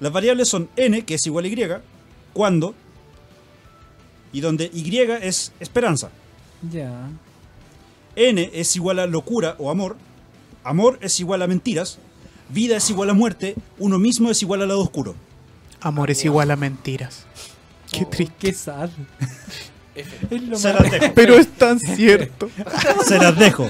Las 0.00 0.12
variables 0.12 0.48
son 0.48 0.68
n, 0.76 1.04
que 1.04 1.14
es 1.14 1.26
igual 1.26 1.44
a 1.44 1.48
y, 1.48 1.82
cuando, 2.32 2.74
y 4.34 4.40
donde 4.42 4.70
y 4.74 4.82
es 5.16 5.52
esperanza. 5.60 6.10
Ya. 6.70 7.08
N 8.16 8.50
es 8.52 8.76
igual 8.76 8.98
a 8.98 9.06
locura 9.06 9.56
o 9.58 9.70
amor, 9.70 9.96
amor 10.62 10.98
es 11.00 11.18
igual 11.20 11.40
a 11.42 11.46
mentiras, 11.46 11.98
vida 12.50 12.76
es 12.76 12.90
igual 12.90 13.10
a 13.10 13.14
muerte, 13.14 13.54
uno 13.78 13.98
mismo 13.98 14.30
es 14.30 14.42
igual 14.42 14.60
al 14.62 14.68
lado 14.68 14.80
oscuro. 14.80 15.14
Amor 15.80 16.10
es 16.10 16.24
igual 16.24 16.50
a 16.50 16.56
mentiras. 16.56 17.24
Qué 17.90 18.04
Oh, 18.04 18.08
triste. 18.08 18.34
Qué 18.38 18.52
sad. 18.52 18.90
F. 19.94 20.26
Es 20.34 20.42
lo 20.42 20.58
Se 20.58 20.72
más- 20.72 20.82
las 20.82 20.90
dejo. 20.90 21.14
Pero 21.14 21.34
es 21.38 21.48
tan 21.52 21.78
cierto. 21.78 22.50
Se 23.06 23.16
las 23.18 23.38
dejo. 23.38 23.68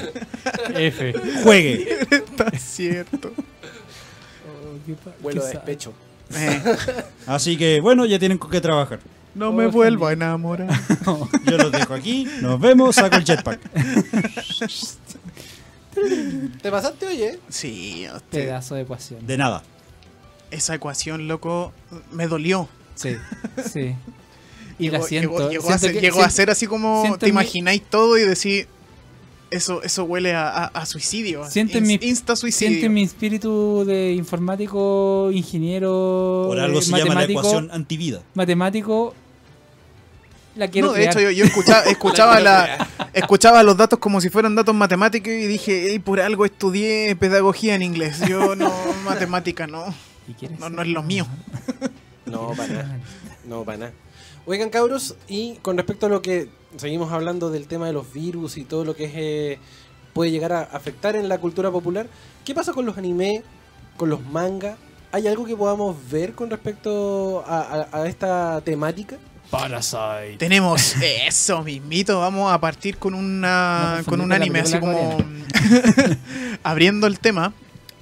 F. 0.74 1.12
Juegue. 1.42 1.98
Es 2.10 2.24
tan 2.36 2.58
cierto. 2.58 3.30
Oh, 3.36 4.78
qué 4.86 4.94
Vuelo 5.20 5.40
qué 5.42 5.46
de 5.46 5.52
sad. 5.52 5.58
despecho. 5.60 5.92
Eh, 6.34 6.62
Así 7.26 7.56
que 7.58 7.80
bueno, 7.80 8.06
ya 8.06 8.18
tienen 8.18 8.38
con 8.38 8.50
qué 8.50 8.60
trabajar. 8.60 9.00
No 9.34 9.48
Oh, 9.48 9.52
me 9.52 9.66
vuelvo 9.66 10.06
a 10.06 10.12
enamorar. 10.12 10.68
Yo 11.44 11.58
los 11.58 11.72
dejo 11.72 11.94
aquí. 11.94 12.28
Nos 12.40 12.60
vemos. 12.60 12.94
Saco 12.96 13.16
el 13.16 13.24
jetpack. 13.24 13.60
¿Te 16.62 16.70
pasaste, 16.70 17.06
oye? 17.06 17.38
Sí, 17.48 18.06
hostia. 18.12 18.40
Pedazo 18.40 18.74
de 18.74 18.82
ecuación. 18.82 19.26
De 19.26 19.36
nada. 19.36 19.62
esa 20.50 20.74
ecuación, 20.74 21.28
loco, 21.28 21.72
me 22.12 22.26
dolió. 22.26 22.68
Sí, 22.94 23.16
sí. 23.72 23.94
Y 24.78 24.90
la 24.90 24.98
Llegó- 24.98 25.06
siento. 25.06 25.30
Llegó, 25.38 25.50
llegó 25.50 25.64
a, 25.64 25.78
siento 25.78 25.86
ser, 25.86 25.92
que- 25.94 26.00
llegó 26.00 26.22
a 26.22 26.30
ser 26.30 26.50
así 26.50 26.66
como 26.66 27.16
te 27.18 27.26
mi- 27.26 27.30
imagináis 27.30 27.82
todo 27.88 28.18
y 28.18 28.22
decís, 28.22 28.66
eso, 29.50 29.82
eso 29.84 30.02
huele 30.04 30.34
a, 30.34 30.48
a- 30.48 30.64
a 30.66 30.86
suicidio. 30.86 31.48
Siento 31.48 31.78
en 31.78 31.84
Ins- 31.84 32.00
mi- 32.00 32.08
insta 32.08 32.34
suicidio. 32.34 32.70
Siento 32.70 32.86
en 32.86 32.92
mi 32.94 33.02
espíritu 33.04 33.84
de 33.86 34.12
informático, 34.14 35.30
ingeniero, 35.32 36.44
Por 36.48 36.58
algo 36.58 36.80
eh, 36.80 36.82
se 36.82 36.90
llama 36.90 37.00
la 37.00 37.04
matemático, 37.14 37.40
ecuación 37.40 37.70
antivida. 37.72 38.22
matemático. 38.34 39.14
La 40.54 40.68
quiero 40.68 40.88
No, 40.88 40.92
de 40.92 41.00
crear. 41.00 41.12
hecho, 41.12 41.20
yo, 41.20 41.30
yo 41.30 41.44
escuchaba, 41.44 41.80
escuchaba, 41.86 42.40
la, 42.40 42.88
escuchaba 43.12 43.62
los 43.62 43.76
datos 43.76 43.98
como 43.98 44.20
si 44.20 44.30
fueran 44.30 44.54
datos 44.54 44.74
matemáticos 44.74 45.28
y 45.32 45.46
dije, 45.46 45.90
"Ey, 45.90 45.98
por 45.98 46.20
algo 46.20 46.44
estudié 46.44 47.16
pedagogía 47.16 47.74
en 47.74 47.82
inglés. 47.82 48.20
Yo 48.28 48.54
no, 48.54 48.72
matemática 49.04 49.66
no. 49.66 49.92
¿Y 50.28 50.34
quieres 50.34 50.58
No, 50.58 50.68
no 50.70 50.82
es 50.82 50.88
lo 50.88 51.02
mío. 51.02 51.26
No, 52.26 52.52
para 52.56 52.72
nada. 52.72 52.98
No, 53.44 53.64
para 53.64 53.78
nada. 53.78 53.92
Oigan, 54.46 54.70
cabros, 54.70 55.14
y 55.28 55.56
con 55.56 55.76
respecto 55.76 56.06
a 56.06 56.08
lo 56.08 56.22
que 56.22 56.48
seguimos 56.78 57.12
hablando 57.12 57.50
del 57.50 57.66
tema 57.66 57.86
de 57.86 57.92
los 57.92 58.10
virus 58.14 58.56
y 58.56 58.64
todo 58.64 58.84
lo 58.84 58.96
que 58.96 59.04
es, 59.04 59.12
eh, 59.14 59.58
puede 60.14 60.30
llegar 60.30 60.52
a 60.52 60.62
afectar 60.62 61.16
en 61.16 61.28
la 61.28 61.36
cultura 61.38 61.70
popular, 61.70 62.06
¿qué 62.44 62.54
pasa 62.54 62.72
con 62.72 62.86
los 62.86 62.96
anime, 62.96 63.42
con 63.98 64.08
los 64.08 64.24
manga? 64.24 64.76
¿Hay 65.12 65.28
algo 65.28 65.44
que 65.44 65.54
podamos 65.54 65.96
ver 66.10 66.32
con 66.32 66.48
respecto 66.50 67.44
a, 67.46 67.86
a- 67.92 68.02
a 68.02 68.06
esta 68.08 68.60
temática? 68.62 69.16
Parasite. 69.50 70.36
Tenemos 70.38 70.96
eso 71.02 71.62
mismito. 71.62 72.20
Vamos 72.20 72.52
a 72.52 72.60
partir 72.60 72.96
con 72.98 73.14
una 73.14 73.96
No 73.98 74.04
con 74.04 74.20
un 74.20 74.32
anime 74.32 74.60
así 74.60 74.78
como 74.78 75.18
abriendo 76.62 77.06
el 77.06 77.18
tema 77.18 77.52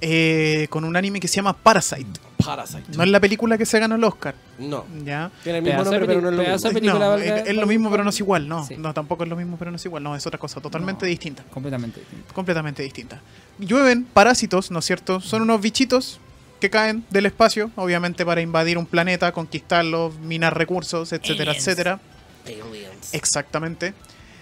eh, 0.01 0.67
con 0.69 0.83
un 0.83 0.95
anime 0.95 1.19
que 1.19 1.27
se 1.27 1.35
llama 1.37 1.53
Parasite. 1.53 2.19
Parasite. 2.43 2.83
No 2.97 3.03
es 3.03 3.09
la 3.09 3.21
película 3.21 3.57
que 3.57 3.65
se 3.65 3.79
ganó 3.79 3.95
el 3.95 4.03
Oscar, 4.03 4.35
No. 4.59 4.83
¿ya? 5.05 5.31
Tiene 5.43 5.59
el 5.59 5.63
mismo 5.63 5.81
nombre, 5.85 6.05
pero 6.05 6.19
no 6.19 6.29
es 6.29 6.35
lo 6.35 6.43
mismo. 6.43 6.69
película, 6.73 7.05
No, 7.05 7.15
es, 7.17 7.47
es 7.47 7.55
lo 7.55 7.65
mismo 7.67 7.89
pero 7.89 8.03
no 8.03 8.09
es 8.09 8.19
igual, 8.19 8.49
no. 8.49 8.65
Sí. 8.67 8.75
No, 8.77 8.93
tampoco 8.93 9.23
es 9.23 9.29
lo 9.29 9.37
mismo 9.37 9.55
pero 9.57 9.71
no 9.71 9.77
es 9.77 9.85
igual, 9.85 10.03
no, 10.03 10.13
es 10.13 10.27
otra 10.27 10.37
cosa 10.37 10.59
totalmente 10.59 11.05
No. 11.05 11.09
distinta. 11.09 11.43
Completamente 11.43 12.01
distinto. 12.01 12.33
Completamente 12.33 12.83
distinta. 12.83 13.21
Llueven 13.59 14.03
parásitos, 14.03 14.71
¿no 14.71 14.79
es 14.79 14.85
cierto? 14.85 15.21
Son 15.21 15.41
unos 15.41 15.61
bichitos 15.61 16.19
que 16.63 16.69
caen 16.69 17.03
del 17.09 17.25
espacio, 17.25 17.71
obviamente 17.75 18.25
para 18.25 18.39
invadir 18.39 18.77
un 18.77 18.85
planeta, 18.85 19.33
conquistarlo, 19.33 20.13
minar 20.21 20.57
recursos, 20.57 21.11
etcétera, 21.11 21.51
Aliens. 21.51 21.67
etcétera. 21.67 21.99
Aliens. 22.45 23.13
Exactamente. 23.13 23.93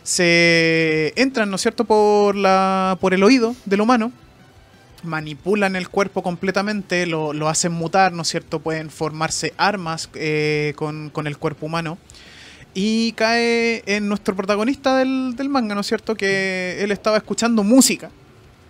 Se 0.04 1.14
entran, 1.16 1.50
¿no 1.50 1.56
es 1.56 1.64
cierto?, 1.64 1.84
por, 1.84 2.36
la, 2.36 2.96
por 3.02 3.16
el 3.16 3.24
oído 3.24 3.56
del 3.66 3.82
humano, 3.82 4.12
manipulan 5.02 5.76
el 5.76 5.90
cuerpo 5.90 6.22
completamente, 6.22 7.08
lo, 7.08 7.34
lo 7.34 7.50
hacen 7.50 7.72
mutar, 7.72 8.12
¿no 8.12 8.22
es 8.22 8.28
cierto? 8.28 8.60
Pueden 8.60 8.92
formarse 8.92 9.56
armas 9.58 10.08
eh, 10.14 10.74
con, 10.76 11.10
con 11.10 11.26
el 11.26 11.40
cuerpo 11.40 11.66
humano. 11.66 11.98
Y 12.76 13.14
cae 13.14 13.82
en 13.88 14.08
nuestro 14.08 14.36
protagonista 14.36 14.96
del, 14.96 15.36
del 15.36 15.50
manga, 15.50 15.74
¿no 15.74 15.82
es 15.82 15.88
cierto? 15.88 16.14
Que 16.14 16.84
él 16.84 16.92
estaba 16.92 17.18
escuchando 17.18 17.64
música, 17.64 18.12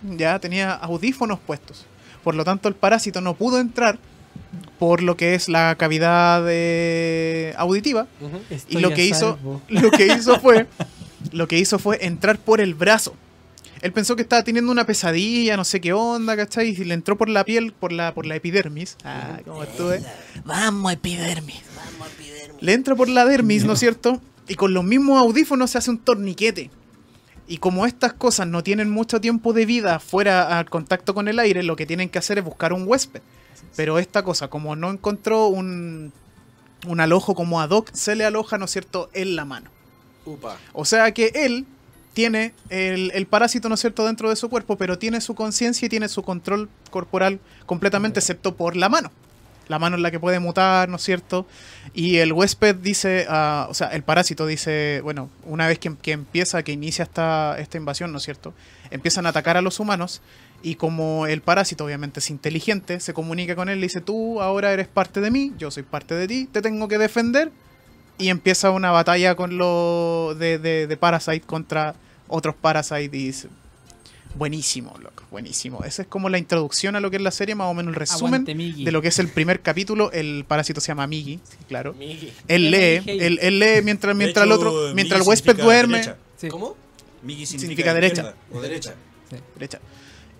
ya 0.02 0.38
tenía 0.38 0.72
audífonos 0.72 1.38
puestos. 1.38 1.84
Por 2.22 2.34
lo 2.34 2.44
tanto, 2.44 2.68
el 2.68 2.74
parásito 2.74 3.20
no 3.20 3.34
pudo 3.34 3.58
entrar 3.58 3.98
por 4.78 5.02
lo 5.02 5.16
que 5.16 5.34
es 5.34 5.48
la 5.48 5.76
cavidad 5.76 6.44
eh, 6.48 7.54
auditiva. 7.56 8.06
Y 8.68 8.78
lo 8.78 8.92
que 8.92 9.04
hizo 9.06 9.38
lo 9.68 9.90
que 9.90 10.06
hizo 10.06 10.40
fue 10.40 10.66
lo 11.32 11.48
que 11.48 11.58
hizo 11.58 11.78
fue 11.78 12.04
entrar 12.04 12.38
por 12.38 12.60
el 12.60 12.74
brazo. 12.74 13.14
Él 13.80 13.92
pensó 13.92 14.14
que 14.14 14.22
estaba 14.22 14.44
teniendo 14.44 14.70
una 14.70 14.86
pesadilla 14.86 15.56
no 15.56 15.64
sé 15.64 15.80
qué 15.80 15.92
onda 15.92 16.36
¿cachai? 16.36 16.68
y 16.68 16.84
le 16.84 16.94
entró 16.94 17.16
por 17.18 17.28
la 17.28 17.44
piel 17.44 17.72
por 17.72 17.92
la 17.92 18.14
por 18.14 18.26
la 18.26 18.36
epidermis. 18.36 18.96
Ah 19.04 19.38
como 19.44 19.62
estuve 19.62 20.02
vamos 20.44 20.92
epidermis. 20.92 21.62
Le 22.60 22.72
entra 22.72 22.94
por 22.94 23.08
la 23.08 23.24
dermis 23.24 23.64
no 23.64 23.72
es 23.72 23.80
cierto 23.80 24.20
y 24.48 24.54
con 24.54 24.74
los 24.74 24.84
mismos 24.84 25.20
audífonos 25.20 25.70
se 25.70 25.78
hace 25.78 25.90
un 25.90 25.98
torniquete 25.98 26.70
Y 27.48 27.58
como 27.58 27.86
estas 27.86 28.12
cosas 28.12 28.46
no 28.46 28.62
tienen 28.62 28.90
mucho 28.90 29.20
tiempo 29.20 29.52
de 29.52 29.66
vida 29.66 29.98
fuera 29.98 30.58
al 30.58 30.70
contacto 30.70 31.14
con 31.14 31.28
el 31.28 31.38
aire, 31.38 31.62
lo 31.62 31.76
que 31.76 31.86
tienen 31.86 32.08
que 32.08 32.18
hacer 32.18 32.38
es 32.38 32.44
buscar 32.44 32.72
un 32.72 32.86
huésped. 32.86 33.20
Pero 33.76 33.98
esta 33.98 34.22
cosa, 34.22 34.48
como 34.48 34.76
no 34.76 34.90
encontró 34.90 35.48
un, 35.48 36.12
un 36.86 37.00
alojo 37.00 37.34
como 37.34 37.60
ad 37.60 37.70
hoc, 37.70 37.90
se 37.92 38.14
le 38.16 38.24
aloja, 38.24 38.58
¿no 38.58 38.66
es 38.66 38.70
cierto?, 38.70 39.10
en 39.12 39.36
la 39.36 39.44
mano. 39.44 39.70
Upa. 40.24 40.56
O 40.72 40.84
sea 40.84 41.12
que 41.12 41.32
él 41.34 41.66
tiene 42.12 42.54
el, 42.68 43.10
el 43.14 43.26
parásito, 43.26 43.68
¿no 43.68 43.74
es 43.74 43.80
cierto?, 43.80 44.04
dentro 44.06 44.28
de 44.30 44.36
su 44.36 44.48
cuerpo, 44.48 44.76
pero 44.76 44.98
tiene 44.98 45.20
su 45.20 45.34
conciencia 45.34 45.86
y 45.86 45.88
tiene 45.88 46.08
su 46.08 46.22
control 46.22 46.68
corporal 46.90 47.40
completamente, 47.66 48.20
excepto 48.20 48.54
por 48.54 48.76
la 48.76 48.88
mano. 48.88 49.10
La 49.68 49.78
mano 49.78 49.96
es 49.96 50.02
la 50.02 50.10
que 50.10 50.20
puede 50.20 50.40
mutar, 50.40 50.88
¿no 50.88 50.96
es 50.96 51.02
cierto? 51.02 51.46
Y 51.94 52.18
el 52.18 52.32
huésped 52.32 52.76
dice, 52.76 53.26
ah, 53.28 53.66
o 53.70 53.74
sea, 53.74 53.88
el 53.88 54.02
parásito 54.02 54.46
dice, 54.46 55.00
bueno, 55.02 55.30
una 55.44 55.66
vez 55.66 55.78
que, 55.78 55.94
que 55.96 56.12
empieza, 56.12 56.62
que 56.62 56.72
inicia 56.72 57.04
esta, 57.04 57.58
esta 57.58 57.76
invasión, 57.78 58.12
¿no 58.12 58.18
es 58.18 58.24
cierto? 58.24 58.54
Empiezan 58.90 59.26
a 59.26 59.30
atacar 59.30 59.56
a 59.56 59.62
los 59.62 59.80
humanos 59.80 60.20
y 60.62 60.76
como 60.76 61.26
el 61.26 61.42
parásito 61.42 61.84
obviamente 61.84 62.20
es 62.20 62.30
inteligente, 62.30 63.00
se 63.00 63.14
comunica 63.14 63.56
con 63.56 63.68
él, 63.68 63.80
le 63.80 63.86
dice, 63.86 64.00
tú 64.00 64.40
ahora 64.40 64.72
eres 64.72 64.88
parte 64.88 65.20
de 65.20 65.30
mí, 65.30 65.52
yo 65.58 65.70
soy 65.70 65.82
parte 65.82 66.14
de 66.14 66.28
ti, 66.28 66.48
te 66.50 66.62
tengo 66.62 66.88
que 66.88 66.98
defender. 66.98 67.50
Y 68.18 68.28
empieza 68.28 68.70
una 68.70 68.90
batalla 68.90 69.34
con 69.34 69.56
lo 69.56 70.36
de, 70.38 70.58
de, 70.58 70.86
de 70.86 70.96
Parasite 70.96 71.40
contra 71.40 71.94
otros 72.28 72.54
Parasite 72.54 73.04
y 73.04 73.08
dice, 73.08 73.48
buenísimo, 74.34 74.94
loco, 75.00 75.24
buenísimo. 75.30 75.84
Esa 75.84 76.02
es 76.02 76.08
como 76.08 76.28
la 76.28 76.38
introducción 76.38 76.96
a 76.96 77.00
lo 77.00 77.10
que 77.10 77.16
es 77.16 77.22
la 77.22 77.30
serie, 77.30 77.54
más 77.54 77.68
o 77.68 77.74
menos 77.74 77.90
el 77.90 77.94
resumen 77.94 78.42
Aguante, 78.42 78.82
de 78.84 78.92
lo 78.92 79.02
que 79.02 79.08
es 79.08 79.18
el 79.18 79.28
primer 79.28 79.60
capítulo. 79.60 80.10
El 80.12 80.44
parásito 80.46 80.80
se 80.80 80.88
llama 80.88 81.06
Migi, 81.06 81.40
sí, 81.44 81.56
claro. 81.68 81.94
Migi. 81.94 82.32
Él 82.48 82.70
lee, 82.70 83.02
él, 83.06 83.38
él 83.40 83.58
lee 83.58 83.82
mientras, 83.82 84.16
mientras 84.16 84.44
el 84.46 84.52
otro, 84.52 84.72
Migi 84.72 84.94
mientras 84.94 85.20
el 85.20 85.28
huésped 85.28 85.56
duerme. 85.56 86.02
Sí. 86.36 86.48
¿Cómo? 86.48 86.76
Migi 87.22 87.46
significa, 87.46 87.92
Significa 87.92 87.94
derecha. 87.94 88.34
o 88.52 88.60
derecha. 88.60 88.94
derecha. 89.54 89.80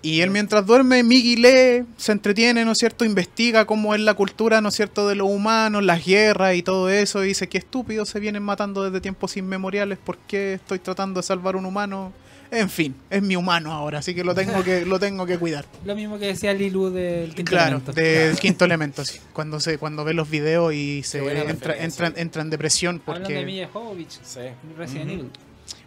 Y 0.01 0.19
él 0.19 0.31
mientras 0.31 0.65
duerme, 0.65 1.01
Migi 1.01 1.37
lee, 1.37 1.85
se 1.95 2.11
entretiene, 2.11 2.65
¿no 2.65 2.73
es 2.73 2.77
cierto? 2.77 3.05
Investiga 3.05 3.63
cómo 3.63 3.95
es 3.95 4.01
la 4.01 4.13
cultura, 4.15 4.59
¿no 4.59 4.67
es 4.67 4.75
cierto?, 4.75 5.07
de 5.07 5.15
los 5.15 5.29
humanos, 5.29 5.81
las 5.81 6.05
guerras 6.05 6.55
y 6.55 6.61
todo 6.61 6.89
eso. 6.89 7.23
Y 7.23 7.29
dice, 7.29 7.47
qué 7.47 7.57
estúpido, 7.57 8.05
se 8.05 8.19
vienen 8.19 8.43
matando 8.43 8.83
desde 8.83 8.99
tiempos 8.99 9.37
inmemoriales. 9.37 9.97
¿Por 9.97 10.17
qué 10.17 10.55
estoy 10.55 10.79
tratando 10.79 11.21
de 11.21 11.23
salvar 11.25 11.55
un 11.55 11.65
humano? 11.65 12.11
En 12.53 12.69
fin, 12.69 12.95
es 13.09 13.21
mi 13.21 13.35
humano 13.35 13.71
ahora, 13.73 13.99
así 13.99 14.13
que 14.13 14.23
lo 14.23 14.35
tengo 14.35 14.63
que, 14.63 14.85
lo 14.85 14.99
tengo 14.99 15.25
que 15.25 15.37
cuidar. 15.39 15.65
Lo 15.85 15.95
mismo 15.95 16.19
que 16.19 16.27
decía 16.27 16.53
Lilu 16.53 16.89
del 16.91 17.33
quinto 17.33 17.49
Claro, 17.49 17.77
elemento. 17.77 17.91
del 17.93 18.37
quinto 18.37 18.65
elemento, 18.65 19.03
sí. 19.05 19.19
Cuando 19.33 19.59
se, 19.59 19.77
cuando 19.77 20.03
ve 20.03 20.13
los 20.13 20.29
videos 20.29 20.73
y 20.73 21.01
se 21.03 21.17
entra, 21.49 21.75
entra, 21.77 22.13
entra 22.15 22.41
en 22.43 22.49
depresión 22.49 22.97
de 22.97 23.03
porque 23.05 23.43
Milla 23.45 23.69
Jovovich, 23.73 24.19
Sí. 24.23 24.39
Resident. 24.77 25.35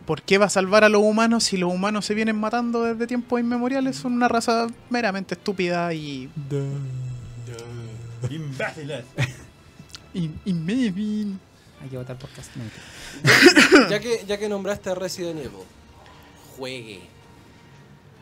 ¿por 0.07 0.23
qué 0.23 0.39
va 0.39 0.47
a 0.47 0.51
salvar 0.51 0.85
a 0.85 0.89
los 0.89 1.03
humanos 1.03 1.43
si 1.45 1.57
los 1.57 1.73
humanos 1.73 2.07
se 2.07 2.14
vienen 2.14 2.37
matando 2.39 2.83
desde 2.83 3.07
tiempos 3.07 3.41
inmemoriales? 3.41 3.97
Son 3.97 4.12
una 4.12 4.29
raza 4.29 4.67
meramente 4.91 5.35
estúpida 5.35 5.93
y 5.95 6.29
Imbéciles. 8.31 9.05
Hay 10.14 11.91
que 11.91 11.97
votar 11.99 12.17
podcast. 12.19 12.51
No, 12.57 12.62
mentira. 12.64 13.89
ya, 13.91 14.01
que, 14.01 14.25
ya 14.27 14.39
que 14.39 14.49
nombraste 14.49 14.91
a 14.91 14.95
Resident 14.95 15.39
Evil, 15.41 15.51
juegue. 16.57 17.01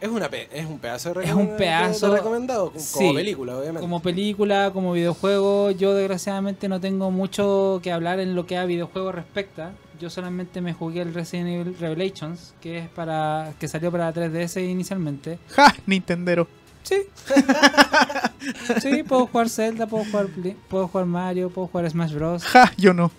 Es, 0.00 0.08
una 0.10 0.28
pe- 0.28 0.48
es 0.52 0.66
un 0.66 0.78
pedazo 0.80 1.14
de, 1.14 1.24
Es 1.24 1.32
un 1.32 1.56
pedazo- 1.56 2.10
de 2.10 2.16
recomendado, 2.18 2.68
como 2.72 2.80
Sí. 2.84 3.12
película, 3.14 3.56
obviamente. 3.56 3.80
Como 3.80 4.00
película, 4.02 4.70
como 4.72 4.92
videojuego, 4.92 5.70
yo 5.70 5.94
desgraciadamente 5.94 6.68
no 6.68 6.78
tengo 6.80 7.10
mucho 7.10 7.80
que 7.82 7.90
hablar 7.90 8.20
en 8.20 8.34
lo 8.34 8.44
que 8.46 8.58
a 8.58 8.66
videojuegos 8.66 9.14
respecta. 9.14 9.72
Yo 10.00 10.10
solamente 10.10 10.60
me 10.60 10.74
jugué 10.74 11.00
el 11.02 11.14
Resident 11.14 11.48
Evil 11.48 11.76
Revelations, 11.78 12.52
que 12.60 12.78
es 12.80 12.88
para 12.88 13.54
que 13.58 13.66
salió 13.68 13.90
para 13.90 14.12
3DS 14.12 14.60
inicialmente. 14.68 15.38
¡Ja! 15.50 15.74
Nintendero. 15.86 16.48
Sí. 16.82 16.96
sí, 18.82 19.02
puedo 19.04 19.26
jugar 19.26 19.48
Zelda, 19.48 19.86
puedo 19.86 20.04
jugar, 20.04 20.26
puedo 20.68 20.88
jugar 20.88 21.06
Mario, 21.06 21.48
puedo 21.50 21.68
jugar 21.68 21.88
Smash 21.90 22.12
Bros. 22.12 22.44
¡Ja! 22.44 22.72
Yo 22.76 22.92
no. 22.92 23.10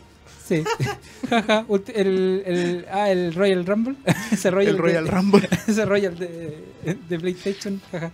Sí. 0.47 0.63
Jaja, 1.29 1.65
el, 1.95 2.43
el, 2.45 2.85
ah, 2.91 3.09
el 3.09 3.33
Royal 3.33 3.65
Rumble. 3.65 3.95
Ese 4.31 4.51
Royal, 4.51 4.75
El 4.75 4.77
Royal 4.81 5.05
de, 5.05 5.11
Rumble. 5.11 5.49
Ese 5.67 5.85
Royal 5.85 6.17
de, 6.17 6.57
de 7.09 7.19
PlayStation. 7.19 7.81
Jaja. 7.91 8.11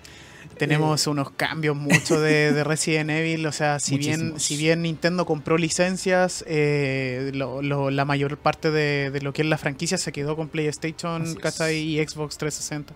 Tenemos 0.58 1.08
unos 1.08 1.32
cambios 1.32 1.76
mucho 1.76 2.22
de, 2.22 2.54
de 2.54 2.64
Resident 2.64 3.10
Evil, 3.10 3.46
o 3.48 3.52
sea, 3.52 3.80
si 3.80 3.98
bien, 3.98 4.40
si 4.40 4.58
bien 4.58 4.84
Nintendo 4.84 5.26
compró 5.26 5.58
licencias, 5.58 6.44
eh, 6.48 7.32
lo- 7.34 7.64
lo- 7.64 7.90
la 7.90 8.06
mayor 8.06 8.38
parte 8.38 8.70
de, 8.70 9.10
de 9.10 9.22
lo 9.22 9.34
que 9.34 9.42
es 9.42 9.48
la 9.48 9.58
franquicia 9.58 9.98
se 9.98 10.12
quedó 10.12 10.36
con 10.36 10.50
PlayStation. 10.50 11.34
¿cachai? 11.36 11.78
Y 11.78 11.98
Xbox 12.08 12.38
360. 12.38 12.94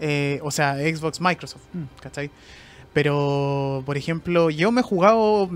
Eh, 0.00 0.38
o 0.42 0.50
sea, 0.50 0.74
Xbox 0.76 1.20
Microsoft, 1.20 1.62
Mm. 1.72 1.84
¿cachai? 2.02 2.30
Pero, 2.92 3.82
por 3.86 3.96
ejemplo, 3.96 4.50
yo 4.50 4.70
me 4.70 4.80
he 4.80 4.84
jugado 4.84 5.48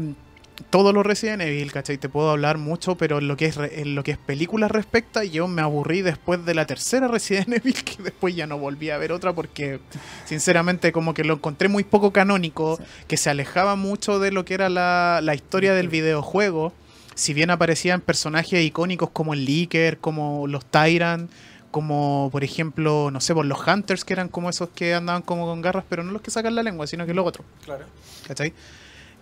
todos 0.63 0.95
los 0.95 1.05
Resident 1.05 1.43
Evil, 1.43 1.73
¿cachai? 1.73 1.99
Te 1.99 2.09
puedo 2.09 2.31
hablar 2.31 2.59
mucho, 2.59 2.97
pero 2.97 3.19
en 3.19 3.29
lo 3.29 3.37
que 3.37 3.47
es, 3.47 3.57
en 3.57 3.95
lo 3.95 4.03
que 4.03 4.13
es 4.13 4.19
películas 4.19 4.71
respecta, 4.71 5.25
yo 5.25 5.49
me 5.49 5.63
aburrí 5.63 6.03
después 6.03 6.45
de 6.45 6.55
la 6.55 6.67
tercera 6.67 7.09
Resident 7.09 7.49
Evil, 7.53 7.75
que 7.85 8.03
después 8.03 8.35
ya 8.35 8.47
no 8.47 8.59
volví 8.59 8.91
a 8.91 8.99
ver 8.99 9.13
otra 9.13 9.33
porque, 9.33 9.81
sinceramente, 10.25 10.93
como 10.93 11.15
que 11.15 11.25
lo 11.25 11.35
encontré 11.35 11.69
muy 11.69 11.85
poco 11.85 12.13
canónico, 12.13 12.79
que 13.09 13.17
se 13.17 13.31
alejaba 13.31 13.77
mucho 13.77 14.19
de 14.19 14.33
lo 14.33 14.45
que 14.45 14.55
era 14.55 14.69
la, 14.69 15.21
la 15.23 15.35
historia 15.35 15.75
del 15.75 15.89
videojuego. 15.89 16.73
Si 17.15 17.35
bien 17.35 17.51
aparecían 17.51 18.01
personajes 18.01 18.65
icónicos 18.65 19.11
como 19.11 19.35
el 19.35 19.45
Licker, 19.45 19.99
como 19.99 20.47
los 20.47 20.65
Tyrant, 20.65 21.31
como 21.73 22.29
por 22.31 22.45
ejemplo, 22.45 23.11
no 23.11 23.21
sé, 23.21 23.35
por 23.35 23.47
los 23.47 23.67
Hunters, 23.67 24.05
que 24.05 24.13
eran 24.13 24.29
como 24.29 24.51
esos 24.51 24.69
que 24.69 24.95
andaban 24.95 25.23
como 25.23 25.47
con 25.47 25.61
garras, 25.63 25.85
pero 25.89 26.05
no 26.05 26.13
los 26.13 26.23
que 26.23 26.31
sacan 26.31 26.55
la 26.55 26.63
lengua, 26.63 26.87
sino 26.87 27.07
que 27.07 27.15
los 27.15 27.27
otros. 27.27 27.47
Claro. 27.65 27.87
¿Cachai? 28.27 28.53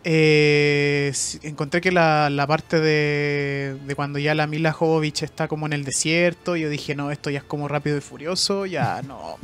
Eh, 0.04 1.12
encontré 1.42 1.80
que 1.80 1.92
la, 1.92 2.30
la 2.30 2.46
parte 2.46 2.80
de, 2.80 3.76
de 3.86 3.94
cuando 3.94 4.18
ya 4.18 4.34
la 4.34 4.46
Mila 4.46 4.72
Jovovich 4.72 5.22
está 5.22 5.46
como 5.48 5.66
en 5.66 5.72
el 5.74 5.84
desierto, 5.84 6.56
yo 6.56 6.68
dije, 6.70 6.94
no, 6.94 7.10
esto 7.10 7.30
ya 7.30 7.38
es 7.40 7.44
como 7.44 7.68
rápido 7.68 7.96
y 7.98 8.00
furioso, 8.00 8.66
ya 8.66 9.02
no. 9.06 9.36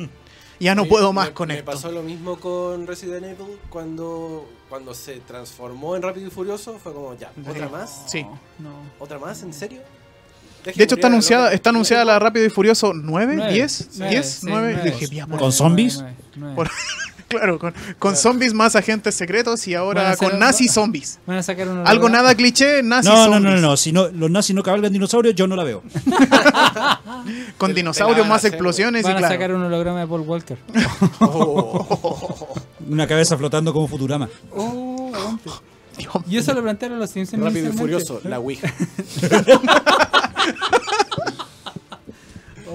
Ya 0.59 0.75
no 0.75 0.87
puedo 0.87 1.13
más 1.13 1.29
me- 1.29 1.35
con 1.35 1.49
me 1.49 1.55
esto. 1.59 1.71
pasó 1.71 1.93
lo 1.93 2.03
mismo 2.03 2.41
con 2.41 2.87
Resident 2.87 3.25
Evil 3.25 3.59
cuando, 3.69 4.49
cuando 4.71 4.95
se 4.95 5.21
transformó 5.21 5.97
en 5.97 6.01
Rápido 6.03 6.29
y 6.29 6.31
Furioso. 6.31 6.79
Fue 6.83 6.95
como, 6.95 7.15
ya, 7.19 7.31
¿otra 7.47 7.69
más? 7.69 8.05
Sí. 8.07 8.25
No. 8.59 8.71
¿Otra 8.99 9.19
más? 9.19 9.43
¿En 9.43 9.53
serio? 9.53 9.83
Deje 10.65 10.79
De 10.79 10.85
hecho, 10.85 10.95
está 10.95 11.09
anunciada, 11.09 11.53
está 11.53 11.69
anunciada 11.71 12.07
la 12.07 12.19
Rápido 12.19 12.47
y 12.47 12.49
Furioso 12.49 12.93
9, 12.95 13.35
Nueve. 13.37 13.53
10, 13.53 13.89
Nueve, 13.99 14.11
10, 14.15 14.27
sí, 14.27 14.47
9. 14.49 14.73
nueve. 14.83 14.91
Dije, 14.99 15.27
¿Con 15.39 15.53
zombies? 15.53 16.03
Por- 16.55 16.71
claro, 17.41 17.59
con, 17.59 17.75
con 17.99 18.17
zombies 18.17 18.55
más 18.55 18.77
agentes 18.77 19.15
secretos 19.15 19.67
y 19.69 19.73
Van 19.75 19.79
a 19.81 19.85
ahora 19.85 20.11
hacer- 20.13 20.31
con 20.31 20.39
nazis 20.39 20.73
zombies. 20.73 21.19
Van 21.27 21.39
a 21.39 21.43
sacar 21.43 21.69
un 21.69 21.87
Algo 21.87 22.07
holograma- 22.07 22.11
nada 22.13 22.35
cliché, 22.35 22.83
nazis 22.83 23.11
No, 23.11 23.17
no, 23.17 23.25
zombies. 23.25 23.43
no, 23.43 23.51
no, 23.61 23.61
no. 23.71 23.77
Si 23.77 23.93
no, 23.93 24.09
los 24.09 24.31
nazis 24.31 24.55
no 24.55 24.63
cabalgan 24.63 24.93
dinosaurios, 24.93 25.35
yo 25.35 25.47
no 25.47 25.57
la 25.57 25.65
veo. 25.65 25.83
Con 27.59 27.75
dinosaurios 27.75 28.25
a 28.27 28.29
más 28.29 28.39
hacer, 28.39 28.55
explosiones 28.55 29.03
Van 29.03 29.13
y 29.13 29.15
a 29.15 29.19
claro. 29.19 29.35
sacar 29.35 29.55
un 29.55 29.63
holograma 29.63 30.01
de 30.01 30.07
Paul 30.07 30.21
Walker. 30.23 30.59
Oh. 31.21 32.55
Una 32.89 33.07
cabeza 33.07 33.37
flotando 33.37 33.73
como 33.73 33.89
Futurama. 33.89 34.29
Oh. 34.55 35.11
Dios 35.97 36.15
Y 36.29 36.37
eso 36.37 36.53
lo 36.55 36.63
plantearon 36.63 36.99
los 36.99 37.11
Simpsons. 37.11 37.43
Rápido 37.43 37.71
y. 37.71 37.73
Furioso, 37.73 38.21
la 38.25 38.39
Ouija. 38.39 38.73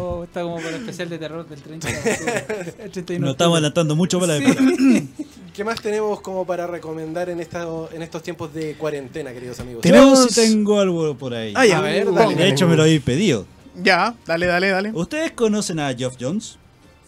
Oh, 0.02 0.24
está 0.24 0.42
como 0.42 0.56
para 0.56 0.70
el 0.70 0.76
especial 0.76 1.10
de 1.10 1.18
terror 1.20 1.48
del 1.48 1.62
30 1.62 1.88
de 1.88 1.98
octubre. 1.98 2.46
El 2.80 2.92
31 2.92 3.06
de 3.14 3.20
Nos 3.20 3.32
estamos 3.32 3.54
adelantando 3.56 3.96
mucho 3.96 4.20
para 4.20 4.40
la 4.40 4.54
Sí. 4.54 5.10
¿Qué 5.54 5.64
más 5.64 5.82
tenemos 5.82 6.22
como 6.22 6.46
para 6.46 6.66
recomendar 6.66 7.30
en, 7.30 7.40
esta, 7.40 7.68
en 7.94 8.02
estos 8.02 8.24
tiempos 8.24 8.54
de 8.54 8.76
cuarentena, 8.76 9.32
queridos 9.34 9.60
amigos? 9.60 9.82
Tenemos- 9.82 10.20
Yo 10.20 10.28
sí 10.30 10.36
tengo 10.50 10.80
algo 10.80 11.14
por 11.16 11.34
ahí. 11.34 11.54
Ah, 11.56 11.66
ya. 11.66 11.78
A 11.80 11.82
ver, 11.82 12.12
dale. 12.12 12.36
De 12.36 12.48
hecho, 12.50 12.68
me 12.68 12.76
lo 12.76 12.84
habéis 12.84 13.02
pedido. 13.02 13.46
Ya, 13.84 14.16
dale, 14.26 14.46
dale, 14.48 14.70
dale. 14.70 14.92
¿Ustedes 14.94 15.32
conocen 15.34 15.80
a 15.80 15.94
Geoff 15.94 16.16
Jones? 16.20 16.58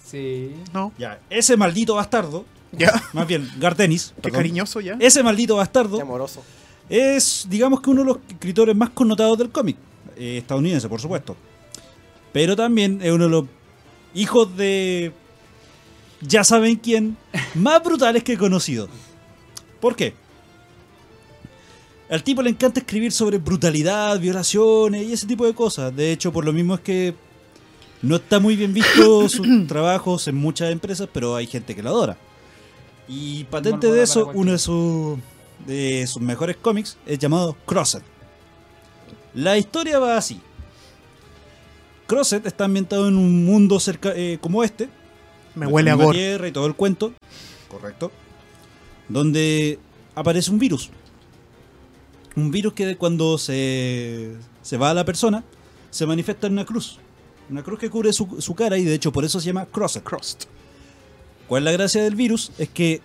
Sí. 0.06 0.52
No, 0.74 0.92
Ya, 1.00 1.20
ese 1.30 1.58
maldito 1.58 1.96
bastardo, 1.96 2.46
ya. 2.72 2.92
más 3.14 3.26
bien 3.28 3.50
Gartenis, 3.60 4.14
Qué 4.22 4.30
cariñoso 4.30 4.80
ya. 4.80 4.96
ese 5.00 5.24
maldito 5.24 5.56
Qué 5.56 5.58
bastardo 5.58 6.00
amoroso. 6.00 6.44
es, 6.90 7.48
digamos 7.50 7.82
que 7.82 7.90
uno 7.90 8.02
de 8.02 8.08
los 8.08 8.18
escritores 8.30 8.76
más 8.76 8.92
connotados 8.92 9.38
del 9.40 9.50
cómic, 9.50 9.76
eh, 10.16 10.38
estadounidense, 10.38 10.88
por 10.88 11.02
supuesto. 11.02 11.36
Pero 12.34 12.56
también 12.56 13.00
es 13.02 13.12
uno 13.12 13.26
de 13.26 13.30
los 13.30 13.46
hijos 14.14 14.58
de, 14.58 15.14
ya 16.20 16.44
saben 16.44 16.76
quién, 16.76 17.16
más 17.54 17.82
brutales 17.84 18.24
que 18.24 18.34
he 18.34 18.38
conocido. 18.38 18.90
¿Por 19.80 19.96
qué? 19.96 20.16
Al 22.10 22.24
tipo 22.24 22.42
le 22.42 22.50
encanta 22.50 22.80
escribir 22.80 23.12
sobre 23.12 23.38
brutalidad, 23.38 24.20
violaciones 24.20 25.04
y 25.04 25.14
ese 25.14 25.26
tipo 25.26 25.46
de 25.46 25.54
cosas. 25.54 25.96
De 25.96 26.12
hecho, 26.12 26.32
por 26.32 26.44
lo 26.46 26.54
mismo 26.54 26.76
es 26.76 26.82
que 26.82 27.16
no 28.02 28.18
está 28.18 28.40
muy 28.40 28.56
bien 28.56 28.74
visto 28.74 29.30
sus 29.30 29.68
trabajos 29.68 30.28
en 30.28 30.36
muchas 30.36 30.72
empresas, 30.72 31.08
pero 31.12 31.36
hay 31.36 31.48
gente 31.48 31.76
que 31.76 31.84
lo 31.84 31.90
adora. 31.90 32.18
Y 33.08 33.44
patente 33.46 33.92
de 33.92 34.04
eso, 34.04 34.32
uno 34.34 34.52
de 34.52 34.60
sus, 34.60 35.20
de 35.66 36.06
sus 36.08 36.22
mejores 36.22 36.58
cómics 36.58 36.98
es 37.06 37.20
llamado 37.20 37.56
Crossed. 37.66 38.02
La 39.34 39.58
historia 39.58 40.00
va 40.00 40.18
así. 40.18 40.40
Crosset 42.14 42.46
está 42.46 42.66
ambientado 42.66 43.08
en 43.08 43.18
un 43.18 43.44
mundo 43.44 43.80
cerca, 43.80 44.14
eh, 44.16 44.38
como 44.40 44.64
este. 44.64 44.88
Me 45.56 45.66
huele 45.66 45.90
a 45.90 45.96
gore. 45.96 46.16
tierra 46.16 46.48
y 46.48 46.52
todo 46.52 46.68
el 46.68 46.76
cuento. 46.76 47.12
Correcto. 47.68 48.12
Donde 49.10 49.80
aparece 50.14 50.52
un 50.52 50.60
virus. 50.60 50.92
Un 52.36 52.52
virus 52.52 52.74
que 52.74 52.96
cuando 52.98 53.40
se, 53.40 54.36
se 54.62 54.78
va 54.78 54.92
a 54.92 54.94
la 54.94 55.06
persona, 55.06 55.44
se 55.90 56.06
manifiesta 56.06 56.46
en 56.46 56.54
una 56.54 56.66
cruz. 56.66 57.00
Una 57.50 57.64
cruz 57.64 57.80
que 57.80 57.90
cubre 57.90 58.14
su, 58.14 58.40
su 58.40 58.54
cara 58.54 58.78
y 58.78 58.84
de 58.84 58.94
hecho 58.94 59.12
por 59.12 59.26
eso 59.26 59.40
se 59.40 59.48
llama 59.48 59.66
Crosset. 59.66 60.04
Crossed. 60.04 60.42
¿Cuál 61.48 61.64
es 61.64 61.66
la 61.66 61.72
gracia 61.72 62.04
del 62.04 62.14
virus? 62.14 62.52
Es 62.60 62.70
que 62.70 63.02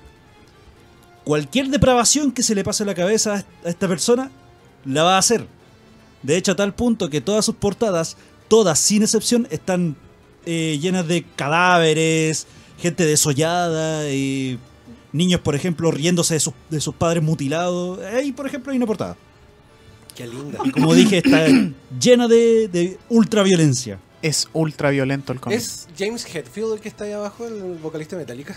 cualquier 1.24 1.68
depravación 1.68 2.30
que 2.30 2.42
se 2.42 2.54
le 2.54 2.62
pase 2.62 2.82
a 2.82 2.86
la 2.86 2.94
cabeza 2.94 3.46
a 3.64 3.68
esta 3.70 3.88
persona, 3.88 4.30
la 4.84 5.02
va 5.02 5.14
a 5.14 5.18
hacer. 5.18 5.46
De 6.22 6.36
hecho, 6.36 6.52
a 6.52 6.56
tal 6.56 6.74
punto 6.74 7.08
que 7.08 7.22
todas 7.22 7.46
sus 7.46 7.54
portadas, 7.54 8.18
todas 8.48 8.78
sin 8.78 9.02
excepción, 9.02 9.46
están 9.50 9.96
eh, 10.46 10.78
llenas 10.80 11.06
de 11.06 11.24
cadáveres, 11.36 12.46
gente 12.78 13.04
desollada, 13.04 14.10
y 14.10 14.58
niños, 15.12 15.40
por 15.40 15.54
ejemplo, 15.54 15.90
riéndose 15.90 16.34
de 16.34 16.40
sus, 16.40 16.54
de 16.70 16.80
sus 16.80 16.94
padres 16.94 17.22
mutilados. 17.22 18.00
Ahí, 18.00 18.32
por 18.32 18.46
ejemplo, 18.46 18.72
hay 18.72 18.78
una 18.78 18.86
portada. 18.86 19.16
Qué 20.14 20.26
linda. 20.26 20.58
Y 20.64 20.70
como 20.70 20.94
dije, 20.94 21.18
está 21.18 21.46
llena 22.00 22.26
de, 22.28 22.68
de 22.68 22.98
ultraviolencia. 23.08 24.00
Es 24.20 24.48
ultra 24.52 24.90
violento 24.90 25.32
el 25.32 25.40
cómic. 25.40 25.58
¿Es 25.58 25.86
James 25.96 26.24
Hetfield 26.24 26.72
el 26.74 26.80
que 26.80 26.88
está 26.88 27.04
ahí 27.04 27.12
abajo, 27.12 27.46
el 27.46 27.78
vocalista 27.78 28.16
de 28.16 28.22
Metallica? 28.22 28.54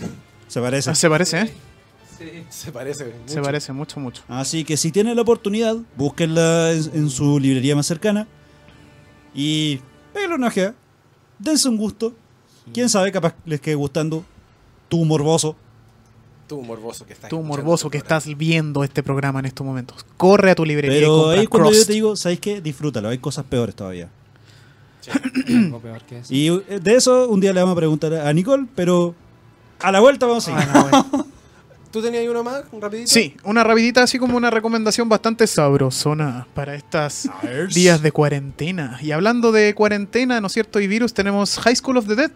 Se 0.48 0.60
parece. 0.60 0.90
Ah, 0.90 0.94
Se 0.94 1.08
parece, 1.08 1.40
¿eh? 1.42 1.52
Sí. 2.18 2.44
Se 2.50 2.72
parece. 2.72 3.04
Se 3.26 3.34
mucho. 3.36 3.42
parece 3.42 3.72
mucho, 3.72 4.00
mucho. 4.00 4.22
Así 4.28 4.64
que 4.64 4.76
si 4.76 4.90
tienen 4.90 5.14
la 5.14 5.22
oportunidad, 5.22 5.76
búsquenla 5.96 6.72
en, 6.72 6.90
en 6.94 7.10
su 7.10 7.38
librería 7.38 7.76
más 7.76 7.86
cercana 7.86 8.26
y 9.34 9.80
pégale 10.12 10.34
una 10.34 10.48
ojeada, 10.48 10.74
dense 11.38 11.68
un 11.68 11.76
gusto. 11.76 12.14
Quién 12.72 12.88
sabe, 12.88 13.10
capaz 13.10 13.34
les 13.44 13.60
quede 13.60 13.74
gustando 13.74 14.24
tu 14.88 15.04
morboso. 15.04 15.56
Tú, 16.46 16.60
morboso 16.62 17.06
que 17.06 17.14
estás. 17.14 17.30
Tú, 17.30 17.42
morboso, 17.42 17.86
este 17.86 17.92
que 17.92 17.98
estás 17.98 18.26
viendo 18.36 18.84
este 18.84 19.02
programa 19.02 19.40
en 19.40 19.46
estos 19.46 19.66
momentos. 19.66 20.04
Corre 20.16 20.50
a 20.50 20.54
tu 20.54 20.64
librería 20.64 20.98
y 20.98 21.00
Pero 21.00 21.16
compra 21.16 21.40
ahí 21.40 21.46
cuando 21.46 21.70
yo 21.70 21.74
Crossed. 21.74 21.86
te 21.86 21.92
digo, 21.94 22.16
¿sabes 22.16 22.40
qué? 22.40 22.60
Disfrútalo, 22.60 23.08
hay 23.08 23.18
cosas 23.18 23.44
peores 23.46 23.74
todavía. 23.74 24.10
Algo 25.48 25.80
peor 25.80 26.02
que 26.02 26.18
eso. 26.18 26.32
Y 26.32 26.48
eh, 26.48 26.80
de 26.80 26.94
eso 26.94 27.28
un 27.28 27.40
día 27.40 27.52
le 27.52 27.60
vamos 27.60 27.72
a 27.72 27.76
preguntar 27.76 28.14
a 28.14 28.32
Nicole, 28.32 28.66
pero 28.74 29.14
a 29.80 29.90
la 29.90 30.00
vuelta 30.00 30.26
vamos 30.26 30.48
a 30.48 30.60
seguir. 30.60 31.24
¿Tú 31.92 32.00
tenías 32.00 32.26
uno 32.28 32.42
más, 32.42 32.62
un 32.72 32.80
rapidito? 32.80 33.10
Sí, 33.10 33.36
una 33.44 33.62
rapidita, 33.62 34.02
así 34.02 34.18
como 34.18 34.36
una 34.36 34.50
recomendación 34.50 35.08
bastante 35.10 35.46
sabrosona 35.46 36.46
para 36.54 36.74
estas 36.74 37.28
días 37.74 38.00
de 38.00 38.12
cuarentena. 38.12 38.98
Y 39.02 39.10
hablando 39.12 39.52
de 39.52 39.74
cuarentena, 39.74 40.40
¿no 40.40 40.46
es 40.46 40.54
cierto? 40.54 40.80
Y 40.80 40.86
virus, 40.86 41.12
tenemos 41.12 41.58
High 41.58 41.76
School 41.76 41.98
of 41.98 42.06
the 42.08 42.14
Dead. 42.16 42.30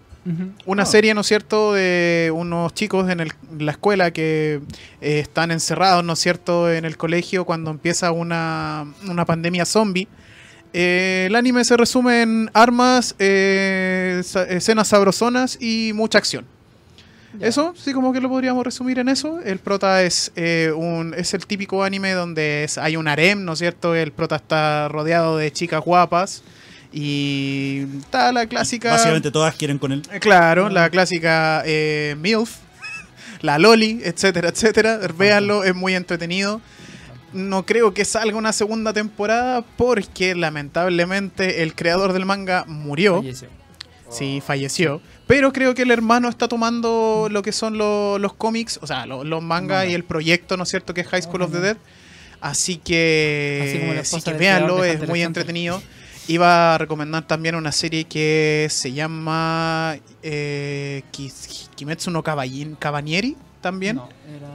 Una 0.66 0.82
Ah. 0.82 0.86
serie, 0.86 1.14
¿no 1.14 1.20
es 1.20 1.28
cierto?, 1.28 1.72
de 1.72 2.32
unos 2.34 2.74
chicos 2.74 3.08
en 3.08 3.20
el- 3.20 3.32
la 3.60 3.70
escuela 3.70 4.10
que 4.10 4.60
eh, 5.00 5.20
están 5.20 5.52
encerrados, 5.52 6.04
¿no 6.04 6.14
es 6.14 6.18
cierto?, 6.18 6.70
en 6.70 6.84
el 6.84 6.96
colegio 6.96 7.44
cuando 7.44 7.70
empieza 7.70 8.10
una, 8.10 8.92
una 9.08 9.24
pandemia 9.24 9.64
zombie. 9.64 10.08
Eh, 10.72 11.26
el 11.28 11.36
anime 11.36 11.64
se 11.64 11.76
resume 11.76 12.22
en 12.22 12.50
armas, 12.54 13.14
eh, 13.20 14.20
escenas 14.48 14.88
sabrosonas 14.88 15.58
y 15.62 15.92
mucha 15.94 16.18
acción. 16.18 16.44
Eso, 17.40 17.74
sí, 17.76 17.92
como 17.92 18.12
que 18.12 18.20
lo 18.20 18.28
podríamos 18.28 18.64
resumir 18.64 18.98
en 18.98 19.08
eso. 19.08 19.40
El 19.40 19.58
prota 19.58 20.02
es 20.02 20.32
eh, 20.36 20.72
un 20.74 21.14
es 21.16 21.34
el 21.34 21.46
típico 21.46 21.82
anime 21.84 22.12
donde 22.12 22.64
es- 22.64 22.78
hay 22.78 22.96
un 22.96 23.08
harem, 23.08 23.44
¿no 23.44 23.52
es 23.54 23.58
cierto? 23.58 23.94
El 23.94 24.12
prota 24.12 24.36
está 24.36 24.88
rodeado 24.88 25.36
de 25.38 25.52
chicas 25.52 25.82
guapas 25.84 26.42
y 26.92 27.86
está 27.98 28.32
la 28.32 28.46
clásica... 28.46 28.90
Básicamente 28.92 29.30
todas 29.30 29.54
quieren 29.54 29.78
con 29.78 29.92
él. 29.92 30.02
Eh, 30.12 30.20
Claro, 30.20 30.68
la 30.70 30.88
clásica 30.90 31.62
eh, 31.66 32.16
MILF, 32.18 32.56
la 33.42 33.58
Loli, 33.58 34.00
etcétera, 34.02 34.48
etcétera. 34.48 34.98
Véanlo, 35.16 35.64
es 35.64 35.74
muy 35.74 35.94
entretenido. 35.94 36.60
No 37.32 37.66
creo 37.66 37.92
que 37.92 38.04
salga 38.04 38.36
una 38.38 38.52
segunda 38.52 38.92
temporada 38.94 39.62
porque 39.76 40.34
lamentablemente 40.34 41.62
el 41.62 41.74
creador 41.74 42.12
del 42.12 42.24
manga 42.24 42.64
murió. 42.66 43.16
Falleció. 43.16 43.48
Sí, 44.10 44.40
falleció. 44.44 45.02
Pero 45.26 45.52
creo 45.52 45.74
que 45.74 45.82
el 45.82 45.90
hermano 45.90 46.28
está 46.28 46.46
tomando 46.46 47.28
lo 47.30 47.42
que 47.42 47.50
son 47.52 47.76
lo- 47.78 48.18
los 48.18 48.32
cómics, 48.34 48.78
o 48.82 48.86
sea, 48.86 49.06
lo- 49.06 49.24
los 49.24 49.42
mangas 49.42 49.78
Manga. 49.78 49.86
y 49.90 49.94
el 49.94 50.04
proyecto, 50.04 50.56
¿no 50.56 50.62
es 50.62 50.68
cierto?, 50.68 50.94
que 50.94 51.00
es 51.00 51.08
High 51.08 51.22
School 51.22 51.42
of 51.42 51.52
the 51.52 51.60
Dead. 51.60 51.76
Así 52.40 52.76
que, 52.76 53.98
Así 54.02 54.16
así 54.16 54.30
que 54.30 54.36
véanlo, 54.36 54.84
es 54.84 54.98
muy 55.00 55.08
Hunter. 55.20 55.26
entretenido. 55.26 55.82
Iba 56.28 56.74
a 56.74 56.78
recomendar 56.78 57.26
también 57.26 57.54
una 57.54 57.72
serie 57.72 58.04
que 58.04 58.66
se 58.70 58.92
llama 58.92 59.96
eh, 60.22 61.02
Kimetsu 61.76 62.10
no 62.10 62.22
Kabayin- 62.22 62.76
también. 63.60 63.96
No, 63.96 64.08
era. 64.28 64.48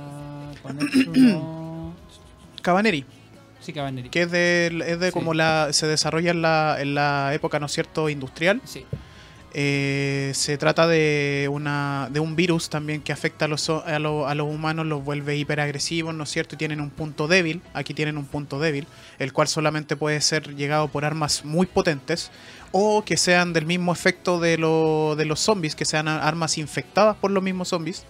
Kabaneri, 2.62 3.06
Sí, 3.62 3.74
Cabaneri. 3.74 4.10
que 4.10 4.22
es 4.24 4.32
de, 4.32 4.84
es 4.88 5.00
de 5.00 5.08
Sí. 5.08 5.12
como 5.14 5.34
la 5.34 5.70
se 5.72 5.88
desarrolla 5.88 6.32
en 6.32 6.42
la, 6.42 6.78
en 6.80 6.94
la 6.96 7.34
época, 7.34 7.60
¿no 7.60 7.66
es 7.66 7.72
cierto?, 7.72 8.10
industrial. 8.10 8.62
Sí. 8.66 8.86
Eh, 9.54 10.32
se 10.34 10.58
trata 10.58 10.88
de 10.88 11.50
una 11.52 12.08
de 12.10 12.22
un 12.22 12.38
virus 12.38 12.70
también 12.70 13.02
que 13.02 13.12
afecta 13.12 13.46
a 13.46 13.48
los, 13.50 13.70
a, 13.70 13.82
a 13.84 14.00
los 14.00 14.48
humanos, 14.48 14.86
los 14.86 15.04
vuelve 15.04 15.36
hiperagresivos, 15.36 16.16
¿no 16.16 16.24
es 16.24 16.30
cierto? 16.30 16.56
Y 16.56 16.58
tienen 16.58 16.80
un 16.80 16.90
punto 16.90 17.28
débil, 17.28 17.62
aquí 17.74 17.94
tienen 17.94 18.18
un 18.18 18.26
punto 18.26 18.60
débil, 18.60 18.88
el 19.20 19.34
cual 19.34 19.50
solamente 19.50 19.96
puede 19.98 20.22
ser 20.22 20.56
llegado 20.56 20.88
por 20.88 21.04
armas 21.04 21.44
muy 21.44 21.66
potentes 21.66 22.32
o 22.72 23.04
que 23.04 23.18
sean 23.18 23.52
del 23.52 23.66
mismo 23.66 23.92
efecto 23.92 24.40
de, 24.40 24.58
lo- 24.58 25.16
de 25.18 25.26
los 25.26 25.42
zombies, 25.42 25.76
que 25.76 25.84
sean 25.84 26.08
armas 26.08 26.58
infectadas 26.58 27.18
por 27.18 27.30
los 27.32 27.44
mismos 27.44 27.68
zombies. 27.68 28.06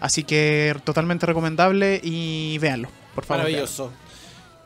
Así 0.00 0.24
que 0.24 0.74
totalmente 0.84 1.24
recomendable 1.26 2.00
y 2.02 2.58
véanlo, 2.58 2.88
por 3.14 3.24
favor. 3.24 3.44
Maravilloso. 3.44 3.92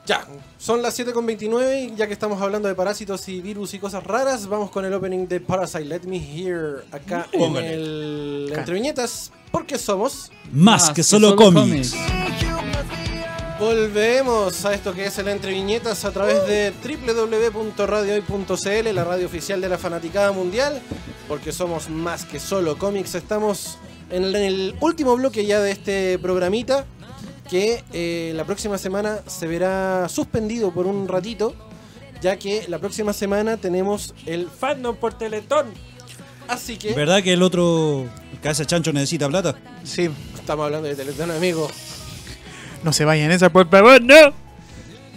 Ya, 0.07 0.27
son 0.59 0.83
las 0.83 0.99
7.29 0.99 1.93
y 1.93 1.97
ya 1.97 2.07
que 2.07 2.15
estamos 2.15 2.41
hablando 2.41 2.69
de 2.69 2.75
parásitos 2.75 3.29
y 3.29 3.41
virus 3.41 3.75
y 3.75 3.79
cosas 3.79 4.03
raras, 4.03 4.49
vamos 4.49 4.71
con 4.71 4.85
el 4.85 4.93
opening 4.95 5.29
de 5.29 5.41
Parasite 5.41 5.85
Let 5.85 6.03
Me 6.03 6.17
Hear 6.17 6.85
acá 6.91 7.29
en 7.33 7.41
Póngale. 7.41 7.75
el 7.75 8.49
Acá. 8.51 8.61
Entre 8.61 8.75
Viñetas, 8.75 9.31
porque 9.53 9.79
somos. 9.79 10.33
Más 10.53 10.91
que 10.91 11.03
solo 11.03 11.37
cómics. 11.37 11.95
Volvemos 13.61 14.65
a 14.65 14.73
esto 14.73 14.95
que 14.95 15.05
es 15.05 15.19
el 15.19 15.29
Entre 15.29 15.53
Viñetas 15.53 16.07
a 16.07 16.13
través 16.13 16.47
de 16.47 16.73
www.radiohoy.cl, 16.83 18.95
la 18.95 19.05
radio 19.05 19.27
oficial 19.27 19.61
de 19.61 19.69
la 19.69 19.77
fanaticada 19.77 20.33
mundial, 20.33 20.81
porque 21.29 21.53
somos 21.53 21.91
más 21.91 22.25
que 22.25 22.41
solo 22.41 22.79
cómics. 22.79 23.15
Estamos 23.15 23.77
en 24.09 24.25
en 24.25 24.35
el 24.35 24.75
último 24.81 25.15
bloque 25.15 25.45
ya 25.45 25.61
de 25.61 25.73
este 25.73 26.19
programita, 26.19 26.87
que 27.51 27.83
eh, 27.93 28.33
la 28.37 28.45
próxima 28.45 28.79
semana 28.79 29.19
se 29.27 29.49
verá 29.49 30.09
suspendido 30.09 30.71
por 30.71 30.87
un 30.87 31.09
ratito, 31.09 31.53
ya 32.23 32.39
que 32.39 32.65
la 32.69 32.79
próxima 32.79 33.13
semana 33.13 33.57
tenemos 33.57 34.15
el 34.25 34.49
fandom 34.49 34.95
por 34.95 35.15
Teletón. 35.15 35.67
Así 36.47 36.77
que 36.77 36.95
¿Verdad 36.95 37.23
que 37.25 37.33
el 37.33 37.43
otro 37.43 38.07
de 38.41 38.67
chancho 38.67 38.93
necesita 38.93 39.29
plata? 39.29 39.57
Sí, 39.83 40.09
estamos 40.35 40.65
hablando 40.65 40.87
de 40.87 40.95
Teletón, 40.95 41.33
amigo. 41.33 41.69
no 42.85 42.93
se 42.93 43.05
vayan 43.05 43.33
esa, 43.33 43.51
por 43.51 43.69
favor, 43.69 44.01
no. 44.01 44.33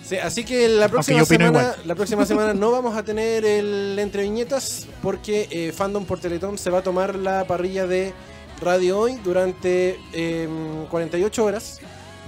Sí, 0.03 0.17
así 0.17 0.43
que 0.43 0.67
la 0.67 0.89
próxima, 0.89 1.23
semana, 1.25 1.75
la 1.86 1.95
próxima 1.95 2.25
semana 2.25 2.53
no 2.55 2.71
vamos 2.71 2.97
a 2.97 3.03
tener 3.03 3.45
el 3.45 3.97
entre 3.99 4.23
viñetas 4.23 4.88
porque 5.03 5.47
eh, 5.51 5.71
Fandom 5.71 6.05
por 6.05 6.19
Teletón 6.19 6.57
se 6.57 6.71
va 6.71 6.79
a 6.79 6.84
tomar 6.84 7.15
la 7.15 7.45
parrilla 7.45 7.86
de 7.86 8.11
Radio 8.59 8.99
Hoy 8.99 9.19
durante 9.23 9.99
eh, 10.13 10.49
48 10.89 11.45
horas. 11.45 11.79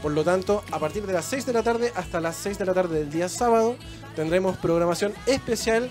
Por 0.02 0.12
lo 0.12 0.24
tanto, 0.24 0.64
a 0.72 0.80
partir 0.80 1.06
de 1.06 1.14
las 1.14 1.26
6 1.26 1.46
de 1.46 1.54
la 1.54 1.64
tarde 1.64 1.91
hasta 1.96 2.20
las 2.20 2.36
6 2.36 2.58
de 2.60 2.66
la 2.66 2.74
tarde 2.74 3.00
del 3.00 3.10
día 3.10 3.30
sábado 3.30 3.76
tendremos 4.16 4.58
programación 4.58 5.14
especial 5.26 5.89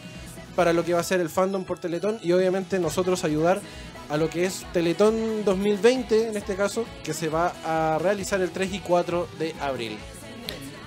para 0.55 0.73
lo 0.73 0.85
que 0.85 0.95
va 0.95 1.01
a 1.01 1.05
ser 1.05 1.21
el 1.21 1.29
Fandom 1.29 1.65
por 1.65 1.79
Teletón 1.79 2.19
y 2.23 2.33
obviamente 2.33 2.79
nosotros 2.79 3.25
ayudar 3.25 3.61
a 4.09 4.17
lo 4.17 4.29
que 4.31 4.45
es 4.45 4.65
Teletón 4.73 5.45
2020 5.45 6.29
en 6.29 6.37
este 6.37 6.55
caso, 6.55 6.85
que 7.03 7.15
se 7.15 7.29
va 7.29 7.53
a 7.65 7.99
realizar 7.99 8.41
el 8.41 8.51
3 8.51 8.75
y 8.75 8.79
4 8.81 9.29
de 9.39 9.55
abril. 9.61 9.99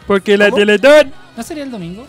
Porque 0.06 0.38
la 0.38 0.52
Teletón 0.52 1.12
¿No 1.36 1.44
sería 1.44 1.64
el 1.64 1.72
domingo? 1.72 2.06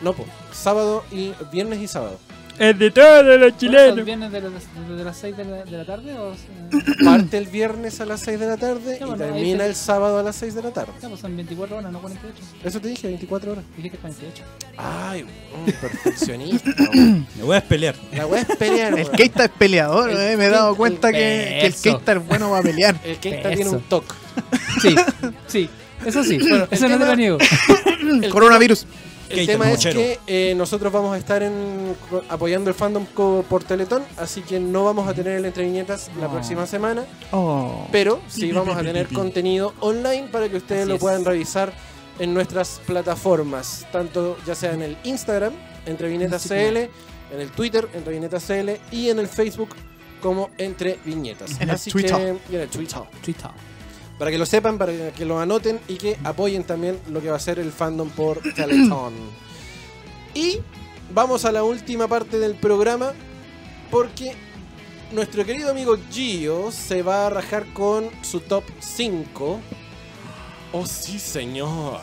No, 0.00 0.12
pues, 0.12 0.28
sábado 0.52 1.04
y 1.10 1.32
viernes 1.52 1.80
y 1.80 1.88
sábado. 1.88 2.18
Es 2.58 2.78
de 2.78 2.90
todos 2.90 3.24
los 3.24 3.62
¿El 3.62 4.04
viernes 4.04 4.32
de, 4.32 4.40
las- 4.40 4.88
de 4.98 5.04
las 5.04 5.16
6 5.16 5.36
de 5.36 5.44
la, 5.44 5.64
de 5.64 5.76
la 5.78 5.84
tarde? 5.84 6.12
O 6.18 6.34
sea, 6.34 6.94
Parte 7.04 7.38
el 7.38 7.46
viernes 7.46 8.00
a 8.00 8.06
las 8.06 8.20
6 8.20 8.40
de 8.40 8.46
la 8.46 8.56
tarde 8.56 8.98
Ya, 9.00 9.06
y 9.06 9.14
termina 9.16 9.58
te- 9.64 9.66
el 9.70 9.74
sábado 9.74 10.18
a 10.18 10.22
las 10.22 10.36
6 10.36 10.54
de 10.54 10.62
la 10.62 10.70
tarde. 10.70 10.92
ya, 11.00 11.08
pues 11.08 11.20
son 11.20 11.36
24 11.36 11.76
horas, 11.78 11.92
no 11.92 12.00
48. 12.00 12.42
Eso 12.64 12.80
te 12.80 12.88
dije, 12.88 13.06
24 13.08 13.52
horas. 13.52 13.64
Dije 13.76 13.90
que 13.90 13.96
48. 13.98 14.42
Ay, 14.76 15.22
un 15.22 15.72
perfeccionista. 15.72 16.70
Me 16.92 17.42
voy 17.44 17.56
a 17.56 17.60
pelear. 17.60 17.94
La 18.12 18.26
weá 18.26 18.42
es 18.42 18.56
pelear, 18.56 18.98
El. 18.98 19.10
Keita 19.10 19.44
es 19.44 19.50
peleador, 19.50 20.10
El 20.10 20.16
eh, 20.18 20.36
me 20.36 20.46
he 20.46 20.50
dado 20.50 20.74
cuenta 20.76 21.10
que, 21.12 21.18
que 21.18 21.66
el. 21.66 21.74
Keita 21.74 22.12
es 22.12 22.26
bueno 22.26 22.50
para 22.50 22.62
pelear. 22.62 22.96
El 23.04 23.16
Keita 23.18 23.50
tiene 23.50 23.70
un 23.70 23.80
toque. 23.82 24.14
Sí, 24.80 24.94
sí. 25.46 25.70
Eso 26.06 26.22
sí. 26.22 26.38
Bueno, 26.38 26.64
el 26.64 26.68
eso 26.70 26.88
no 26.88 26.96
te 26.98 27.06
lo 27.06 27.16
niego. 27.16 27.38
El 28.22 28.30
Coronavirus. 28.30 28.86
El 29.30 29.46
tema 29.46 29.66
el 29.66 29.72
es 29.72 29.78
mochero. 29.78 30.00
que 30.00 30.18
eh, 30.26 30.54
nosotros 30.54 30.92
vamos 30.92 31.14
a 31.14 31.18
estar 31.18 31.42
en, 31.42 31.94
apoyando 32.28 32.70
el 32.70 32.74
fandom 32.74 33.04
por 33.06 33.64
Teletón, 33.64 34.02
así 34.16 34.42
que 34.42 34.58
no 34.60 34.84
vamos 34.84 35.08
a 35.08 35.14
tener 35.14 35.36
el 35.36 35.44
entre 35.44 35.64
viñetas 35.64 36.10
la 36.18 36.26
No. 36.26 36.32
próxima 36.32 36.66
semana, 36.66 37.04
Oh. 37.32 37.86
pero 37.92 38.20
sí 38.28 38.50
vamos 38.52 38.76
a 38.76 38.82
tener 38.82 39.08
contenido 39.08 39.74
online 39.80 40.28
para 40.32 40.48
que 40.48 40.56
ustedes 40.56 40.82
Así 40.82 40.88
lo 40.88 40.94
es. 40.96 41.00
puedan 41.00 41.24
revisar 41.24 41.72
en 42.18 42.34
nuestras 42.34 42.80
plataformas, 42.86 43.86
tanto 43.92 44.36
ya 44.46 44.54
sea 44.54 44.72
en 44.72 44.82
el 44.82 44.96
Instagram, 45.04 45.52
entre 45.86 46.08
viñetas 46.08 46.42
Sí, 46.42 46.48
CL, 46.48 46.76
en 47.32 47.40
el 47.40 47.50
Twitter, 47.50 47.88
entre 47.94 48.14
viñetas 48.14 48.42
CL 48.44 48.78
y 48.90 49.10
en 49.10 49.18
el 49.18 49.28
Facebook 49.28 49.68
como 50.22 50.50
entre 50.58 50.98
viñetas. 51.04 51.52
En 51.60 51.68
el 51.68 51.70
Así 51.76 51.90
Twitter. 51.92 52.16
que- 52.16 52.52
y 52.52 52.56
en 52.56 52.62
el 52.62 52.68
Twitter. 52.68 52.98
Twitter. 53.22 53.50
Para 54.18 54.30
que 54.30 54.38
lo 54.38 54.46
sepan, 54.46 54.78
para 54.78 55.12
que 55.12 55.24
lo 55.24 55.38
anoten 55.40 55.80
y 55.86 55.96
que 55.96 56.18
apoyen 56.24 56.64
también 56.64 56.98
lo 57.08 57.20
que 57.20 57.30
va 57.30 57.36
a 57.36 57.40
ser 57.40 57.58
el 57.58 57.70
fandom 57.70 58.10
por 58.10 58.40
Teletón. 58.54 59.14
y 60.34 60.58
vamos 61.14 61.44
a 61.44 61.52
la 61.52 61.62
última 61.62 62.08
parte 62.08 62.38
del 62.38 62.54
programa 62.56 63.12
porque 63.90 64.34
nuestro 65.12 65.44
querido 65.44 65.70
amigo 65.70 65.96
Gio 66.10 66.70
se 66.70 67.02
va 67.02 67.26
a 67.26 67.30
rajar 67.30 67.64
con 67.72 68.10
su 68.22 68.40
top 68.40 68.64
5. 68.80 69.60
Oh 70.72 70.84
sí, 70.86 71.18
señor. 71.18 72.00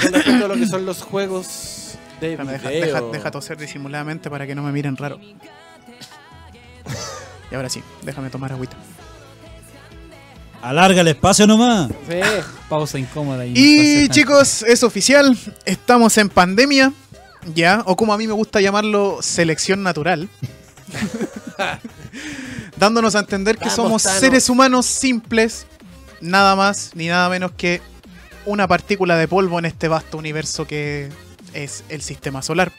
Con 0.00 0.12
respecto 0.12 0.44
a 0.44 0.48
lo 0.48 0.54
que 0.54 0.66
son 0.66 0.86
los 0.86 1.02
juegos 1.02 1.98
de 2.20 2.36
deja, 2.36 2.44
video. 2.44 2.86
deja, 2.86 3.00
deja 3.02 3.30
toser 3.30 3.58
disimuladamente 3.58 4.30
para 4.30 4.46
que 4.46 4.54
no 4.54 4.62
me 4.62 4.72
miren 4.72 4.96
raro. 4.96 5.18
Y 7.50 7.54
ahora 7.54 7.70
sí, 7.70 7.82
déjame 8.02 8.28
tomar 8.28 8.52
agüita. 8.52 8.76
Alarga 10.62 11.00
el 11.00 11.08
espacio 11.08 11.46
nomás. 11.46 11.90
Sí. 12.08 12.20
Pausa 12.68 12.98
incómoda. 12.98 13.46
Y, 13.46 13.52
Y 14.04 14.08
chicos, 14.08 14.62
es 14.62 14.82
oficial, 14.82 15.38
estamos 15.64 16.18
en 16.18 16.28
pandemia, 16.28 16.92
ya, 17.54 17.82
o 17.86 17.96
como 17.96 18.12
a 18.12 18.18
mí 18.18 18.26
me 18.26 18.32
gusta 18.32 18.60
llamarlo, 18.60 19.18
selección 19.20 19.82
natural. 19.82 20.28
Dándonos 22.76 23.14
a 23.14 23.20
entender 23.20 23.56
que 23.56 23.68
Vamos, 23.68 23.76
somos 23.76 24.02
seres 24.02 24.48
humanos 24.48 24.86
simples, 24.86 25.66
nada 26.20 26.56
más 26.56 26.92
ni 26.94 27.08
nada 27.08 27.28
menos 27.28 27.52
que 27.52 27.80
una 28.46 28.66
partícula 28.66 29.16
de 29.16 29.28
polvo 29.28 29.58
en 29.58 29.64
este 29.64 29.88
vasto 29.88 30.16
universo 30.16 30.66
que 30.66 31.08
es 31.54 31.84
el 31.88 32.02
sistema 32.02 32.42
solar. 32.42 32.72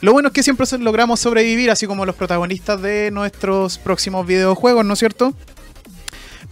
Lo 0.00 0.12
bueno 0.12 0.28
es 0.28 0.34
que 0.34 0.42
siempre 0.42 0.66
logramos 0.78 1.20
sobrevivir, 1.20 1.70
así 1.70 1.86
como 1.86 2.04
los 2.04 2.16
protagonistas 2.16 2.82
de 2.82 3.10
nuestros 3.12 3.78
próximos 3.78 4.26
videojuegos, 4.26 4.84
¿no 4.84 4.94
es 4.94 4.98
cierto? 4.98 5.32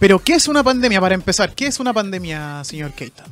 Pero, 0.01 0.17
¿qué 0.17 0.33
es 0.33 0.47
una 0.47 0.63
pandemia 0.63 0.99
para 0.99 1.13
empezar? 1.13 1.53
¿Qué 1.53 1.67
es 1.67 1.79
una 1.79 1.93
pandemia, 1.93 2.63
señor 2.63 2.91
Keita? 2.93 3.23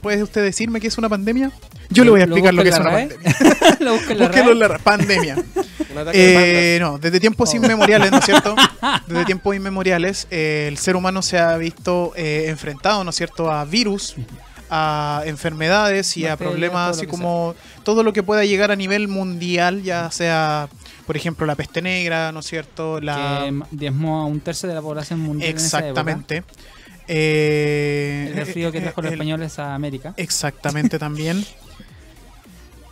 ¿Puede 0.00 0.22
usted 0.22 0.42
decirme 0.42 0.80
qué 0.80 0.86
es 0.86 0.96
una 0.96 1.10
pandemia? 1.10 1.52
Yo 1.90 2.02
le 2.02 2.08
voy 2.08 2.22
a 2.22 2.26
¿Lo 2.26 2.34
explicar 2.34 2.54
lo 2.54 2.62
que 2.62 2.70
es 2.70 2.78
una 2.78 2.84
la 2.90 2.96
pandemia. 2.96 3.36
Lo 3.80 3.94
en 3.94 4.18
la 4.18 4.26
Búsquelo 4.28 4.52
en 4.52 4.60
red. 4.60 4.68
la 4.70 4.78
pandemia. 4.78 5.36
Eh, 6.12 6.78
no, 6.80 6.98
desde 6.98 7.20
tiempos 7.20 7.50
Oh. 7.52 7.56
inmemoriales, 7.56 8.10
¿no 8.10 8.18
es 8.18 8.24
cierto? 8.24 8.56
Desde 9.06 9.24
tiempos 9.26 9.54
inmemoriales, 9.54 10.26
eh, 10.28 10.64
el 10.66 10.76
ser 10.76 10.96
humano 10.96 11.22
se 11.22 11.38
ha 11.38 11.56
visto 11.56 12.12
eh, 12.16 12.46
enfrentado, 12.48 13.04
¿no 13.04 13.10
es 13.10 13.16
cierto?, 13.16 13.48
a 13.48 13.64
virus, 13.64 14.16
a 14.70 15.22
enfermedades 15.24 16.16
y 16.16 16.26
a 16.26 16.36
problemas 16.36 16.96
así 16.96 17.06
como 17.06 17.54
todo 17.84 18.02
lo 18.02 18.12
que 18.12 18.24
pueda 18.24 18.44
llegar 18.44 18.72
a 18.72 18.76
nivel 18.76 19.06
mundial, 19.06 19.84
ya 19.84 20.10
sea, 20.10 20.68
por 21.06 21.16
ejemplo, 21.16 21.46
la 21.46 21.54
peste 21.54 21.82
negra, 21.82 22.32
¿no 22.32 22.40
es 22.40 22.46
cierto? 22.46 23.00
La... 23.00 23.44
Que 23.46 23.62
diezmó 23.76 24.20
a 24.22 24.26
un 24.26 24.40
tercio 24.40 24.68
de 24.68 24.74
la 24.74 24.82
población 24.82 25.20
mundial. 25.20 25.50
en 25.50 25.56
esa 25.56 25.78
época. 25.78 25.88
Exactamente. 26.00 26.44
Eh, 27.06 28.26
El 28.30 28.36
resfrío 28.36 28.72
que 28.72 28.78
eh, 28.78 28.82
trajo 28.82 29.02
los 29.02 29.08
el- 29.10 29.14
españoles 29.14 29.58
a 29.58 29.74
América. 29.74 30.14
Exactamente 30.16 30.98
también. 30.98 31.44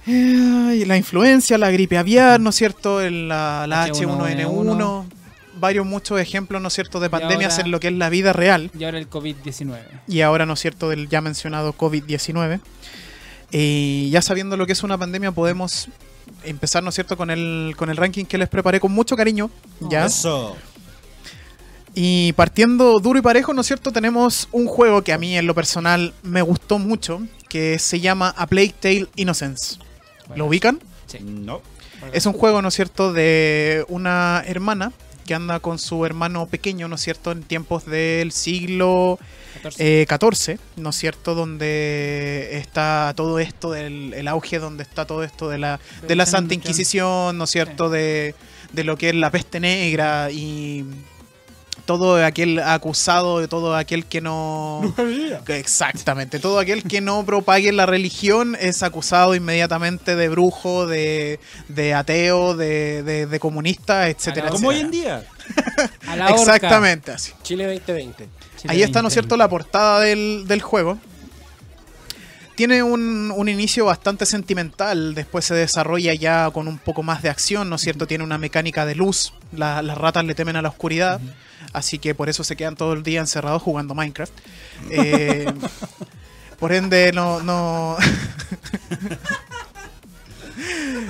Eh, 0.05 0.83
la 0.87 0.97
influencia, 0.97 1.57
la 1.59 1.71
gripe 1.71 1.97
aviar, 1.97 2.41
¿no 2.41 2.51
es 2.51 2.57
cierto? 2.57 3.01
El- 3.01 3.29
la, 3.29 3.67
la 3.69 3.87
H1N1, 3.87 4.49
H1N1. 4.49 5.05
varios 5.61 5.87
muchos 5.87 6.19
ejemplos, 6.21 6.61
¿no 6.61 6.67
es 6.69 6.75
cierto?, 6.75 6.99
de 6.99 7.09
pandemias 7.09 7.53
ahora- 7.53 7.65
en 7.67 7.71
lo 7.71 7.79
que 7.79 7.87
es 7.87 7.95
la 7.95 8.09
vida 8.11 8.33
real. 8.33 8.73
Y 8.77 8.83
ahora 8.83 8.99
el 8.99 9.09
COVID-19. 9.09 9.79
Y 10.09 10.23
ahora, 10.23 10.45
¿no 10.45 10.55
es 10.55 10.61
cierto?, 10.61 10.89
del 10.89 11.09
ya 11.09 11.21
mencionado 11.21 11.73
COVID-19. 11.75 12.59
Y 13.53 14.11
ya 14.11 14.23
sabiendo 14.23 14.57
lo 14.57 14.67
que 14.67 14.73
es 14.73 14.83
una 14.83 14.99
pandemia, 14.99 15.31
podemos 15.31 15.89
empezar, 16.45 16.83
¿no 16.83 16.89
es 16.89 16.95
cierto?, 16.95 17.17
con 17.17 17.31
el, 17.31 17.75
con 17.77 17.91
el 17.91 17.97
ranking 17.97 18.25
que 18.25 18.39
les 18.39 18.49
preparé 18.49 18.81
con 18.81 18.93
mucho 18.93 19.17
cariño. 19.17 19.51
¿ya? 19.81 20.07
Eso. 20.07 20.57
Y 21.95 22.33
partiendo 22.33 23.01
duro 23.01 23.19
y 23.19 23.23
parejo, 23.23 23.53
¿no 23.53 23.61
es 23.61 23.67
cierto? 23.67 23.93
Tenemos 23.93 24.49
un 24.53 24.67
juego 24.67 25.03
que 25.03 25.13
a 25.13 25.19
mí 25.19 25.37
en 25.37 25.47
lo 25.47 25.55
personal 25.55 26.15
me 26.23 26.41
gustó 26.41 26.79
mucho, 26.79 27.21
que 27.49 27.79
se 27.79 28.01
llama 28.01 28.35
A 28.37 28.47
Plague 28.47 28.75
Tale 28.81 29.09
Innocence. 29.17 29.77
¿Lo 30.35 30.47
ubican? 30.47 30.81
Sí. 31.07 31.19
No. 31.21 31.61
Es 32.13 32.27
un 32.27 32.33
juego, 32.33 32.63
¿no 32.63 32.69
es 32.69 32.75
cierto?, 32.75 33.13
de 33.13 33.85
una 33.89 34.43
hermana 34.47 34.93
que 35.27 35.35
anda 35.35 35.61
con 35.61 35.79
su 35.79 36.05
hermano 36.05 36.47
pequeño, 36.47 36.89
¿no 36.89 36.97
es 36.97 37.03
cierto?, 37.03 37.31
en 37.31 37.43
tiempos 37.43 37.85
del 37.85 38.33
siglo 38.33 39.19
14. 39.55 40.03
eh, 40.03 40.07
14, 40.07 40.59
¿no 40.77 40.91
es 40.91 40.97
cierto? 40.97 41.35
Donde 41.35 42.59
está 42.59 43.13
todo 43.17 43.39
esto 43.39 43.71
del 43.73 44.15
el 44.15 44.29
auge, 44.29 44.59
donde 44.59 44.83
está 44.83 45.07
todo 45.07 45.23
esto 45.23 45.49
de 45.49 45.59
la, 45.59 45.81
de 46.07 46.17
la 46.17 46.27
Santa 46.27 46.55
Inquisición, 46.55 47.37
¿no 47.39 47.45
es 47.45 47.51
cierto? 47.51 47.89
De, 47.91 48.35
de 48.73 48.85
lo 48.85 48.97
que 48.97 49.11
es 49.11 49.15
la 49.15 49.31
peste 49.31 49.61
negra 49.61 50.31
y 50.31 50.85
todo 51.85 52.25
aquel 52.25 52.61
acusado 52.61 53.41
de 53.41 53.49
todo 53.49 53.77
aquel 53.77 54.07
que 54.07 54.21
no... 54.21 54.95
Exactamente, 55.49 56.39
todo 56.39 56.59
aquel 56.59 56.85
que 56.85 57.01
no 57.01 57.25
propague 57.25 57.73
la 57.73 57.87
religión 57.87 58.57
es 58.61 58.83
acusado 58.83 59.35
inmediatamente 59.35 60.15
de 60.15 60.29
brujo, 60.29 60.87
de, 60.87 61.41
de 61.69 61.95
ateo, 61.95 62.55
de, 62.57 63.03
de, 63.03 63.27
de 63.27 63.41
comunista, 63.41 64.09
etcétera. 64.09 64.51
Como 64.51 64.69
hoy 64.69 64.81
en 64.81 64.91
día. 64.91 65.25
A 66.07 66.17
la 66.17 66.27
horca. 66.27 66.55
Exactamente 66.55 67.11
así. 67.11 67.33
Chile 67.43 67.67
2020. 67.67 68.29
Ahí 68.69 68.83
está, 68.83 69.01
¿no 69.01 69.05
20. 69.05 69.09
es 69.09 69.13
cierto?, 69.15 69.37
la 69.37 69.49
portada 69.49 70.01
del, 70.01 70.45
del 70.47 70.63
juego. 70.63 70.99
Tiene 72.55 72.83
un, 72.83 73.33
un 73.35 73.49
inicio 73.49 73.87
bastante 73.87 74.27
sentimental, 74.27 75.15
después 75.15 75.45
se 75.47 75.55
desarrolla 75.55 76.13
ya 76.15 76.51
con 76.51 76.69
un 76.69 76.79
poco 76.79 77.03
más 77.03 77.23
de 77.23 77.31
acción, 77.31 77.69
¿no 77.71 77.77
es 77.77 77.83
cierto? 77.83 78.07
Tiene 78.07 78.25
una 78.25 78.37
mecánica 78.39 78.85
de 78.85 78.95
luz, 78.95 79.33
la- 79.53 79.81
las 79.83 79.97
ratas 79.97 80.25
le 80.27 80.35
temen 80.35 80.57
a 80.57 80.63
la 80.63 80.69
oscuridad, 80.69 81.21
así 81.73 81.99
que 81.99 82.15
por 82.15 82.29
eso 82.29 82.45
se 82.45 82.55
quedan 82.55 82.77
todo 82.77 82.93
el 82.93 83.03
día 83.03 83.21
encerrados 83.21 83.63
jugando 83.63 83.95
Minecraft. 83.95 84.33
Eh, 84.91 85.47
por 86.61 86.73
ende, 86.73 87.11
no... 87.13 87.43
no... 87.43 87.97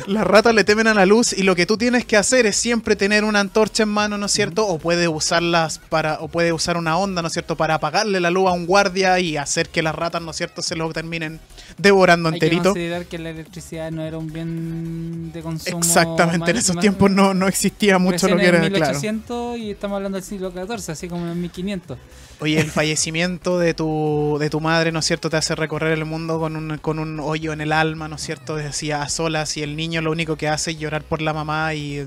Las 0.07 0.27
ratas 0.27 0.55
le 0.55 0.65
temen 0.65 0.87
a 0.87 0.95
la 0.95 1.07
luz 1.07 1.33
y 1.33 1.43
lo 1.43 1.55
que 1.55 1.67
tú 1.67 1.77
tienes 1.77 2.05
que 2.05 2.17
hacer 2.17 2.47
es 2.47 2.57
siempre 2.57 2.97
tener 2.97 3.25
una 3.25 3.41
antorcha 3.41 3.85
en 3.85 3.89
mano, 3.89 4.19
¿no 4.19 4.27
es 4.27 4.33
cierto? 4.33 4.67
O 4.67 4.79
puedes 4.79 5.09
usarlas 5.09 5.79
para, 5.89 6.21
o 6.21 6.29
puedes 6.29 6.53
usar 6.53 6.77
una 6.77 6.97
onda, 6.99 7.23
¿no 7.23 7.29
es 7.29 7.33
cierto? 7.35 7.57
Para 7.57 7.75
apagarle 7.75 8.19
la 8.21 8.31
luz 8.31 8.49
a 8.49 8.53
un 8.53 8.67
guardia 8.67 9.19
y 9.21 9.37
hacer 9.37 9.69
que 9.69 9.83
las 9.83 9.95
ratas, 9.95 10.21
¿no 10.23 10.31
es 10.33 10.37
cierto? 10.37 10.63
Se 10.63 10.75
lo 10.77 10.93
terminen 10.93 11.41
devorando 11.79 12.29
Hay 12.31 12.39
que 12.39 12.47
enterito. 12.47 12.71
considerar 12.71 13.07
que 13.07 13.19
la 13.19 13.31
electricidad 13.31 13.91
no 13.91 14.03
era 14.03 14.19
un 14.19 14.33
bien 14.33 15.33
de 15.33 15.41
consumo. 15.43 15.79
Exactamente, 15.79 16.51
en 16.51 16.57
esos 16.57 16.75
más- 16.77 16.83
tiempos 16.83 17.11
no, 17.11 17.33
no 17.35 17.47
existía 17.49 17.99
mucho 17.99 18.29
lo 18.29 18.37
que 18.37 18.43
en 18.49 18.55
era, 18.55 18.59
claro. 18.59 18.75
1800 18.99 19.59
y 19.59 19.71
estamos 19.71 19.97
hablando 19.97 20.17
del 20.17 20.25
siglo 20.25 20.51
XIV, 20.51 20.91
así 20.93 21.09
como 21.09 21.27
en 21.31 21.41
1500. 21.41 21.99
Oye, 22.43 22.59
el 22.59 22.73
fallecimiento 22.73 23.61
de 23.61 23.73
tu, 23.73 24.37
de 24.41 24.51
tu 24.51 24.61
madre, 24.61 24.91
¿no 24.91 24.99
es 24.99 25.05
cierto? 25.05 25.31
Te 25.31 25.37
hace 25.37 25.55
recorrer 25.55 25.93
el 25.93 26.05
mundo 26.05 26.41
con 26.41 26.57
un, 26.57 26.77
con 26.79 26.99
un 26.99 27.21
hoyo 27.21 27.53
en 27.53 27.61
el 27.61 27.71
alma, 27.71 28.09
¿no 28.09 28.17
es 28.17 28.23
cierto? 28.23 28.57
Decía 28.57 29.03
a 29.03 29.09
solas 29.09 29.57
y 29.57 29.63
el 29.63 29.77
niño 29.77 30.03
lo 30.03 30.11
único 30.11 30.35
que 30.35 30.49
hace 30.49 30.73
es 30.73 30.79
llorar 30.81 31.05
por 31.05 31.23
la 31.23 31.33
mamá 31.33 31.73
y 31.75 32.05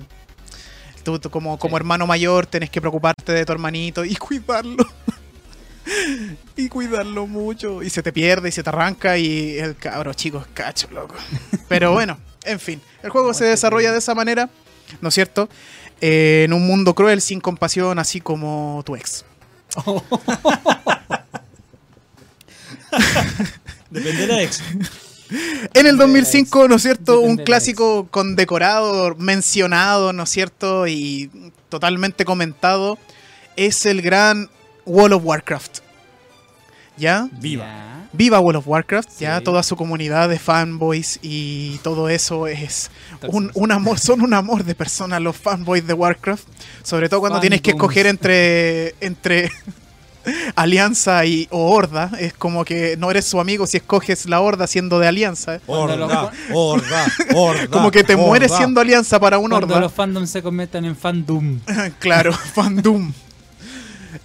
tú, 1.05 1.19
tú 1.19 1.29
como, 1.29 1.57
como 1.57 1.77
Sí. 1.77 1.79
hermano 1.79 2.05
mayor 2.05 2.47
tenés 2.47 2.69
que 2.69 2.81
preocuparte 2.81 3.31
de 3.31 3.45
tu 3.45 3.53
hermanito 3.53 4.03
y 4.03 4.17
cuidarlo. 4.17 4.85
y 6.57 6.67
cuidarlo 6.67 7.27
mucho. 7.27 7.81
Y 7.81 7.89
se 7.89 8.03
te 8.03 8.11
pierde 8.11 8.49
y 8.49 8.51
se 8.51 8.61
te 8.61 8.67
arranca 8.67 9.17
y 9.17 9.57
el 9.57 9.77
cabro 9.77 10.13
chico 10.13 10.39
es 10.39 10.47
cacho, 10.53 10.89
loco. 10.91 11.15
Pero 11.69 11.93
bueno, 11.93 12.17
en 12.43 12.59
fin, 12.59 12.81
el 13.03 13.09
juego 13.09 13.33
se 13.33 13.45
desarrolla 13.45 13.93
de 13.93 13.99
esa 13.99 14.13
manera, 14.13 14.49
¿no 14.99 15.07
es 15.07 15.15
cierto? 15.15 15.47
Eh, 16.01 16.43
en 16.43 16.51
un 16.51 16.67
mundo 16.67 16.93
cruel, 16.93 17.21
sin 17.21 17.39
compasión, 17.39 17.99
así 17.99 18.19
como 18.19 18.83
tu 18.85 18.97
ex. 18.97 19.23
Depende 23.89 24.21
de 24.21 24.27
la 24.27 24.41
ex. 24.41 24.61
En 25.73 25.87
el 25.87 25.97
2005, 25.97 26.67
¿no 26.67 26.75
es 26.75 26.81
cierto? 26.81 27.13
Depende 27.13 27.31
Un 27.31 27.37
clásico 27.45 28.07
condecorado, 28.09 29.15
mencionado, 29.15 30.13
¿no 30.13 30.23
es 30.23 30.29
cierto? 30.29 30.87
Y 30.87 31.31
totalmente 31.69 32.25
comentado. 32.25 32.97
Es 33.55 33.85
el 33.85 34.01
gran 34.01 34.49
World 34.85 35.15
of 35.15 35.25
Warcraft. 35.25 35.79
¿Ya? 36.97 37.27
Viva. 37.31 37.94
Viva 38.15 38.39
World 38.39 38.57
of 38.59 38.67
Warcraft, 38.67 39.09
ya 39.19 39.41
toda 39.41 39.61
su 39.63 39.75
comunidad 39.75 40.29
de 40.29 40.39
fanboys 40.39 41.19
y 41.21 41.77
todo 41.83 42.09
eso 42.09 42.47
es 42.47 42.89
un, 43.27 43.71
amor, 43.71 43.99
son 43.99 44.21
un 44.21 44.33
amor 44.33 44.63
de 44.63 44.75
personas 44.75 45.21
los 45.21 45.35
fanboys 45.35 45.85
de 45.85 45.93
Warcraft, 45.93 46.43
sobre 46.83 47.09
todo 47.09 47.19
cuando 47.19 47.35
Fan 47.37 47.41
tienes 47.41 47.61
que 47.61 47.71
booms. 47.73 47.81
escoger 47.83 48.07
entre 48.07 48.95
entre 49.01 49.51
alianza 50.55 51.25
y, 51.25 51.47
o 51.51 51.71
horda. 51.71 52.11
Es 52.19 52.33
como 52.33 52.65
que 52.65 52.97
no 52.97 53.11
eres 53.11 53.25
su 53.25 53.39
amigo 53.39 53.67
si 53.67 53.77
escoges 53.77 54.25
la 54.27 54.41
horda 54.41 54.67
siendo 54.67 54.99
de 54.99 55.07
alianza. 55.07 55.59
Cuando 55.65 56.05
Horda, 56.05 56.31
horda, 56.53 57.05
horda. 57.35 57.67
Como 57.67 57.91
que 57.91 58.03
te 58.03 58.15
horda. 58.15 58.25
mueres 58.25 58.51
siendo 58.51 58.81
alianza 58.81 59.19
para 59.19 59.37
un 59.37 59.49
Cuando 59.49 59.67
horda. 59.67 59.79
los 59.79 59.93
fandoms 59.93 60.29
se 60.29 60.41
conviertan 60.41 60.85
en 60.85 60.95
fandom. 60.95 61.59
claro, 61.99 62.33
fandom. 62.33 63.11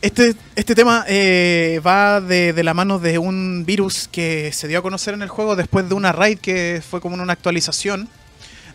Este, 0.03 0.35
este 0.57 0.75
tema 0.75 1.05
eh, 1.09 1.81
va 1.85 2.21
de, 2.21 2.53
de 2.53 2.63
la 2.65 2.75
mano 2.75 2.99
de 2.99 3.19
un 3.19 3.65
virus 3.67 4.09
que 4.11 4.53
se 4.53 4.69
dio 4.69 4.79
a 4.79 4.83
conocer 4.83 5.15
en 5.15 5.23
el 5.23 5.29
juego 5.29 5.57
después 5.57 5.89
de 5.89 5.95
una 5.95 6.13
raid 6.13 6.39
que 6.39 6.83
fue 6.89 7.01
como 7.01 7.15
una 7.21 7.33
actualización. 7.33 8.09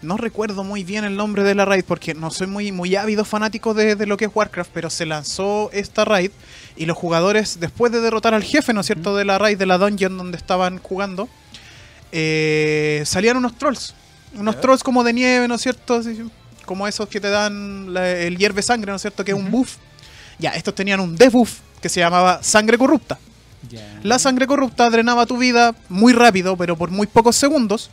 No 0.01 0.17
recuerdo 0.17 0.63
muy 0.63 0.83
bien 0.83 1.03
el 1.03 1.15
nombre 1.15 1.43
de 1.43 1.55
la 1.55 1.65
raid 1.65 1.83
porque 1.87 2.13
no 2.13 2.29
soy 2.29 2.47
muy, 2.47 2.71
muy 2.71 2.95
ávido 2.95 3.25
fanático 3.25 3.73
de, 3.73 3.95
de 3.95 4.05
lo 4.05 4.17
que 4.17 4.25
es 4.25 4.31
Warcraft, 4.33 4.69
pero 4.73 4.89
se 4.89 5.05
lanzó 5.05 5.69
esta 5.73 6.05
raid 6.05 6.31
y 6.75 6.85
los 6.85 6.97
jugadores, 6.97 7.59
después 7.59 7.91
de 7.91 8.01
derrotar 8.01 8.33
al 8.33 8.43
jefe, 8.43 8.73
¿no 8.73 8.81
es 8.81 8.85
cierto?, 8.87 9.15
de 9.15 9.25
la 9.25 9.37
raid, 9.39 9.57
de 9.57 9.65
la 9.65 9.77
dungeon 9.77 10.17
donde 10.17 10.37
estaban 10.37 10.77
jugando, 10.79 11.27
eh, 12.11 13.01
salían 13.05 13.37
unos 13.37 13.57
trolls. 13.57 13.95
Unos 14.37 14.59
trolls 14.59 14.83
como 14.83 15.03
de 15.03 15.13
nieve, 15.13 15.47
¿no 15.47 15.55
es 15.55 15.61
cierto? 15.61 16.01
Como 16.65 16.87
esos 16.87 17.07
que 17.07 17.21
te 17.21 17.29
dan 17.29 17.93
la- 17.93 18.11
el 18.11 18.37
hierve 18.37 18.61
sangre, 18.61 18.91
¿no 18.91 18.97
es 18.97 19.01
cierto?, 19.01 19.23
que 19.23 19.31
es 19.31 19.37
un 19.37 19.47
Ujú. 19.47 19.57
buff. 19.59 19.77
Ya, 20.39 20.51
estos 20.51 20.75
tenían 20.75 20.99
un 20.99 21.15
debuff 21.15 21.59
que 21.81 21.89
se 21.89 21.99
llamaba 21.99 22.41
sangre 22.43 22.77
corrupta. 22.77 23.17
La 24.03 24.19
sangre 24.19 24.45
corrupta 24.47 24.89
drenaba 24.89 25.25
tu 25.25 25.37
vida 25.37 25.73
muy 25.89 26.13
rápido, 26.13 26.55
pero 26.57 26.75
por 26.75 26.91
muy 26.91 27.07
pocos 27.07 27.35
segundos. 27.35 27.89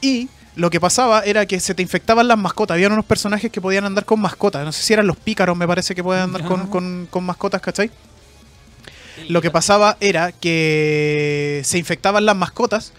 Y 0.00 0.28
lo 0.56 0.70
que 0.70 0.80
pasaba 0.80 1.20
era 1.24 1.46
que 1.46 1.60
se 1.60 1.74
te 1.74 1.82
infectaban 1.82 2.28
las 2.28 2.38
mascotas. 2.38 2.74
Habían 2.76 2.92
unos 2.92 3.04
personajes 3.04 3.50
que 3.52 3.60
podían 3.60 3.84
andar 3.84 4.04
con 4.04 4.20
mascotas. 4.20 4.64
No 4.64 4.72
sé 4.72 4.82
si 4.82 4.92
eran 4.92 5.06
los 5.06 5.16
pícaros, 5.16 5.56
me 5.56 5.66
parece 5.66 5.94
que 5.94 6.02
podían 6.02 6.24
andar 6.24 6.44
con, 6.44 6.66
con- 6.68 7.06
con 7.10 7.24
mascotas, 7.24 7.60
¿cachai? 7.60 7.90
Lo 9.28 9.40
que 9.42 9.50
pasaba 9.50 9.96
era 10.00 10.32
que 10.32 11.60
se 11.64 11.78
infectaban 11.78 12.24
las 12.24 12.36
mascotas. 12.36 12.92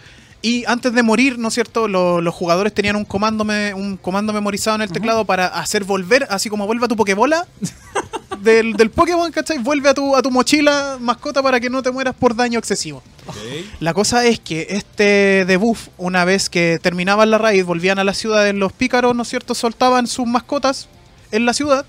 Y 0.43 0.65
antes 0.65 0.93
de 0.93 1.03
morir, 1.03 1.37
¿no 1.37 1.49
es 1.49 1.53
cierto? 1.53 1.87
Lo- 1.87 2.19
los 2.21 2.33
jugadores 2.33 2.73
tenían 2.73 2.95
un 2.95 3.05
comando, 3.05 3.43
me- 3.43 3.73
un 3.73 3.97
comando 3.97 4.33
memorizado 4.33 4.75
en 4.75 4.81
el 4.83 4.91
teclado 4.91 5.25
para 5.25 5.47
hacer 5.47 5.83
volver, 5.83 6.25
así 6.31 6.49
como 6.49 6.65
vuelve 6.65 6.85
a 6.85 6.87
tu 6.87 6.95
Pokébola 6.95 7.47
del, 8.41 8.73
del 8.73 8.89
Pokémon, 8.89 9.31
¿cachai? 9.31 9.59
Vuelve 9.59 9.89
a 9.89 9.93
tu, 9.93 10.15
a 10.15 10.21
tu 10.21 10.31
mochila 10.31 10.97
mascota 10.99 11.41
para 11.43 11.59
que 11.59 11.69
no 11.69 11.83
te 11.83 11.91
mueras 11.91 12.15
por 12.15 12.35
daño 12.35 12.59
excesivo. 12.59 13.03
La 13.79 13.93
cosa 13.93 14.25
es 14.25 14.39
que 14.39 14.67
este 14.69 15.45
debuff, 15.45 15.89
una 15.97 16.25
vez 16.25 16.49
que 16.49 16.79
terminaban 16.81 17.29
la 17.29 17.37
raid, 17.37 17.65
volvían 17.65 17.99
a 17.99 18.03
la 18.03 18.13
ciudad, 18.13 18.51
los 18.53 18.73
pícaros, 18.73 19.15
¿no 19.15 19.23
es 19.23 19.29
cierto?, 19.29 19.53
soltaban 19.53 20.07
sus 20.07 20.27
mascotas 20.27 20.87
en 21.31 21.45
la 21.45 21.53
ciudad. 21.53 21.85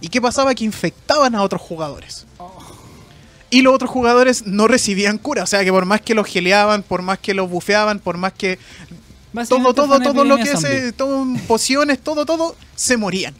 ¿Y 0.00 0.08
qué 0.08 0.20
pasaba? 0.20 0.54
Que 0.54 0.64
infectaban 0.64 1.34
a 1.34 1.42
otros 1.42 1.62
jugadores. 1.62 2.26
Y 3.48 3.62
los 3.62 3.74
otros 3.74 3.90
jugadores 3.90 4.46
no 4.46 4.66
recibían 4.68 5.18
cura. 5.18 5.44
O 5.44 5.46
sea 5.46 5.64
que 5.64 5.70
por 5.70 5.86
más 5.86 6.00
que 6.00 6.14
los 6.14 6.26
geleaban, 6.26 6.82
por 6.82 7.02
más 7.02 7.18
que 7.18 7.32
los 7.32 7.48
bufeaban, 7.48 8.00
por 8.00 8.18
más 8.18 8.32
que 8.32 8.58
todo, 9.48 9.72
todo, 9.74 10.00
todo 10.00 10.24
lo 10.24 10.36
que 10.36 10.52
eh, 10.64 10.92
todo, 10.92 11.26
pociones, 11.46 12.00
todo, 12.00 12.26
todo, 12.26 12.56
se 12.74 12.96
morían. 12.96 13.34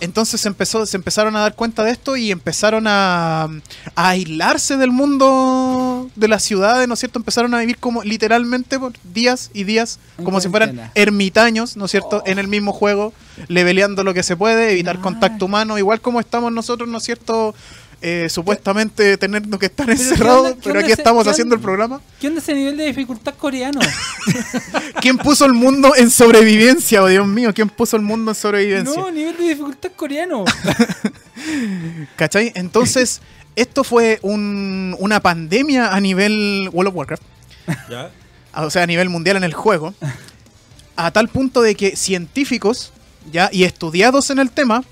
Entonces 0.00 0.40
se 0.40 0.48
empezó, 0.48 0.84
se 0.86 0.96
empezaron 0.96 1.36
a 1.36 1.40
dar 1.40 1.54
cuenta 1.54 1.82
de 1.84 1.90
esto 1.92 2.16
y 2.16 2.30
empezaron 2.30 2.86
a, 2.86 3.44
a 3.44 4.08
aislarse 4.08 4.76
del 4.76 4.90
mundo 4.90 6.10
de 6.16 6.28
las 6.28 6.42
ciudades, 6.42 6.86
¿no 6.88 6.94
es 6.94 7.00
cierto? 7.00 7.18
Empezaron 7.18 7.54
a 7.54 7.60
vivir 7.60 7.78
como 7.78 8.02
literalmente 8.02 8.78
por 8.78 8.92
días 9.12 9.50
y 9.54 9.64
días, 9.64 9.98
como 10.22 10.40
si 10.40 10.48
fueran 10.48 10.90
ermitaños, 10.94 11.76
¿no 11.76 11.84
es 11.86 11.90
cierto? 11.90 12.22
Oh. 12.24 12.28
En 12.28 12.38
el 12.38 12.48
mismo 12.48 12.72
juego, 12.72 13.12
leveleando 13.48 14.04
lo 14.04 14.12
que 14.14 14.22
se 14.22 14.36
puede, 14.36 14.72
evitar 14.72 14.96
Ah. 14.98 15.02
contacto 15.02 15.44
humano, 15.46 15.78
igual 15.78 16.00
como 16.00 16.20
estamos 16.20 16.52
nosotros, 16.52 16.88
¿no 16.88 16.98
es 16.98 17.04
cierto? 17.04 17.54
Eh, 18.02 18.28
supuestamente 18.28 19.16
tenernos 19.16 19.58
que 19.58 19.66
estar 19.66 19.86
¿qué 19.86 19.92
encerrados, 19.92 20.56
pero 20.62 20.78
aquí 20.80 20.92
ese- 20.92 21.00
estamos 21.00 21.26
haciendo 21.26 21.54
el 21.54 21.60
programa. 21.62 22.00
¿Qué 22.20 22.28
onda 22.28 22.40
ese 22.40 22.52
nivel 22.54 22.76
de 22.76 22.84
dificultad 22.86 23.34
coreano? 23.34 23.80
¿Quién 25.00 25.16
puso 25.16 25.46
el 25.46 25.54
mundo 25.54 25.94
en 25.96 26.10
sobrevivencia? 26.10 27.02
Oh, 27.02 27.06
Dios 27.08 27.26
mío, 27.26 27.52
¿quién 27.54 27.68
puso 27.70 27.96
el 27.96 28.02
mundo 28.02 28.30
en 28.32 28.34
sobrevivencia? 28.34 29.00
no, 29.00 29.10
nivel 29.10 29.36
de 29.38 29.44
dificultad 29.48 29.90
coreano. 29.96 30.44
¿Cachai? 32.16 32.52
Entonces, 32.54 33.20
esto 33.56 33.84
fue 33.84 34.18
un- 34.22 34.94
una 34.98 35.20
pandemia 35.20 35.88
a 35.88 36.00
nivel 36.00 36.68
World 36.72 36.88
of 36.90 36.96
Warcraft, 36.96 37.22
Ya. 37.90 38.10
o 38.54 38.70
sea, 38.70 38.82
a 38.82 38.86
nivel 38.86 39.08
mundial 39.08 39.36
en 39.36 39.44
el 39.44 39.54
juego, 39.54 39.94
a 40.96 41.10
tal 41.10 41.28
punto 41.28 41.62
de 41.62 41.74
que 41.74 41.96
científicos 41.96 42.92
ya 43.32 43.48
y 43.52 43.64
estudiados 43.64 44.30
en 44.30 44.38
el 44.38 44.50
tema 44.50 44.84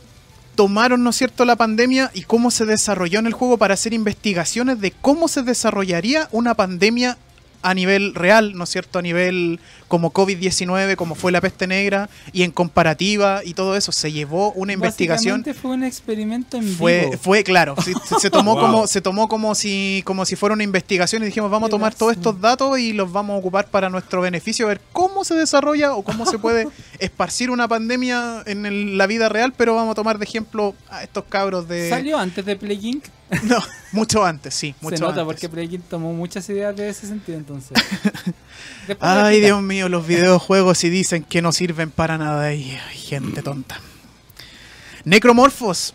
tomaron, 0.54 1.02
¿no 1.02 1.10
es 1.10 1.16
cierto?, 1.16 1.44
la 1.44 1.56
pandemia 1.56 2.10
y 2.14 2.22
cómo 2.22 2.50
se 2.50 2.66
desarrolló 2.66 3.18
en 3.18 3.26
el 3.26 3.32
juego 3.32 3.58
para 3.58 3.74
hacer 3.74 3.92
investigaciones 3.92 4.80
de 4.80 4.90
cómo 4.90 5.28
se 5.28 5.42
desarrollaría 5.42 6.28
una 6.32 6.54
pandemia 6.54 7.18
a 7.62 7.74
nivel 7.74 8.14
real, 8.14 8.54
¿no 8.54 8.64
es 8.64 8.70
cierto?, 8.70 8.98
a 8.98 9.02
nivel 9.02 9.60
como 9.88 10.12
COVID-19, 10.12 10.96
como 10.96 11.14
fue 11.14 11.32
la 11.32 11.40
peste 11.40 11.66
negra, 11.66 12.08
y 12.32 12.42
en 12.42 12.50
comparativa 12.50 13.42
y 13.44 13.54
todo 13.54 13.76
eso. 13.76 13.92
Se 13.92 14.10
llevó 14.10 14.52
una 14.52 14.72
investigación 14.72 15.38
Básicamente 15.40 15.54
fue 15.54 15.70
un 15.72 15.84
experimento 15.84 16.56
en 16.56 16.66
fue, 16.76 17.00
vivo. 17.06 17.12
fue 17.22 17.44
claro, 17.44 17.74
se, 17.82 17.92
se 18.20 18.30
tomó 18.30 18.52
Wow. 18.54 18.60
como 18.60 18.86
se 18.86 19.00
tomó 19.00 19.28
como 19.28 19.54
si 19.54 20.02
como 20.04 20.24
si 20.24 20.34
fuera 20.36 20.54
una 20.54 20.64
investigación 20.64 21.22
y 21.22 21.26
dijimos 21.26 21.50
vamos 21.50 21.68
a 21.68 21.70
tomar 21.70 21.94
todos 21.94 22.12
estos 22.12 22.40
datos 22.40 22.78
y 22.78 22.92
los 22.92 23.10
vamos 23.12 23.34
a 23.34 23.38
ocupar 23.38 23.66
para 23.68 23.88
nuestro 23.90 24.20
beneficio, 24.20 24.66
a 24.66 24.68
ver 24.70 24.80
cómo 24.92 25.24
se 25.24 25.34
desarrolla 25.34 25.94
o 25.94 26.02
cómo 26.02 26.26
se 26.26 26.38
puede 26.38 26.68
esparcir 26.98 27.50
una 27.50 27.68
pandemia 27.68 28.42
en 28.46 28.66
el- 28.66 28.98
la 28.98 29.06
vida 29.06 29.28
real, 29.28 29.52
pero 29.56 29.74
vamos 29.74 29.92
a 29.92 29.94
tomar 29.94 30.18
de 30.18 30.24
ejemplo 30.24 30.74
a 30.90 31.02
estos 31.02 31.24
cabros 31.28 31.68
de 31.68 31.88
¿Salió 31.90 32.18
antes 32.18 32.44
de 32.44 32.56
Plague 32.56 32.88
Inc? 32.88 33.04
no, 33.44 33.58
mucho 33.92 34.24
antes, 34.24 34.54
sí, 34.54 34.74
Se 34.78 34.84
mucho 34.84 35.02
nota 35.02 35.22
antes. 35.22 35.48
porque 35.48 35.64
Inc 35.64 35.88
tomó 35.88 36.12
muchas 36.12 36.48
ideas 36.48 36.76
de 36.76 36.88
ese 36.88 37.06
sentido 37.06 37.38
entonces. 37.38 37.72
Después 38.86 38.98
Ay. 39.10 39.40
Dios 39.40 39.62
mío, 39.62 39.88
los 39.88 40.06
videojuegos 40.06 40.82
y 40.84 40.90
dicen 40.90 41.24
que 41.24 41.40
no 41.40 41.52
sirven 41.52 41.90
para 41.90 42.18
nada 42.18 42.52
y 42.52 42.64
gente 42.92 43.42
tonta. 43.42 43.80
Necromorphos. 45.04 45.94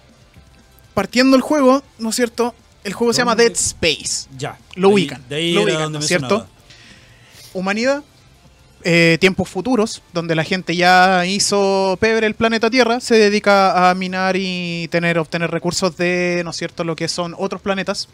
Partiendo 0.93 1.35
el 1.35 1.43
juego, 1.43 1.83
¿no 1.99 2.09
es 2.09 2.15
cierto? 2.15 2.55
El 2.83 2.93
juego 2.93 3.13
se 3.13 3.19
llama. 3.19 3.35
Dead 3.35 3.51
Space. 3.51 4.27
Ya. 4.35 4.57
Lo 4.75 4.89
ubican, 4.89 5.23
De 5.29 5.35
ahí 5.35 5.53
lo 5.53 5.61
ubican, 5.61 5.91
¿no 5.91 5.99
es 5.99 6.07
cierto? 6.07 6.47
Humanidad, 7.53 8.03
eh, 8.89 9.17
tiempos 9.19 9.49
futuros, 9.49 10.01
donde 10.13 10.33
la 10.33 10.45
gente 10.45 10.73
ya 10.73 11.25
hizo 11.25 11.97
pebre 11.99 12.25
el 12.25 12.35
planeta 12.35 12.69
Tierra, 12.69 13.01
se 13.01 13.15
dedica 13.15 13.89
a 13.89 13.93
minar 13.95 14.37
y 14.37 14.87
tener, 14.87 15.19
obtener 15.19 15.51
recursos 15.51 15.97
de, 15.97 16.41
¿no 16.45 16.51
es 16.51 16.55
cierto?, 16.55 16.85
lo 16.85 16.95
que 16.95 17.09
son 17.09 17.35
otros 17.37 17.61
planetas. 17.61 18.07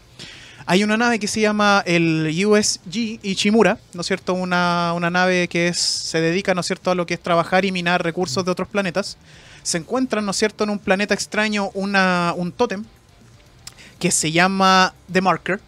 Hay 0.66 0.82
una 0.82 0.96
nave 0.96 1.20
que 1.20 1.28
se 1.28 1.40
llama 1.40 1.84
el 1.86 2.28
USG 2.44 3.20
Ichimura, 3.22 3.78
¿no 3.92 4.00
es 4.00 4.06
cierto? 4.08 4.34
Una, 4.34 4.94
una 4.96 5.10
nave 5.10 5.46
que 5.46 5.72
se 5.74 6.20
dedica, 6.20 6.54
¿no 6.54 6.62
es 6.62 6.66
cierto?, 6.66 6.90
a 6.90 6.96
lo 6.96 7.06
que 7.06 7.14
es 7.14 7.20
trabajar 7.20 7.64
y 7.64 7.70
minar 7.70 8.02
recursos 8.02 8.44
de 8.44 8.50
otros 8.50 8.66
planetas. 8.66 9.16
Se 9.62 9.78
encuentran, 9.78 10.24
¿no 10.24 10.32
es 10.32 10.36
cierto?, 10.36 10.64
en 10.64 10.70
un 10.70 10.80
planeta 10.80 11.14
extraño 11.14 11.70
una, 11.74 12.34
un 12.36 12.50
tótem 12.50 12.84
que 14.00 14.10
se 14.10 14.32
llama 14.32 14.92
The 15.12 15.20
Marker 15.20 15.60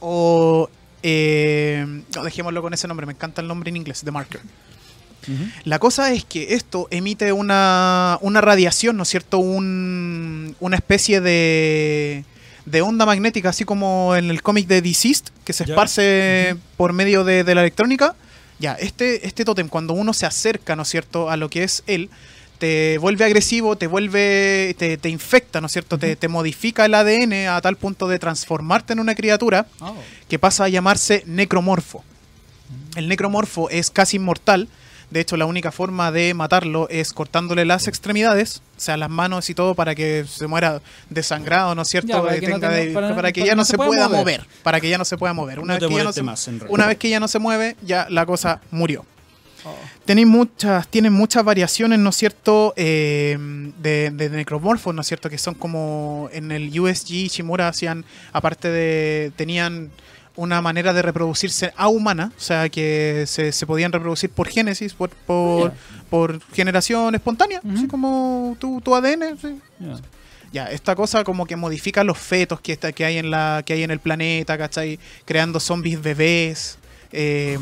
o 0.00 0.70
eh, 1.06 1.86
no, 2.16 2.24
dejémoslo 2.24 2.62
con 2.62 2.72
ese 2.74 2.88
nombre, 2.88 3.04
me 3.06 3.12
encanta 3.12 3.42
el 3.42 3.46
nombre 3.46 3.68
en 3.68 3.76
inglés, 3.76 4.00
The 4.04 4.10
Marker. 4.10 4.40
La 5.64 5.78
cosa 5.78 6.12
es 6.12 6.24
que 6.24 6.52
esto 6.54 6.86
emite 6.90 7.32
una, 7.32 8.18
una 8.20 8.40
radiación, 8.42 8.96
¿no 8.96 9.04
es 9.04 9.08
cierto? 9.08 9.38
Un- 9.38 10.54
una 10.60 10.76
especie 10.76 11.20
de, 11.22 12.24
de 12.66 12.82
onda 12.82 13.06
magnética, 13.06 13.48
así 13.50 13.64
como 13.64 14.14
en 14.16 14.28
el 14.30 14.42
cómic 14.42 14.66
de 14.66 14.82
Deceased, 14.82 15.26
que 15.44 15.52
se 15.54 15.64
esparce 15.64 16.56
por 16.76 16.92
medio 16.92 17.24
de, 17.24 17.42
de 17.44 17.54
la 17.54 17.62
electrónica. 17.62 18.14
Ya, 18.58 18.74
este, 18.74 19.26
este 19.26 19.44
tótem, 19.46 19.68
cuando 19.68 19.94
uno 19.94 20.12
se 20.12 20.26
acerca, 20.26 20.76
¿no 20.76 20.82
es 20.82 20.88
cierto?, 20.88 21.30
a 21.30 21.36
lo 21.38 21.48
que 21.48 21.64
es 21.64 21.82
él, 21.86 22.10
te 22.58 22.98
vuelve 22.98 23.24
agresivo, 23.24 23.76
te 23.76 23.86
vuelve, 23.86 24.74
te, 24.78 24.96
te 24.96 25.08
infecta, 25.08 25.60
¿no 25.60 25.66
es 25.66 25.72
cierto? 25.72 25.98
Te, 25.98 26.16
te 26.16 26.28
modifica 26.28 26.84
el 26.86 26.94
ADN 26.94 27.48
a 27.48 27.60
tal 27.60 27.76
punto 27.76 28.08
de 28.08 28.18
transformarte 28.18 28.92
en 28.92 29.00
una 29.00 29.14
criatura 29.14 29.66
Oh. 29.80 29.94
que 30.28 30.38
pasa 30.38 30.64
a 30.64 30.68
llamarse 30.68 31.22
necromorfo. 31.26 32.04
El 32.96 33.08
necromorfo 33.08 33.68
es 33.70 33.90
casi 33.90 34.16
inmortal. 34.16 34.68
De 35.10 35.20
hecho, 35.20 35.36
la 35.36 35.46
única 35.46 35.70
forma 35.70 36.10
de 36.10 36.32
matarlo 36.34 36.88
es 36.88 37.12
cortándole 37.12 37.64
las 37.64 37.86
extremidades, 37.88 38.62
o 38.76 38.80
sea, 38.80 38.96
las 38.96 39.10
manos 39.10 39.48
y 39.50 39.54
todo, 39.54 39.74
para 39.74 39.94
que 39.94 40.24
se 40.28 40.46
muera 40.46 40.80
desangrado, 41.10 41.74
¿no 41.74 41.82
es 41.82 41.88
cierto? 41.88 42.08
Ya, 42.08 42.22
para 42.22 42.34
Que 42.34 42.40
que 42.40 42.48
no 42.48 42.54
tenga 42.54 42.68
tenga- 42.70 42.84
de- 42.86 42.90
para- 42.92 43.14
para, 43.14 43.32
que 43.32 43.40
para 43.42 43.50
ya 43.52 43.54
no 43.54 43.64
se 43.64 43.76
pueda 43.76 44.08
mover. 44.08 44.20
mover. 44.40 44.46
Para 44.62 44.80
que 44.80 44.88
ya 44.88 44.98
no 44.98 45.04
se 45.04 45.16
pueda 45.18 45.32
mover. 45.34 45.60
Una, 45.60 45.74
No 45.74 45.78
te 45.78 45.84
vez, 45.86 45.88
que 45.90 45.94
ya 45.94 45.98
no 45.98 46.04
moleste 46.04 46.20
se, 46.20 46.22
más, 46.24 46.48
en 46.48 46.54
realidad. 46.60 46.74
una 46.74 46.86
vez 46.86 46.96
que 46.98 47.08
ya 47.10 47.20
no 47.20 47.28
se 47.28 47.38
mueve, 47.38 47.76
ya 47.82 48.06
la 48.10 48.26
cosa 48.26 48.60
murió. 48.70 49.04
Oh. 49.64 49.74
Tenéis 50.04 50.26
muchas, 50.26 50.86
tienen 50.88 51.12
muchas 51.12 51.44
variaciones, 51.44 51.98
¿no 51.98 52.10
es 52.10 52.16
cierto? 52.16 52.74
Eh, 52.76 53.38
de, 53.80 54.10
de 54.10 54.30
necromorfos, 54.30 54.94
¿no 54.94 55.00
es 55.00 55.06
cierto? 55.06 55.30
Que 55.30 55.38
son 55.38 55.54
como 55.54 56.28
en 56.32 56.52
el 56.52 56.78
USG 56.78 57.28
Shimura 57.28 57.68
hacían, 57.68 58.04
aparte 58.32 58.68
de, 58.68 59.32
tenían 59.36 59.90
una 60.36 60.60
manera 60.60 60.92
de 60.92 61.00
reproducirse 61.00 61.72
a 61.76 61.88
humana, 61.88 62.32
o 62.36 62.40
sea, 62.40 62.68
que 62.68 63.24
se, 63.26 63.52
se 63.52 63.66
podían 63.66 63.92
reproducir 63.92 64.30
por 64.30 64.48
génesis, 64.48 64.92
por, 64.92 65.10
por, 65.10 66.40
generación 66.52 67.14
espontánea, 67.14 67.60
así 67.72 67.86
como 67.86 68.56
tu, 68.58 68.80
tu 68.80 68.94
ADN. 68.94 69.38
sí. 69.40 69.58
Ya. 69.78 69.96
Ya, 70.52 70.66
esta 70.70 70.94
cosa 70.94 71.24
como 71.24 71.46
que 71.46 71.56
modifica 71.56 72.04
los 72.04 72.16
fetos 72.16 72.60
que, 72.60 72.72
está, 72.74 72.92
que, 72.92 73.04
hay, 73.04 73.18
en 73.18 73.28
la, 73.28 73.64
que 73.66 73.72
hay 73.72 73.82
en 73.82 73.90
el 73.90 73.98
planeta, 73.98 74.56
¿cachai? 74.56 75.00
Creando 75.24 75.58
zombies 75.58 76.00
bebés. 76.00 76.78
eh, 77.10 77.58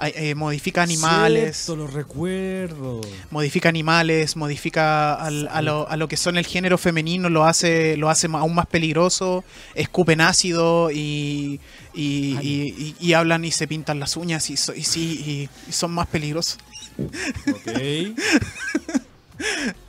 eh, 0.00 0.34
modifica 0.36 0.82
animales. 0.82 1.56
Cierto, 1.56 1.76
lo 1.76 1.86
recuerdo. 1.88 3.00
modifica 3.30 3.68
animales, 3.68 4.36
modifica 4.36 5.14
al- 5.14 5.48
a, 5.50 5.60
lo, 5.62 5.88
a 5.88 5.96
lo 5.96 6.06
que 6.08 6.16
son 6.16 6.38
el 6.38 6.46
género 6.46 6.78
femenino, 6.78 7.28
lo 7.28 7.44
hace, 7.44 7.96
lo 7.96 8.08
hace 8.08 8.28
aún 8.32 8.54
más 8.54 8.66
peligroso, 8.66 9.42
escupen 9.74 10.20
ácido 10.20 10.90
y, 10.92 11.58
y, 11.94 12.36
y- 12.42 12.74
y- 12.78 12.94
y 13.00 13.12
hablan 13.14 13.44
y 13.44 13.50
se 13.50 13.66
pintan 13.66 13.98
las 13.98 14.16
uñas 14.16 14.48
y, 14.50 14.56
so- 14.56 14.74
y 14.74 14.84
sí, 14.84 15.48
y- 15.66 15.68
y 15.68 15.72
son 15.72 15.90
más 15.92 16.06
peligrosos. 16.06 16.58
Ok. 16.98 17.78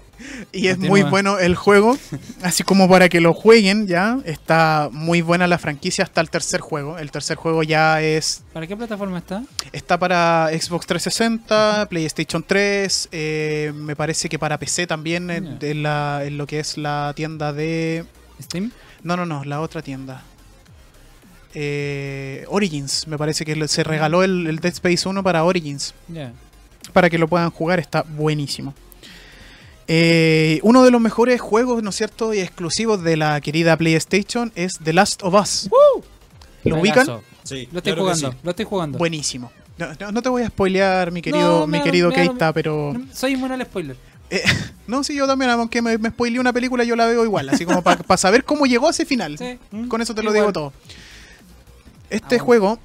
Y 0.51 0.67
es 0.67 0.74
Continúa. 0.76 0.89
muy 0.89 1.01
bueno 1.09 1.39
el 1.39 1.55
juego, 1.55 1.97
así 2.41 2.63
como 2.63 2.89
para 2.89 3.07
que 3.09 3.22
lo 3.22 3.34
jueguen 3.34 3.88
ya. 3.88 4.20
Está 4.26 4.89
muy 4.91 5.22
buena 5.22 5.47
la 5.47 5.57
franquicia 5.57 6.03
hasta 6.03 6.20
el 6.22 6.30
tercer 6.30 6.59
juego. 6.61 6.97
El 6.97 7.09
tercer 7.11 7.38
juego 7.38 7.63
ya 7.63 8.01
es 8.01 8.43
¿Para 8.53 8.67
qué 8.67 8.76
plataforma 8.76 9.17
está? 9.20 9.43
está 9.72 9.97
para 9.97 10.49
Xbox 10.51 10.86
360, 10.88 11.88
PlayStation 11.89 12.43
3, 12.45 13.09
eh, 13.11 13.72
me 13.76 13.95
parece 13.95 14.28
que 14.30 14.38
para 14.38 14.57
PC 14.57 14.88
también 14.88 15.30
en, 15.30 15.84
la- 15.84 16.24
en 16.26 16.38
lo 16.38 16.45
que 16.47 16.59
es 16.59 16.78
la 16.78 17.13
tienda 17.15 17.53
de 17.53 18.03
¿Steam? 18.41 18.72
No, 19.03 19.15
no, 19.15 19.26
no, 19.26 19.43
la 19.45 19.61
otra 19.61 19.82
tienda. 19.82 20.24
Eh, 21.53 22.45
Origins, 22.49 23.07
me 23.07 23.17
parece 23.17 23.43
que 23.45 23.67
se 23.67 23.84
regaló 23.84 24.24
el, 24.24 24.47
el 24.47 24.57
Dead 24.59 24.74
Space 24.74 25.07
1 25.07 25.24
para 25.24 25.43
Origins. 25.43 25.93
Para 26.93 27.09
que 27.09 27.17
lo 27.17 27.28
puedan 27.28 27.49
jugar, 27.51 27.80
está 27.80 28.03
buenísimo. 28.03 28.74
Eh, 29.91 30.59
uno 30.61 30.83
de 30.83 30.91
los 30.91 31.01
mejores 31.01 31.41
juegos, 31.41 31.81
¿no 31.81 31.89
es 31.89 31.95
cierto? 31.95 32.31
Y 32.33 32.39
exclusivos 32.39 33.01
de 33.01 33.17
la 33.17 33.41
querida 33.41 33.75
PlayStation 33.75 34.51
es 34.53 34.77
The 34.83 34.93
Last 34.93 35.23
of 35.23 35.33
Us. 35.33 35.67
¿Lo 36.63 36.79
ubican? 36.79 37.07
Sí, 37.43 37.67
Lo 37.71 37.79
estoy 37.79 37.93
claro 37.93 38.01
jugando, 38.03 38.31
sí. 38.31 38.37
lo 38.43 38.49
estoy 38.51 38.65
jugando. 38.65 38.97
Buenísimo. 38.99 39.51
No, 39.79 39.87
no- 39.99 40.11
no 40.11 40.21
te 40.21 40.29
voy 40.29 40.43
a 40.43 40.47
spoilear, 40.49 41.11
mi 41.11 41.23
querido, 41.23 41.61
No, 41.61 41.67
mi 41.67 41.81
querido 41.81 42.11
Keita, 42.11 42.53
pero... 42.53 42.93
Soy 43.13 43.31
inmune 43.33 43.55
al 43.55 43.63
spoiler. 43.63 43.95
Eh, 44.29 44.43
no, 44.87 45.03
sí, 45.03 45.15
yo 45.15 45.25
también, 45.25 45.49
aunque 45.49 45.81
me, 45.81 45.97
me 45.97 46.09
spoileé 46.09 46.39
una 46.39 46.53
película, 46.53 46.83
yo 46.83 46.95
la 46.95 47.07
veo 47.07 47.23
igual, 47.23 47.49
así 47.49 47.65
como 47.65 47.81
para 47.81 48.17
saber 48.17 48.43
cómo 48.43 48.67
llegó 48.67 48.87
a 48.87 48.91
ese 48.91 49.05
final. 49.05 49.39
Sí. 49.39 49.57
Con 49.87 50.01
eso 50.03 50.13
te 50.13 50.21
lo 50.21 50.31
digo 50.31 50.53
todo. 50.53 50.71
Este 52.11 52.35
Ah, 52.35 52.43
bueno. 52.43 52.45
juego 52.45 52.79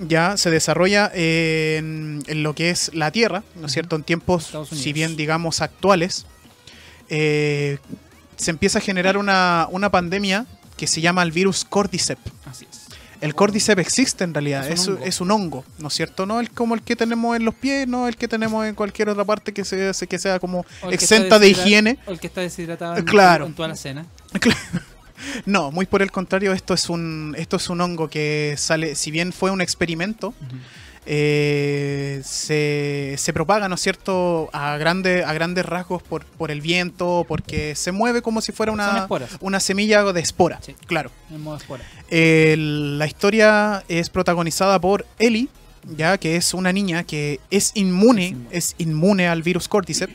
ya 0.00 0.36
se 0.36 0.50
desarrolla 0.50 1.10
en, 1.14 2.22
en 2.26 2.42
lo 2.42 2.54
que 2.54 2.70
es 2.70 2.90
la 2.94 3.10
Tierra, 3.10 3.42
¿no 3.56 3.66
es 3.66 3.72
cierto? 3.72 3.96
En 3.96 4.02
tiempos, 4.04 4.52
si 4.70 4.92
bien 4.92 5.16
digamos 5.16 5.60
actuales, 5.60 6.26
eh, 7.08 7.78
se 8.36 8.50
empieza 8.50 8.78
a 8.78 8.82
generar 8.82 9.16
una, 9.16 9.66
una 9.70 9.90
pandemia 9.90 10.46
que 10.76 10.86
se 10.86 11.00
llama 11.00 11.22
el 11.22 11.32
virus 11.32 11.64
Cordyceps. 11.64 12.20
Así 12.46 12.66
es. 12.70 12.78
El 13.20 13.34
Cordyceps 13.34 13.80
existe 13.80 14.22
en 14.22 14.32
realidad, 14.32 14.68
Es 14.70 14.82
es 14.82 14.86
un 14.86 15.02
es 15.02 15.20
un 15.20 15.30
hongo, 15.32 15.64
¿no 15.78 15.88
es 15.88 15.94
cierto? 15.94 16.24
No 16.24 16.38
el 16.38 16.52
como 16.52 16.76
el 16.76 16.82
que 16.82 16.94
tenemos 16.94 17.34
en 17.36 17.44
los 17.44 17.54
pies, 17.54 17.88
no 17.88 18.06
el 18.06 18.16
que 18.16 18.28
tenemos 18.28 18.64
en 18.64 18.76
cualquier 18.76 19.08
otra 19.08 19.24
parte 19.24 19.52
que 19.52 19.64
sea, 19.64 19.92
que 19.92 20.18
sea 20.20 20.38
como 20.38 20.64
exenta 20.88 21.40
de 21.40 21.48
higiene. 21.48 21.98
O 22.06 22.12
el 22.12 22.20
que 22.20 22.28
está 22.28 22.42
deshidratado 22.42 23.04
Claro. 23.04 23.46
en 23.46 23.54
toda 23.54 23.66
la 23.68 23.74
cena. 23.76 24.06
No, 25.46 25.70
muy 25.70 25.86
por 25.86 26.02
el 26.02 26.10
contrario, 26.10 26.52
esto 26.52 26.74
es 26.74 26.88
un 26.88 27.34
esto 27.38 27.56
es 27.56 27.68
un 27.70 27.80
hongo 27.80 28.08
que 28.08 28.54
sale, 28.56 28.94
si 28.94 29.10
bien 29.10 29.32
fue 29.32 29.50
un 29.50 29.60
experimento, 29.60 30.34
eh, 31.10 32.20
se, 32.24 33.14
se 33.16 33.32
propaga, 33.32 33.68
¿no 33.68 33.76
es 33.76 33.80
cierto?, 33.80 34.50
a, 34.52 34.76
grande, 34.76 35.24
a 35.24 35.32
grandes 35.32 35.64
rasgos 35.64 36.02
por, 36.02 36.24
por 36.26 36.50
el 36.50 36.60
viento, 36.60 37.24
porque 37.26 37.74
se 37.74 37.92
mueve 37.92 38.20
como 38.22 38.40
si 38.40 38.52
fuera 38.52 38.72
una, 38.72 39.08
una 39.40 39.60
semilla 39.60 40.04
de 40.12 40.20
espora, 40.20 40.60
Sí. 40.62 40.74
claro. 40.86 41.10
En 41.30 41.40
modo 41.42 41.56
espora. 41.56 41.82
El- 42.10 42.98
la 42.98 43.06
historia 43.06 43.84
es 43.88 44.10
protagonizada 44.10 44.78
por 44.80 45.06
Ellie, 45.18 45.48
ya 45.96 46.18
que 46.18 46.36
es 46.36 46.52
una 46.52 46.72
niña 46.72 47.04
que 47.04 47.40
es 47.50 47.72
inmune, 47.74 48.26
Es 48.26 48.30
inmune. 48.32 48.48
es 48.52 48.74
inmune 48.78 49.28
al 49.28 49.42
virus 49.42 49.68
Cordyceps. 49.68 50.12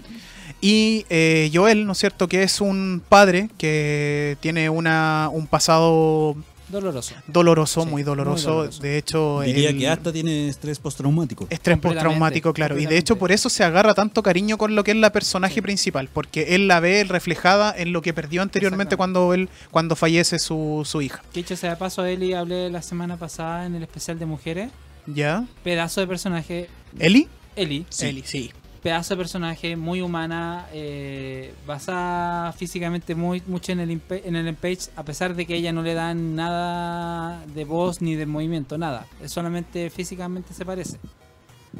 Y 0.65 1.05
eh, 1.09 1.51
Joel, 1.53 1.85
¿no 1.85 1.91
es 1.91 1.97
cierto?, 1.97 2.29
que 2.29 2.41
es 2.43 2.61
un 2.61 3.01
padre 3.09 3.49
que 3.57 4.37
tiene 4.39 4.69
una, 4.69 5.29
un 5.33 5.45
pasado 5.45 6.37
Doloroso. 6.69 7.13
doloroso, 7.27 7.83
Sí, 7.83 7.89
muy, 7.89 8.01
doloroso. 8.03 8.47
muy 8.47 8.55
doloroso. 8.59 8.81
De 8.81 8.97
hecho, 8.97 9.41
Diría 9.41 9.71
él- 9.71 9.77
que 9.77 9.89
hasta 9.89 10.13
tiene 10.13 10.47
estrés 10.47 10.79
postraumático. 10.79 11.47
Estrés 11.49 11.77
postraumático, 11.79 12.53
claro. 12.53 12.79
Y 12.79 12.85
de 12.85 12.97
hecho 12.97 13.17
por 13.17 13.33
eso 13.33 13.49
se 13.49 13.65
agarra 13.65 13.93
tanto 13.93 14.23
cariño 14.23 14.57
con 14.57 14.73
lo 14.73 14.85
que 14.85 14.91
es 14.91 14.97
la 14.97 15.11
personaje 15.11 15.55
Sí. 15.55 15.61
principal, 15.61 16.07
porque 16.13 16.55
él 16.55 16.69
la 16.69 16.79
ve 16.79 17.03
reflejada 17.03 17.75
en 17.77 17.91
lo 17.91 18.01
que 18.01 18.13
perdió 18.13 18.41
anteriormente 18.41 18.95
cuando 18.95 19.33
él 19.33 19.49
cuando 19.69 19.97
fallece 19.97 20.39
su, 20.39 20.83
su 20.85 21.01
hija. 21.01 21.21
Que 21.33 21.41
dicho 21.41 21.57
sea 21.57 21.71
de 21.71 21.75
paso, 21.75 22.05
Eli 22.05 22.31
hablé 22.33 22.69
la 22.71 22.81
semana 22.81 23.17
pasada 23.17 23.65
en 23.65 23.75
el 23.75 23.83
especial 23.83 24.17
de 24.17 24.25
mujeres. 24.25 24.71
¿Ya? 25.07 25.43
Pedazo 25.63 25.99
de 25.99 26.07
personaje. 26.07 26.69
¿Eli? 26.97 27.27
Eli. 27.57 27.85
Eli, 27.99 28.23
sí. 28.25 28.51
Pedazo 28.83 29.13
de 29.13 29.17
personaje 29.17 29.77
muy 29.77 30.01
humana, 30.01 30.67
eh, 30.73 31.53
basada 31.65 32.51
físicamente 32.51 33.15
muy 33.15 33.41
mucho 33.47 33.71
en 33.71 33.79
el, 33.79 34.01
en 34.09 34.35
el 34.35 34.55
Page, 34.55 34.89
a 34.97 35.03
pesar 35.03 35.35
de 35.35 35.45
que 35.45 35.55
ella 35.55 35.71
no 35.71 35.81
le 35.81 35.93
dan 35.93 36.35
nada 36.35 37.45
de 37.47 37.63
voz 37.63 38.01
ni 38.01 38.15
de 38.15 38.25
movimiento, 38.25 38.77
nada. 38.77 39.07
Es 39.21 39.31
solamente 39.31 39.89
físicamente 39.89 40.53
se 40.53 40.65
parece. 40.65 40.97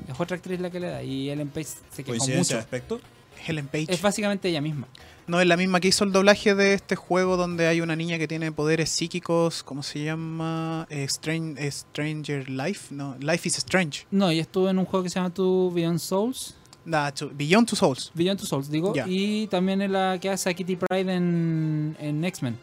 Es 0.08 0.18
otra 0.20 0.38
actriz 0.38 0.60
la 0.62 0.70
que 0.70 0.80
le 0.80 0.88
da 0.88 1.04
y 1.04 1.30
Ellen 1.30 1.50
Page 1.50 1.68
se 1.92 2.04
quejó 2.04 2.18
¿Coincidencia 2.18 2.56
de 2.56 2.62
mucho. 2.62 2.66
aspecto? 2.66 3.02
Helen 3.46 3.68
Page. 3.68 3.88
Es 3.90 4.02
básicamente 4.02 4.48
ella 4.48 4.62
misma. 4.62 4.88
No 5.28 5.42
es 5.42 5.48
la 5.48 5.58
misma 5.58 5.82
que 5.82 5.90
hizo 5.90 6.06
el 6.06 6.14
doblaje 6.14 6.56
de 6.56 6.74
este 6.74 6.96
juego 6.96 7.36
donde 7.36 7.68
hay 7.68 7.82
una 7.82 7.96
niña 7.98 8.18
que 8.18 8.28
tiene 8.30 8.52
poderes 8.54 8.90
psíquicos, 8.90 9.62
¿cómo 9.64 9.84
se 9.84 10.04
llama? 10.06 10.88
Eh, 10.90 11.06
Stran- 11.10 11.58
eh, 11.58 11.70
Stranger 11.70 12.50
Life, 12.50 12.94
no, 12.96 13.18
Life 13.20 13.48
is 13.50 13.58
Strange. 13.58 14.06
No, 14.12 14.32
y 14.32 14.40
estuvo 14.40 14.70
en 14.70 14.80
un 14.80 14.86
juego 14.86 15.04
que 15.04 15.10
se 15.10 15.16
llama 15.16 15.34
Tu 15.34 15.72
Beyond 15.74 16.00
Souls. 16.00 16.56
Beyond 16.86 17.68
Two 17.70 17.76
Souls. 17.76 18.12
Beyond 18.14 18.40
Two 18.40 18.48
Souls, 18.48 18.70
digo. 18.70 18.94
Ya. 18.94 19.06
Y 19.08 19.48
también 19.48 19.82
en 19.82 19.94
la 19.94 20.18
que 20.20 20.30
hace 20.30 20.50
a 20.50 20.54
Kitty 20.54 20.76
Pride 20.76 21.14
en, 21.14 21.96
en 22.00 22.24
X-Men. 22.26 22.58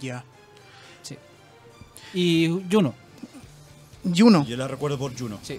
Ya. 0.00 0.24
Y 2.14 2.48
Juno, 2.70 2.94
Juno. 4.04 4.44
Yo 4.46 4.56
la 4.56 4.68
recuerdo 4.68 4.98
por 4.98 5.18
Juno. 5.18 5.38
sí. 5.42 5.58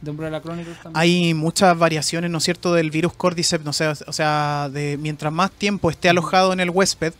De 0.00 0.10
Umbrella 0.10 0.42
Chronicles 0.42 0.76
también. 0.82 1.00
Hay 1.00 1.32
muchas 1.32 1.78
variaciones, 1.78 2.30
¿no 2.30 2.36
es 2.36 2.44
cierto?, 2.44 2.74
del 2.74 2.90
virus 2.90 3.14
Cordyceps, 3.14 3.64
no 3.64 3.72
sé, 3.72 3.86
o 3.88 4.12
sea, 4.12 4.68
de 4.70 4.98
mientras 4.98 5.32
más 5.32 5.50
tiempo 5.50 5.88
esté 5.88 6.10
alojado 6.10 6.52
en 6.52 6.60
el 6.60 6.68
huésped, 6.68 7.14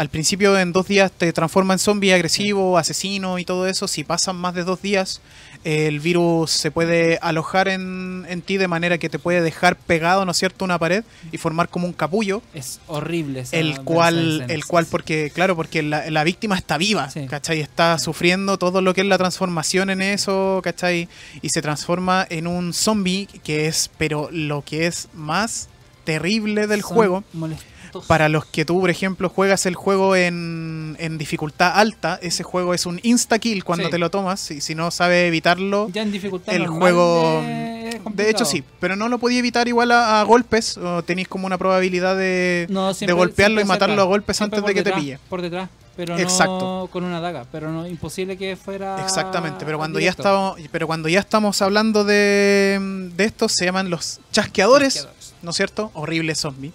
al 0.00 0.08
principio 0.08 0.58
en 0.58 0.72
dos 0.72 0.88
días 0.88 1.12
te 1.12 1.30
transforma 1.34 1.74
en 1.74 1.78
zombie 1.78 2.14
agresivo, 2.14 2.78
asesino 2.78 3.38
y 3.38 3.44
todo 3.44 3.66
eso. 3.66 3.86
Si 3.86 4.02
pasan 4.02 4.34
más 4.34 4.54
de 4.54 4.64
dos 4.64 4.80
días, 4.80 5.20
el 5.62 6.00
virus 6.00 6.52
se 6.52 6.70
puede 6.70 7.18
alojar 7.20 7.68
en, 7.68 8.24
en 8.26 8.40
ti 8.40 8.56
de 8.56 8.66
manera 8.66 8.96
que 8.96 9.10
te 9.10 9.18
puede 9.18 9.42
dejar 9.42 9.76
pegado, 9.76 10.24
¿no 10.24 10.30
es 10.30 10.38
cierto?, 10.38 10.64
una 10.64 10.78
pared 10.78 11.04
y 11.32 11.36
formar 11.36 11.68
como 11.68 11.86
un 11.86 11.92
capullo. 11.92 12.40
Es 12.54 12.80
horrible 12.86 13.44
El 13.52 13.82
cual, 13.82 14.46
el 14.48 14.64
cual 14.64 14.86
porque, 14.86 15.30
claro, 15.34 15.54
porque 15.54 15.82
la, 15.82 16.08
la 16.10 16.24
víctima 16.24 16.56
está 16.56 16.78
viva, 16.78 17.10
Sí. 17.10 17.26
¿cachai? 17.26 17.60
Está 17.60 17.98
sufriendo 17.98 18.56
todo 18.56 18.80
lo 18.80 18.94
que 18.94 19.02
es 19.02 19.06
la 19.06 19.18
transformación 19.18 19.90
en 19.90 20.00
eso, 20.00 20.62
¿cachai? 20.64 21.10
Y 21.42 21.50
se 21.50 21.60
transforma 21.60 22.26
en 22.30 22.46
un 22.46 22.72
zombie 22.72 23.28
que 23.44 23.66
es, 23.66 23.90
pero 23.98 24.30
lo 24.32 24.62
que 24.64 24.86
es 24.86 25.08
más 25.12 25.68
terrible 26.04 26.66
del 26.66 26.80
Son 26.80 26.88
juego, 26.96 27.24
molestos. 27.34 27.66
Para 28.06 28.28
los 28.28 28.44
que 28.44 28.64
tú, 28.64 28.80
por 28.80 28.90
ejemplo, 28.90 29.28
juegas 29.28 29.66
el 29.66 29.74
juego 29.74 30.16
en, 30.16 30.96
en 30.98 31.18
dificultad 31.18 31.72
alta, 31.74 32.18
ese 32.22 32.42
juego 32.42 32.74
es 32.74 32.86
un 32.86 33.00
insta-kill 33.02 33.64
cuando 33.64 33.86
Sí. 33.86 33.90
te 33.90 33.98
lo 33.98 34.10
tomas, 34.10 34.50
y 34.50 34.60
si 34.60 34.74
no 34.74 34.90
sabe 34.90 35.26
evitarlo... 35.26 35.88
Ya 35.92 36.02
en 36.02 36.12
dificultad 36.12 36.54
el 36.54 36.66
juego- 36.66 37.42
de- 37.42 38.30
hecho 38.30 38.44
sí, 38.44 38.62
pero 38.78 38.96
no 38.96 39.08
lo 39.08 39.18
podía 39.18 39.38
evitar 39.40 39.66
igual 39.68 39.90
a, 39.92 40.20
a 40.20 40.24
golpes, 40.24 40.76
o 40.78 41.02
tenéis 41.02 41.28
como 41.28 41.46
una 41.46 41.58
probabilidad 41.58 42.16
de, 42.16 42.66
No, 42.70 42.88
de 42.88 42.94
siempre- 42.94 43.14
golpearlo 43.14 43.60
y 43.60 43.64
matarlo 43.64 43.94
cerca. 43.94 44.02
a 44.02 44.06
golpes 44.06 44.36
Siempre 44.36 44.58
antes 44.60 44.68
de 44.68 44.74
que 44.74 44.82
te 44.90 44.92
pille. 44.96 45.18
Por 45.28 45.42
detrás, 45.42 45.68
pero 45.96 46.16
Exacto. 46.18 46.60
no 46.82 46.88
con 46.90 47.04
una 47.04 47.20
daga. 47.20 47.44
Pero 47.50 47.70
no 47.72 47.86
imposible 47.86 48.36
que 48.38 48.56
fuera. 48.56 49.02
Exactamente, 49.04 49.64
pero 49.64 49.76
cuando 49.78 49.98
directo. 49.98 50.22
ya 50.22 50.28
estamos, 50.28 50.60
pero 50.70 50.86
cuando 50.86 51.08
ya 51.08 51.20
estamos 51.20 51.60
hablando 51.62 52.04
de, 52.04 53.10
de 53.16 53.24
esto, 53.24 53.48
se 53.48 53.64
llaman 53.64 53.90
los 53.90 54.20
chasqueadores, 54.32 54.94
Chasqueadores. 54.94 55.34
¿no 55.42 55.50
es 55.50 55.56
cierto? 55.56 55.90
Horrible 55.94 56.34
zombie. 56.34 56.72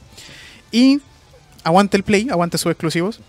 Y 0.76 0.99
aguante 1.63 1.95
el 1.95 2.03
play, 2.03 2.28
aguante 2.30 2.57
sus 2.57 2.69
exclusivos. 2.69 3.21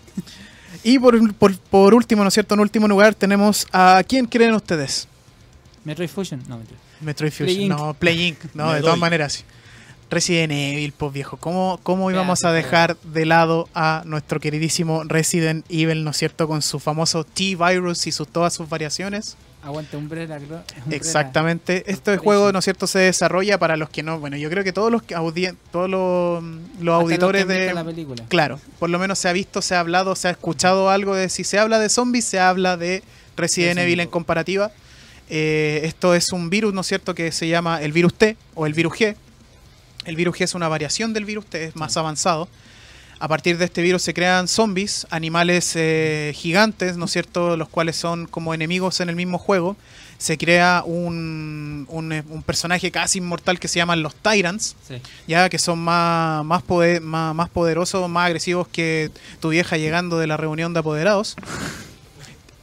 Y 0.83 0.99
por, 0.99 1.33
por, 1.35 1.57
por 1.57 1.93
último, 1.93 2.23
¿no 2.23 2.27
es 2.27 2.33
cierto? 2.33 2.55
En 2.55 2.59
último 2.59 2.89
lugar 2.89 3.15
tenemos 3.15 3.65
a 3.71 4.03
¿quién 4.05 4.25
creen 4.25 4.53
ustedes? 4.53 5.07
Metroid 5.85 6.09
Fusion. 6.09 6.43
No. 6.49 6.59
Metroid 6.99 7.31
Play 7.31 7.47
Fusion. 7.47 7.61
Inc. 7.61 7.69
No, 7.69 7.93
Play 7.93 8.27
Inc. 8.27 8.37
No, 8.53 8.67
Me 8.67 8.75
de 8.75 8.81
todas 8.81 8.97
maneras. 8.97 9.45
Resident 10.09 10.51
Evil, 10.51 10.91
pues 10.91 11.13
viejo. 11.13 11.37
¿Cómo, 11.37 11.79
cómo 11.83 12.11
íbamos 12.11 12.43
a 12.43 12.51
de 12.51 12.57
dejar 12.57 12.97
de 12.97 13.25
lado 13.25 13.69
a 13.73 14.03
nuestro 14.05 14.41
queridísimo 14.41 15.05
Resident 15.05 15.65
Evil, 15.69 16.03
¿no 16.03 16.11
es 16.11 16.17
cierto? 16.17 16.49
Con 16.49 16.61
su 16.61 16.79
famoso 16.79 17.23
T-Virus 17.23 18.07
y 18.07 18.11
sus, 18.11 18.27
todas 18.27 18.53
sus 18.53 18.67
variaciones. 18.67 19.37
Aguante 19.67 19.97
Umbrella. 19.97 20.37
Umbrella. 20.37 20.63
Exactamente. 20.91 21.77
Este 21.79 21.95
Corporation. 21.95 22.23
juego, 22.23 22.51
¿no 22.53 22.59
es 22.59 22.65
cierto?, 22.65 22.87
se 22.87 22.99
desarrolla 22.99 23.57
para 23.57 23.75
los 23.75 23.89
que 23.89 24.01
no. 24.01 24.17
Bueno, 24.19 24.37
yo 24.37 24.49
creo 24.49 24.63
que 24.63 24.71
todos 24.71 24.91
los 24.91 25.03
todos 25.05 25.89
los, 25.89 25.89
los 25.89 26.41
Hasta 26.41 26.83
los 26.83 27.01
auditores 27.03 27.47
de. 27.47 27.73
la 27.73 27.83
película. 27.83 28.23
Claro, 28.29 28.61
por 28.79 28.89
lo 28.89 28.97
menos 28.97 29.19
se 29.19 29.27
ha 29.27 29.33
visto, 29.33 29.61
se 29.61 29.75
ha 29.75 29.81
hablado, 29.81 30.15
se 30.15 30.29
ha 30.29 30.31
escuchado 30.31 30.89
algo 30.89 31.15
de. 31.15 31.27
Si 31.27 31.43
se 31.43 31.59
habla 31.59 31.79
de 31.79 31.89
zombies, 31.89 32.23
se 32.23 32.39
habla 32.39 32.77
de 32.77 33.03
Resident 33.35 33.79
Evil 33.79 33.99
en 33.99 34.09
comparativa. 34.09 34.71
Eh, 35.29 35.81
esto 35.83 36.15
es 36.15 36.31
un 36.31 36.49
virus, 36.49 36.73
¿no 36.73 36.81
es 36.81 36.87
cierto?, 36.87 37.13
que 37.13 37.33
se 37.33 37.49
llama 37.49 37.81
el 37.81 37.91
virus 37.91 38.13
T 38.13 38.37
o 38.55 38.65
el 38.65 38.73
virus 38.73 38.93
G. 38.93 39.15
El 40.05 40.15
virus 40.15 40.37
G 40.37 40.43
es 40.45 40.55
una 40.55 40.69
variación 40.69 41.11
del 41.11 41.25
virus 41.25 41.45
T, 41.47 41.65
es 41.65 41.75
más 41.75 41.97
avanzado. 41.97 42.47
A 43.19 43.27
partir 43.27 43.57
de 43.57 43.65
este 43.65 43.81
virus 43.81 44.03
se 44.03 44.13
crean 44.13 44.47
zombies, 44.47 45.07
animales 45.09 45.71
eh, 45.75 46.33
gigantes, 46.35 46.97
¿no 46.97 47.05
es 47.05 47.11
cierto?, 47.11 47.57
los 47.57 47.67
cuales 47.69 47.95
son 47.95 48.27
como 48.27 48.53
enemigos 48.53 48.99
en 48.99 49.09
el 49.09 49.15
mismo 49.15 49.37
juego. 49.39 49.75
Se 50.19 50.37
crea 50.37 50.83
un, 50.85 51.85
un, 51.89 52.11
eh, 52.11 52.23
un 52.29 52.41
personaje 52.43 52.91
casi 52.91 53.17
inmortal 53.19 53.59
que 53.59 53.67
se 53.67 53.77
llaman 53.77 54.01
los 54.03 54.15
Tyrants, 54.15 54.75
Sí. 54.87 54.95
ya 55.27 55.49
que 55.49 55.57
son 55.59 55.79
más, 55.79 56.43
más, 56.45 56.61
poder- 56.63 57.01
más, 57.01 57.33
más 57.35 57.49
poderosos, 57.49 58.07
más 58.09 58.27
agresivos 58.27 58.67
que 58.67 59.09
tu 59.39 59.49
vieja 59.49 59.77
llegando 59.77 60.17
de 60.19 60.27
la 60.27 60.37
reunión 60.37 60.73
de 60.73 60.79
apoderados. 60.79 61.35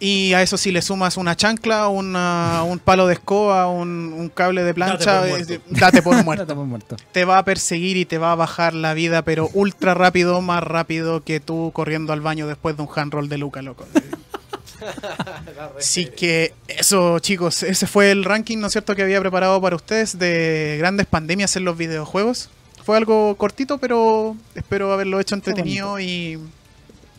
Y 0.01 0.35
a 0.35 0.43
eso 0.43 0.57
si 0.59 0.71
le 0.73 0.83
sumas 0.83 1.17
una 1.17 1.37
chancla, 1.37 1.89
una- 1.89 2.63
un 2.65 2.79
palo 2.79 3.07
de 3.07 3.15
escoba, 3.15 3.69
un, 3.69 4.13
un 4.13 4.29
cable 4.29 4.63
de 4.65 4.75
plancha, 4.75 5.25
Date 5.71 6.03
por 6.03 6.17
eh, 6.17 6.23
muerto. 6.25 6.45
date 6.45 6.55
por 6.55 6.67
Muerto. 6.67 6.97
Te 7.13 7.25
va 7.25 7.39
a 7.39 7.45
perseguir 7.45 7.97
y 7.97 8.05
te 8.05 8.19
va 8.19 8.33
a 8.33 8.35
bajar 8.35 8.75
la 8.75 8.93
vida, 8.93 9.23
pero 9.23 9.49
ultra 9.55 9.95
rápido, 9.95 10.41
más 10.43 10.63
rápido 10.63 11.23
que 11.23 11.41
tú 11.41 11.71
corriendo 11.73 12.13
al 12.13 12.21
baño 12.21 12.47
después 12.47 12.77
de 12.77 12.83
un 12.83 12.89
handroll 12.95 13.29
de 13.29 13.39
Luca, 13.39 13.63
loco. 13.63 13.87
Así 15.79 16.07
que 16.07 16.53
eso, 16.69 17.19
chicos, 17.21 17.63
ese 17.63 17.87
fue 17.87 18.11
el 18.11 18.25
ranking, 18.25 18.59
¿no 18.59 18.67
es 18.67 18.73
cierto?, 18.73 18.95
que 18.95 19.03
había 19.03 19.21
preparado 19.21 19.61
para 19.61 19.77
ustedes 19.77 20.19
de 20.19 20.77
grandes 20.79 21.07
pandemias 21.07 21.57
en 21.57 21.65
los 21.65 21.77
videojuegos. 21.77 22.51
Fue 22.85 22.97
algo 22.97 23.35
cortito, 23.37 23.79
pero 23.79 24.37
espero 24.55 24.93
haberlo 24.93 25.21
hecho 25.21 25.35
entretenido 25.35 25.99
y 26.01 26.39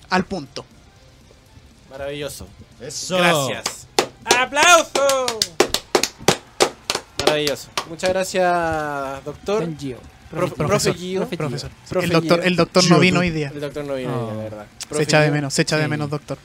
al 0.09 0.25
punto. 0.25 0.65
Maravilloso. 1.97 2.45
Eso. 2.81 3.17
Gracias. 3.17 3.87
¡Aplauso! 4.25 5.25
Maravilloso. 7.25 7.69
Muchas 7.89 8.09
gracias, 8.09 9.23
doctor. 9.23 9.65
Gio. 9.77 9.97
Profe, 10.29 10.55
Profesor, 10.55 10.91
profe 10.93 10.99
Gio. 10.99 11.19
profe 11.21 11.29
Gio. 11.29 11.37
Profesor. 11.37 11.71
Profe 11.87 12.05
el 12.07 12.11
doctor, 12.11 12.39
Gio. 12.39 12.47
el 12.49 12.55
doctor 12.57 12.83
no 12.89 12.99
vino 12.99 13.19
hoy 13.21 13.29
día. 13.29 13.49
El 13.53 13.61
doctor 13.61 13.85
no 13.85 13.95
viene, 13.95 14.13
Oh. 14.13 14.27
la 14.27 14.43
verdad. 14.43 14.65
Se 14.91 15.03
echa 15.03 15.21
de 15.21 15.31
menos, 15.31 15.53
se 15.53 15.61
echa 15.61 15.77
de 15.77 15.87
menos, 15.87 16.09
doctor. 16.09 16.37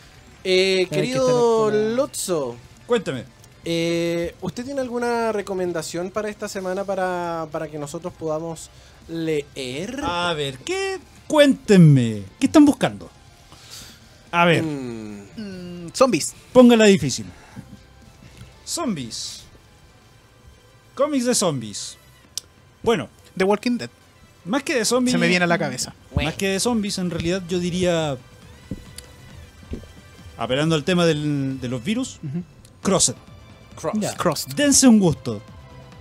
Eh, 0.45 0.87
querido 0.89 1.69
Lotso, 1.73 2.55
Cuéntame. 2.87 3.25
eh, 3.65 4.37
¿usted 4.43 4.65
tiene 4.65 4.81
alguna 4.81 5.33
recomendación 5.33 6.11
para 6.13 6.29
esta 6.29 6.47
semana 6.47 6.85
para, 6.85 7.49
para 7.51 7.67
que 7.67 7.77
nosotros 7.77 8.13
podamos 8.17 8.71
leer? 9.09 10.01
A 10.05 10.33
ver, 10.35 10.59
¿qué? 10.59 11.01
Cuéntenme. 11.27 12.23
¿Qué 12.39 12.47
están 12.47 12.65
buscando? 12.65 13.11
A 14.33 14.45
ver, 14.45 14.63
Mm, 14.63 15.30
Mm, 15.37 15.89
zombies. 15.93 16.35
póngala 16.53 16.85
difícil. 16.87 17.27
Zombies. 18.65 19.43
Cómics 20.95 21.25
de 21.27 21.35
zombies. 21.35 21.97
Bueno, 22.83 23.09
The 23.37 23.45
Walking 23.45 23.79
Dead. 23.79 23.91
más 24.45 24.63
que 24.63 24.75
de 24.75 24.85
zombies. 24.85 25.13
Se 25.13 25.19
me 25.19 25.29
viene 25.29 25.45
a 25.45 25.49
la 25.49 25.59
cabeza. 25.59 25.95
Más 26.17 26.35
que 26.35 26.49
de 26.49 26.61
zombies, 26.61 26.99
en 26.99 27.11
realidad 27.11 27.43
yo 27.49 27.59
diría. 27.59 28.17
Apelando 30.39 30.75
al 30.75 30.85
tema 30.85 31.05
del- 31.05 31.59
de 31.61 31.69
los 31.69 31.83
virus, 31.85 32.19
Ujú. 32.23 32.43
Crossed. 32.83 33.15
Cross. 33.77 34.15
Crossed. 34.17 34.53
Dense 34.55 34.87
un 34.87 34.99
gusto. 34.99 35.41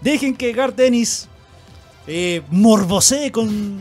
Dejen 0.02 0.36
que 0.36 0.52
Garth 0.54 0.76
Dennis 0.76 1.28
eh, 2.08 2.42
morbosee 2.50 3.32
con, 3.32 3.80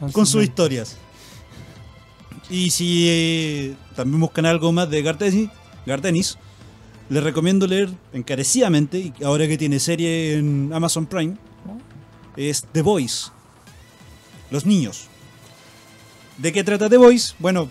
Con 0.00 0.12
con 0.12 0.26
sus 0.26 0.42
historias. 0.44 0.96
Y 2.48 2.70
si 2.70 3.06
eh, 3.08 3.74
también 3.94 4.20
buscan 4.20 4.46
algo 4.46 4.70
más 4.72 4.88
de 4.88 5.02
Garth 5.02 5.20
Dennis, 5.20 6.38
les 7.08 7.22
recomiendo 7.22 7.66
leer 7.66 7.90
encarecidamente, 8.12 8.98
y 8.98 9.12
ahora 9.24 9.46
que 9.46 9.58
tiene 9.58 9.80
serie 9.80 10.38
en 10.38 10.70
Amazon 10.72 11.06
Prime, 11.06 11.36
es 12.36 12.64
The 12.72 12.82
Boys. 12.82 13.32
Los 14.50 14.64
niños. 14.66 15.08
¿De 16.38 16.52
qué 16.52 16.62
trata 16.62 16.88
The 16.88 16.98
Boys? 16.98 17.34
Bueno, 17.38 17.68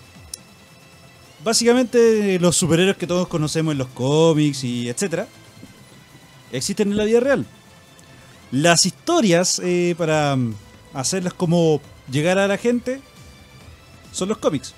básicamente 1.43 2.39
los 2.39 2.57
superhéroes 2.57 2.97
que 2.97 3.07
todos 3.07 3.27
conocemos 3.27 3.73
en 3.73 3.77
los 3.77 3.87
cómics 3.89 4.63
y 4.63 4.89
etcétera 4.89 5.27
existen 6.51 6.91
en 6.91 6.97
la 6.97 7.05
vida 7.05 7.19
real. 7.19 7.45
Las 8.51 8.85
historias 8.85 9.59
eh, 9.63 9.95
para 9.97 10.37
hacerlas 10.93 11.33
como 11.33 11.81
llegar 12.09 12.37
a 12.37 12.47
la 12.47 12.57
gente 12.57 13.01
son 14.15 14.29
los 14.29 14.37
cómics. 14.37 14.73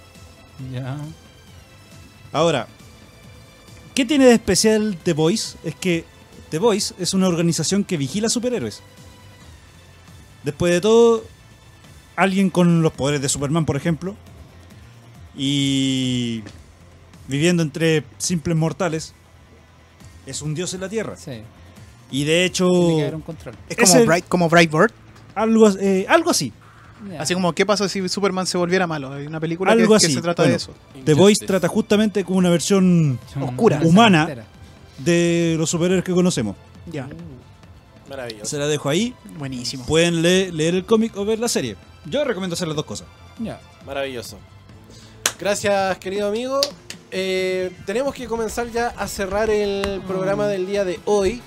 Ya. 0.74 0.98
Ahora, 2.34 2.68
¿qué 3.94 4.04
tiene 4.04 4.26
de 4.26 4.34
especial 4.34 4.98
The 5.04 5.14
Voice? 5.14 5.58
Es 5.64 5.76
que 5.76 6.06
The 6.50 6.58
Voice 6.58 6.96
es 6.98 7.14
una 7.14 7.28
organización 7.28 7.84
que 7.84 7.98
vigila 7.98 8.30
superhéroes. 8.30 8.82
Después 10.44 10.74
de 10.74 10.82
todo, 10.82 11.24
alguien 12.16 12.50
con 12.50 12.82
los 12.82 12.92
poderes 12.94 13.22
de 13.22 13.30
Superman, 13.30 13.66
por 13.66 13.76
ejemplo, 13.76 14.16
y 15.36 16.44
viviendo 17.28 17.62
entre 17.62 18.04
simples 18.18 18.58
mortales, 18.58 19.14
es 20.26 20.42
un 20.42 20.56
dios 20.56 20.74
en 20.74 20.82
la 20.82 20.90
Tierra. 20.90 21.16
Sí. 21.16 21.42
Y 22.10 22.24
de 22.24 22.46
hecho, 22.46 22.68
Tiene 22.68 22.96
que 22.96 23.02
haber 23.04 23.16
un 23.16 23.22
control. 23.22 23.56
Es 23.70 23.78
como, 23.78 24.06
Bright, 24.06 24.28
como 24.28 24.50
Brightburn. 24.50 24.92
algo, 25.36 25.70
eh, 25.80 26.06
algo 26.10 26.32
así. 26.32 26.52
Así 27.20 27.34
como, 27.34 27.54
¿qué 27.54 27.66
pasa 27.66 27.88
si 27.90 28.08
Superman 28.10 28.46
se 28.48 28.58
volviera 28.58 28.88
malo? 28.88 29.14
Hay 29.14 29.28
una 29.28 29.40
película 29.40 29.74
que, 29.76 29.82
Algo 29.82 29.94
que 29.94 30.06
así. 30.06 30.14
se 30.14 30.22
trata 30.22 30.44
Bueno. 30.44 30.52
de 30.52 30.58
eso. 30.58 30.74
The 31.06 31.14
Voice 31.14 31.46
trata 31.46 31.68
justamente 31.68 32.24
como 32.24 32.38
una 32.40 32.50
versión 32.50 33.20
oscura. 33.42 33.80
Humana. 33.84 34.28
de 34.98 35.56
los 35.60 35.70
superhéroes 35.70 36.04
que 36.04 36.12
conocemos. 36.12 36.56
Ya, 36.92 37.08
Maravilloso. 38.10 38.46
Se 38.46 38.58
la 38.58 38.68
dejo 38.68 38.90
ahí. 38.90 39.14
buenísimo. 39.38 39.86
Pueden 39.86 40.22
le- 40.24 40.52
leer 40.52 40.74
el 40.76 40.86
cómic 40.86 41.16
o 41.18 41.24
ver 41.26 41.40
la 41.40 41.48
serie. 41.48 41.76
Yo 42.06 42.24
recomiendo 42.24 42.54
hacer 42.56 42.68
las 42.68 42.76
dos 42.76 42.86
cosas. 42.86 43.08
Ya. 43.40 43.60
Maravilloso. 43.86 44.38
Gracias, 45.40 45.98
querido 46.00 46.28
amigo. 46.30 46.60
Eh, 47.12 47.72
tenemos 47.86 48.14
que 48.14 48.26
comenzar 48.28 48.72
ya 48.72 48.88
a 48.98 49.08
cerrar 49.08 49.50
el 49.50 50.02
programa 50.08 50.48
del 50.48 50.66
día 50.66 50.84
de 50.84 51.00
hoy. 51.06 51.42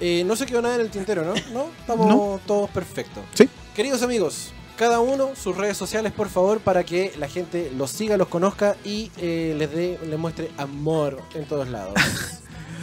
Eh, 0.00 0.22
no 0.24 0.34
se 0.36 0.46
quedó 0.46 0.62
nada 0.62 0.76
en 0.76 0.80
el 0.82 0.90
tintero, 0.90 1.24
¿no? 1.24 1.34
¿No? 1.52 1.66
Estamos 1.80 2.06
No. 2.06 2.40
todos 2.46 2.70
perfectos. 2.70 3.22
Sí. 3.34 3.48
Queridos 3.74 4.02
amigos, 4.02 4.52
cada 4.78 5.00
uno 5.00 5.30
sus 5.34 5.56
redes 5.56 5.76
sociales, 5.76 6.12
por 6.12 6.28
favor, 6.28 6.60
para 6.60 6.84
que 6.84 7.12
la 7.18 7.28
gente 7.28 7.70
los 7.76 7.90
siga, 7.90 8.16
los 8.16 8.28
conozca 8.28 8.76
y 8.84 9.10
eh, 9.18 9.54
les 9.58 9.70
dé, 9.72 9.98
les 10.08 10.18
muestre 10.18 10.50
amor 10.56 11.20
en 11.34 11.44
todos 11.44 11.68
lados. 11.68 11.94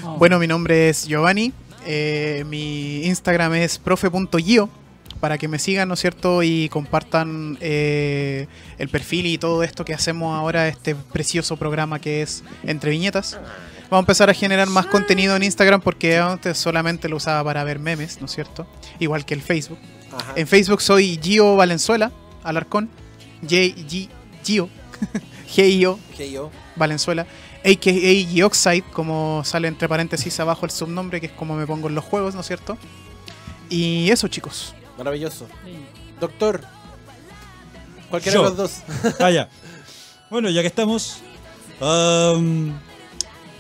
Oh. 0.08 0.18
Bueno, 0.20 0.38
mi 0.38 0.46
nombre 0.46 0.90
es 0.90 1.08
Giovanni. 1.08 1.52
eh, 1.88 2.44
mi 2.46 3.06
Instagram 3.06 3.56
es 3.56 3.80
profe.gio 3.80 4.70
para 5.20 5.40
que 5.40 5.48
me 5.48 5.58
sigan, 5.58 5.88
¿no 5.88 5.96
es 5.96 6.00
cierto? 6.02 6.44
Y 6.44 6.70
compartan 6.70 7.58
eh, 7.60 8.46
el 8.78 8.88
perfil 8.90 9.26
y 9.26 9.40
todo 9.40 9.64
esto 9.64 9.84
que 9.84 9.96
hacemos 9.96 10.38
ahora, 10.38 10.68
este 10.68 10.94
precioso 10.94 11.58
programa 11.58 11.98
que 12.00 12.22
es 12.22 12.44
Entre 12.66 12.92
Viñetas. 12.92 13.40
Vamos 13.90 13.94
a 13.94 14.00
empezar 14.00 14.30
a 14.30 14.36
generar 14.36 14.70
más 14.70 14.86
contenido 14.86 15.36
en 15.36 15.42
Instagram 15.42 15.82
porque 15.82 16.20
antes 16.20 16.56
solamente 16.60 17.10
lo 17.10 17.16
usaba 17.16 17.44
para 17.44 17.64
ver 17.64 17.80
memes, 17.80 18.20
¿no 18.20 18.28
es 18.28 18.32
cierto? 18.34 18.68
Igual 19.00 19.26
que 19.26 19.34
el 19.34 19.42
Facebook. 19.42 19.80
Ajá. 20.16 20.34
En 20.36 20.48
Facebook 20.48 20.82
soy 20.82 21.20
Gio 21.22 21.56
Valenzuela, 21.56 22.12
Alarcón. 22.44 22.90
J 23.42 23.56
G 23.88 24.10
Gio. 24.44 24.70
G-I-O 25.56 26.00
yo. 26.32 26.52
Valenzuela, 26.76 27.26
a.k.a. 27.64 28.32
Geoxide, 28.32 28.84
como 28.92 29.44
sale 29.46 29.68
entre 29.68 29.88
paréntesis 29.88 30.40
abajo 30.40 30.66
el 30.66 30.72
subnombre, 30.72 31.22
que 31.22 31.28
es 31.28 31.32
como 31.32 31.56
me 31.56 31.66
pongo 31.66 31.88
en 31.88 31.96
los 31.96 32.04
juegos, 32.04 32.36
¿no 32.36 32.42
es 32.42 32.48
cierto? 32.48 32.78
Y 33.70 34.10
eso, 34.12 34.28
chicos. 34.28 34.76
Maravilloso. 34.98 35.48
Doctor. 36.20 36.62
Cualquiera 38.10 38.36
Yo. 38.36 38.44
de 38.44 38.50
los 38.50 38.58
dos. 38.58 39.16
Ah, 39.20 39.32
ya. 39.32 39.50
Bueno, 40.30 40.50
ya 40.50 40.62
que 40.62 40.68
estamos. 40.68 41.18
am, 41.80 42.78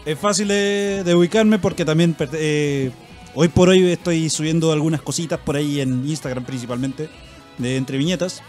es 0.06 0.19
fácil 0.19 0.49
de, 0.49 1.03
de 1.03 1.15
ubicarme 1.15 1.57
porque 1.60 1.86
también 1.86 2.15
eh, 2.34 2.91
hoy 3.36 3.49
por 3.49 3.70
hoy 3.70 3.91
estoy 3.91 4.30
subiendo 4.30 4.72
algunas 4.72 5.02
cositas 5.02 5.40
por 5.40 5.56
ahí 5.56 5.82
en 5.82 6.07
Instagram 6.07 6.44
principalmente. 6.44 7.10
De 7.57 7.78
entre 7.78 7.98
viñetas. 7.98 8.41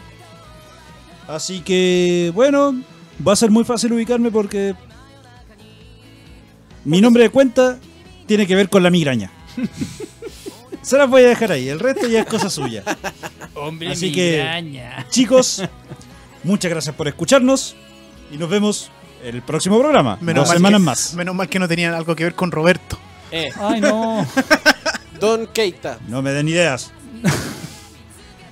Así 1.28 1.60
que, 1.60 2.32
bueno, 2.34 2.74
va 3.26 3.32
a 3.32 3.36
ser 3.36 3.50
muy 3.50 3.64
fácil 3.64 3.92
ubicarme 3.92 4.30
porque. 4.30 4.74
Mi 6.84 7.00
nombre 7.00 7.24
de 7.24 7.30
cuenta 7.30 7.78
tiene 8.26 8.46
que 8.46 8.54
ver 8.54 8.68
con 8.68 8.82
la 8.82 8.90
migraña. 8.90 9.30
Se 10.82 10.96
las 10.96 11.10
voy 11.10 11.24
a 11.24 11.28
dejar 11.28 11.50
ahí, 11.50 11.68
el 11.68 11.80
resto 11.80 12.06
ya 12.06 12.20
es 12.20 12.26
cosa 12.26 12.48
suya. 12.48 12.84
Hombre, 13.54 13.88
Así 13.88 14.12
que-. 14.12 14.46
Chicos, 15.10 15.64
muchas 16.44 16.70
gracias 16.70 16.94
por 16.94 17.08
escucharnos 17.08 17.74
y 18.30 18.36
nos 18.36 18.48
vemos 18.48 18.90
el 19.24 19.42
próximo 19.42 19.80
programa. 19.80 20.16
Menos 20.20 20.42
dos 20.42 20.48
mal 20.48 20.56
semanas 20.58 20.80
que, 20.80 20.84
más. 20.84 21.14
Menos 21.14 21.34
mal 21.34 21.48
que 21.48 21.58
no 21.58 21.66
tenían 21.66 21.92
algo 21.92 22.14
que 22.14 22.22
ver 22.22 22.34
con 22.36 22.52
Roberto. 22.52 22.98
Eh, 23.32 23.50
Ay, 23.58 23.80
no. 23.80 24.24
Don 25.20 25.46
Keita. 25.46 25.98
No 26.08 26.22
me 26.22 26.32
den 26.32 26.48
ideas. 26.48 26.92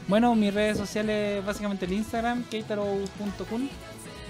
Bueno, 0.06 0.34
mis 0.34 0.52
redes 0.52 0.76
sociales, 0.76 1.44
básicamente 1.46 1.86
el 1.86 1.94
Instagram, 1.94 2.44
keitaro.kun. 2.44 3.70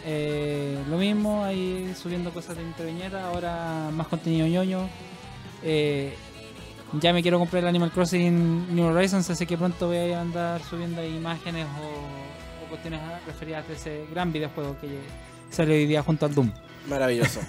Eh, 0.06 0.78
lo 0.88 0.98
mismo, 0.98 1.42
ahí 1.44 1.92
subiendo 2.00 2.32
cosas 2.32 2.56
de 2.56 2.62
Interviñera, 2.62 3.26
ahora 3.26 3.90
más 3.92 4.06
contenido 4.06 4.46
ñoño. 4.46 4.88
Eh, 5.64 6.14
ya 7.00 7.12
me 7.12 7.22
quiero 7.22 7.40
comprar 7.40 7.64
el 7.64 7.68
Animal 7.68 7.90
Crossing 7.90 8.72
New 8.74 8.86
Horizons, 8.86 9.28
así 9.30 9.46
que 9.46 9.58
pronto 9.58 9.88
voy 9.88 10.12
a 10.12 10.20
andar 10.20 10.62
subiendo 10.62 11.00
ahí 11.00 11.16
imágenes 11.16 11.66
o, 11.66 12.64
o 12.64 12.68
cuestiones 12.68 13.00
referidas 13.26 13.64
a 13.68 13.72
ese 13.72 14.06
gran 14.12 14.32
videojuego 14.32 14.76
que 14.80 15.00
salió 15.50 15.74
hoy 15.74 15.86
día 15.86 16.02
junto 16.04 16.26
al 16.26 16.34
Doom. 16.34 16.52
Maravilloso. 16.86 17.40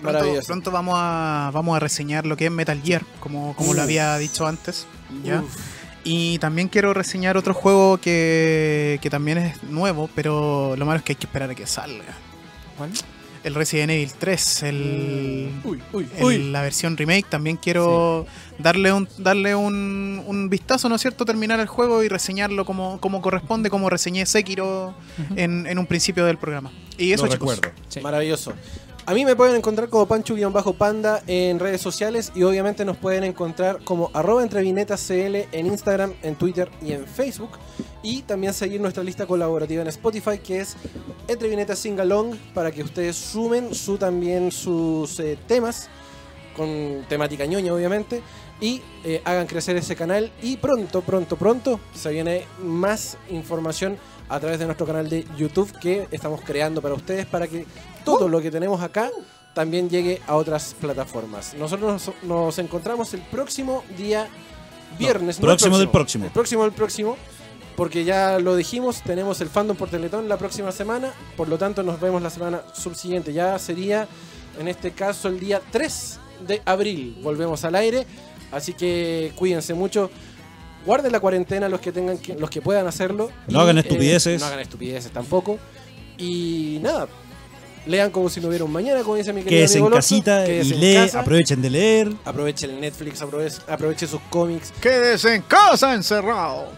Pronto, 0.00 0.18
Maravilloso. 0.18 0.46
pronto 0.46 0.70
vamos 0.70 0.94
a 0.98 1.50
vamos 1.54 1.76
a 1.76 1.80
reseñar 1.80 2.26
lo 2.26 2.36
que 2.36 2.46
es 2.46 2.50
Metal 2.50 2.80
Gear, 2.82 3.02
como, 3.20 3.54
como 3.56 3.74
lo 3.74 3.82
había 3.82 4.16
dicho 4.18 4.46
antes. 4.46 4.86
¿ya? 5.24 5.42
Y 6.04 6.38
también 6.38 6.68
quiero 6.68 6.94
reseñar 6.94 7.36
otro 7.36 7.52
juego 7.54 7.98
que, 7.98 8.98
que 9.02 9.10
también 9.10 9.38
es 9.38 9.62
nuevo, 9.64 10.08
pero 10.14 10.76
lo 10.76 10.86
malo 10.86 10.98
es 10.98 11.04
que 11.04 11.12
hay 11.12 11.16
que 11.16 11.26
esperar 11.26 11.50
a 11.50 11.54
que 11.54 11.66
salga. 11.66 12.14
¿Cuál? 12.76 12.90
El 13.42 13.54
Resident 13.54 13.90
Evil 13.92 14.12
3, 14.18 14.62
el, 14.64 15.50
Uy, 15.64 15.80
uy, 15.92 16.08
el- 16.16 16.24
uy. 16.24 16.50
la 16.50 16.62
versión 16.62 16.96
remake. 16.96 17.26
También 17.28 17.56
quiero 17.56 18.26
darle 18.58 18.92
un 18.92 19.08
darle 19.18 19.54
un, 19.54 20.22
un 20.26 20.48
vistazo, 20.50 20.88
¿no 20.88 20.96
es 20.96 21.00
cierto? 21.02 21.24
Terminar 21.24 21.60
el 21.60 21.68
juego 21.68 22.02
y 22.02 22.08
reseñarlo 22.08 22.64
como, 22.64 23.00
como 23.00 23.22
corresponde, 23.22 23.70
como 23.70 23.88
reseñé 23.88 24.26
Sekiro 24.26 24.94
en, 25.36 25.66
en 25.68 25.78
un 25.78 25.86
principio 25.86 26.24
del 26.24 26.38
programa. 26.38 26.72
Y 26.98 27.12
eso, 27.12 27.26
Lo 27.26 27.32
chicos. 27.32 27.56
recuerdo. 27.56 27.78
Sí. 27.88 28.00
Maravilloso. 28.00 28.52
A 29.08 29.14
mí 29.14 29.24
me 29.24 29.36
pueden 29.36 29.54
encontrar 29.54 29.88
como 29.88 30.06
Pancho-Panda 30.06 31.22
en 31.28 31.60
redes 31.60 31.80
sociales 31.80 32.32
y 32.34 32.42
obviamente 32.42 32.84
nos 32.84 32.96
pueden 32.96 33.22
encontrar 33.22 33.78
como 33.84 34.10
arroba 34.12 34.42
entrevinetascl 34.42 35.46
en 35.52 35.66
Instagram, 35.66 36.14
en 36.24 36.34
Twitter 36.34 36.68
y 36.82 36.90
en 36.90 37.06
Facebook. 37.06 37.50
Y 38.02 38.22
también 38.22 38.52
seguir 38.52 38.80
nuestra 38.80 39.04
lista 39.04 39.24
colaborativa 39.24 39.80
en 39.80 39.86
Spotify 39.88 40.38
que 40.38 40.58
es 40.58 40.76
Entrevinetas 41.28 41.78
Singalong 41.78 42.36
para 42.52 42.72
que 42.72 42.82
ustedes 42.82 43.14
sumen 43.14 43.76
su, 43.76 43.96
también 43.96 44.50
sus 44.50 45.20
eh, 45.20 45.38
temas 45.46 45.88
con 46.56 47.04
temática 47.08 47.46
ñoña 47.46 47.72
obviamente 47.74 48.22
y 48.60 48.82
eh, 49.04 49.22
hagan 49.24 49.46
crecer 49.46 49.76
ese 49.76 49.94
canal 49.94 50.32
y 50.42 50.56
pronto, 50.56 51.02
pronto, 51.02 51.36
pronto 51.36 51.78
se 51.94 52.10
viene 52.10 52.44
más 52.60 53.18
información 53.30 53.98
a 54.28 54.40
través 54.40 54.58
de 54.58 54.66
nuestro 54.66 54.86
canal 54.86 55.08
de 55.08 55.24
YouTube 55.36 55.72
que 55.78 56.08
estamos 56.10 56.40
creando 56.40 56.82
para 56.82 56.94
ustedes 56.94 57.26
para 57.26 57.46
que 57.46 57.66
todo 58.04 58.28
lo 58.28 58.40
que 58.40 58.50
tenemos 58.50 58.82
acá 58.82 59.10
también 59.54 59.88
llegue 59.88 60.20
a 60.26 60.36
otras 60.36 60.74
plataformas. 60.80 61.54
Nosotros 61.54 62.06
nos, 62.06 62.24
nos 62.24 62.58
encontramos 62.58 63.14
el 63.14 63.20
próximo 63.22 63.84
día 63.96 64.28
viernes. 64.98 65.40
No, 65.40 65.46
el 65.46 65.56
próximo 65.56 65.78
del 65.78 65.88
próximo. 65.88 66.24
El 66.26 66.30
próximo 66.30 66.62
del 66.64 66.72
próximo. 66.72 67.16
Porque 67.76 68.04
ya 68.04 68.38
lo 68.38 68.56
dijimos, 68.56 69.02
tenemos 69.02 69.40
el 69.42 69.48
fandom 69.48 69.76
por 69.76 69.90
Teletón 69.90 70.28
la 70.28 70.38
próxima 70.38 70.72
semana. 70.72 71.12
Por 71.36 71.48
lo 71.48 71.58
tanto, 71.58 71.82
nos 71.82 72.00
vemos 72.00 72.22
la 72.22 72.30
semana 72.30 72.62
subsiguiente. 72.72 73.34
Ya 73.34 73.58
sería, 73.58 74.08
en 74.58 74.68
este 74.68 74.92
caso, 74.92 75.28
el 75.28 75.38
día 75.38 75.60
3 75.70 76.20
de 76.46 76.62
abril. 76.64 77.18
Volvemos 77.22 77.64
al 77.64 77.74
aire. 77.74 78.06
Así 78.50 78.72
que 78.72 79.32
cuídense 79.36 79.74
mucho. 79.74 80.10
Guarden 80.86 81.10
la 81.12 81.20
cuarentena 81.20 81.68
los 81.68 81.80
que 81.80 81.92
tengan 81.92 82.16
que, 82.18 82.34
los 82.34 82.48
que 82.48 82.62
puedan 82.62 82.86
hacerlo. 82.86 83.30
No 83.48 83.60
hagan 83.60 83.76
estupideces. 83.78 84.40
no 84.40 84.46
hagan 84.46 84.60
estupideces 84.60 85.10
tampoco. 85.10 85.58
Y 86.16 86.78
nada. 86.80 87.08
Lean 87.86 88.10
como 88.10 88.28
si 88.28 88.40
no 88.40 88.48
hubiera 88.48 88.64
un 88.64 88.72
mañana, 88.72 89.02
como 89.02 89.14
dice 89.16 89.32
mi 89.32 89.42
querido 89.42 89.60
Quédese 89.60 89.78
en 89.78 89.84
amigo 89.84 89.96
Lotso. 89.96 90.08
casita 90.14 90.48
y 90.48 90.60
en 90.60 90.80
lee, 90.80 90.94
casa. 90.94 91.20
aprovechen 91.20 91.62
de 91.62 91.70
leer. 91.70 92.12
Aproveche 92.24 92.66
el 92.66 92.80
Netflix, 92.80 93.22
aproveche, 93.22 93.58
aproveche 93.68 94.06
sus 94.08 94.20
cómics. 94.30 94.72
Quédese 94.80 95.34
en 95.36 95.42
casa 95.42 95.94
encerrado. 95.94 96.68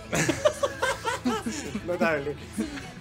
Notable. 1.86 2.36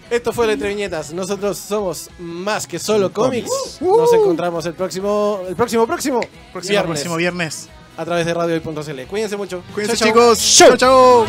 Esto 0.09 0.31
fue 0.31 0.47
la 0.47 0.53
Entre 0.53 0.69
Viñetas. 0.69 1.13
Nosotros 1.13 1.57
somos 1.57 2.09
más 2.17 2.65
que 2.65 2.79
solo 2.79 3.11
cómics. 3.11 3.77
Nos 3.81 4.13
encontramos 4.13 4.65
el 4.65 4.73
próximo, 4.73 5.41
el 5.47 5.55
próximo, 5.55 5.85
próximo, 5.85 6.21
Próximo, 6.53 6.71
viernes 6.71 6.91
próximo 6.99 7.15
viernes 7.17 7.67
a 7.98 8.06
través 8.06 8.26
de 8.26 8.34
radio.cl. 8.34 9.02
Cuídense 9.07 9.36
mucho. 9.36 9.61
Cuídense 9.74 9.98
chau, 9.98 10.14
chau. 10.14 10.36
chicos. 10.36 10.57
chao. 10.57 10.78
chao. 10.78 11.26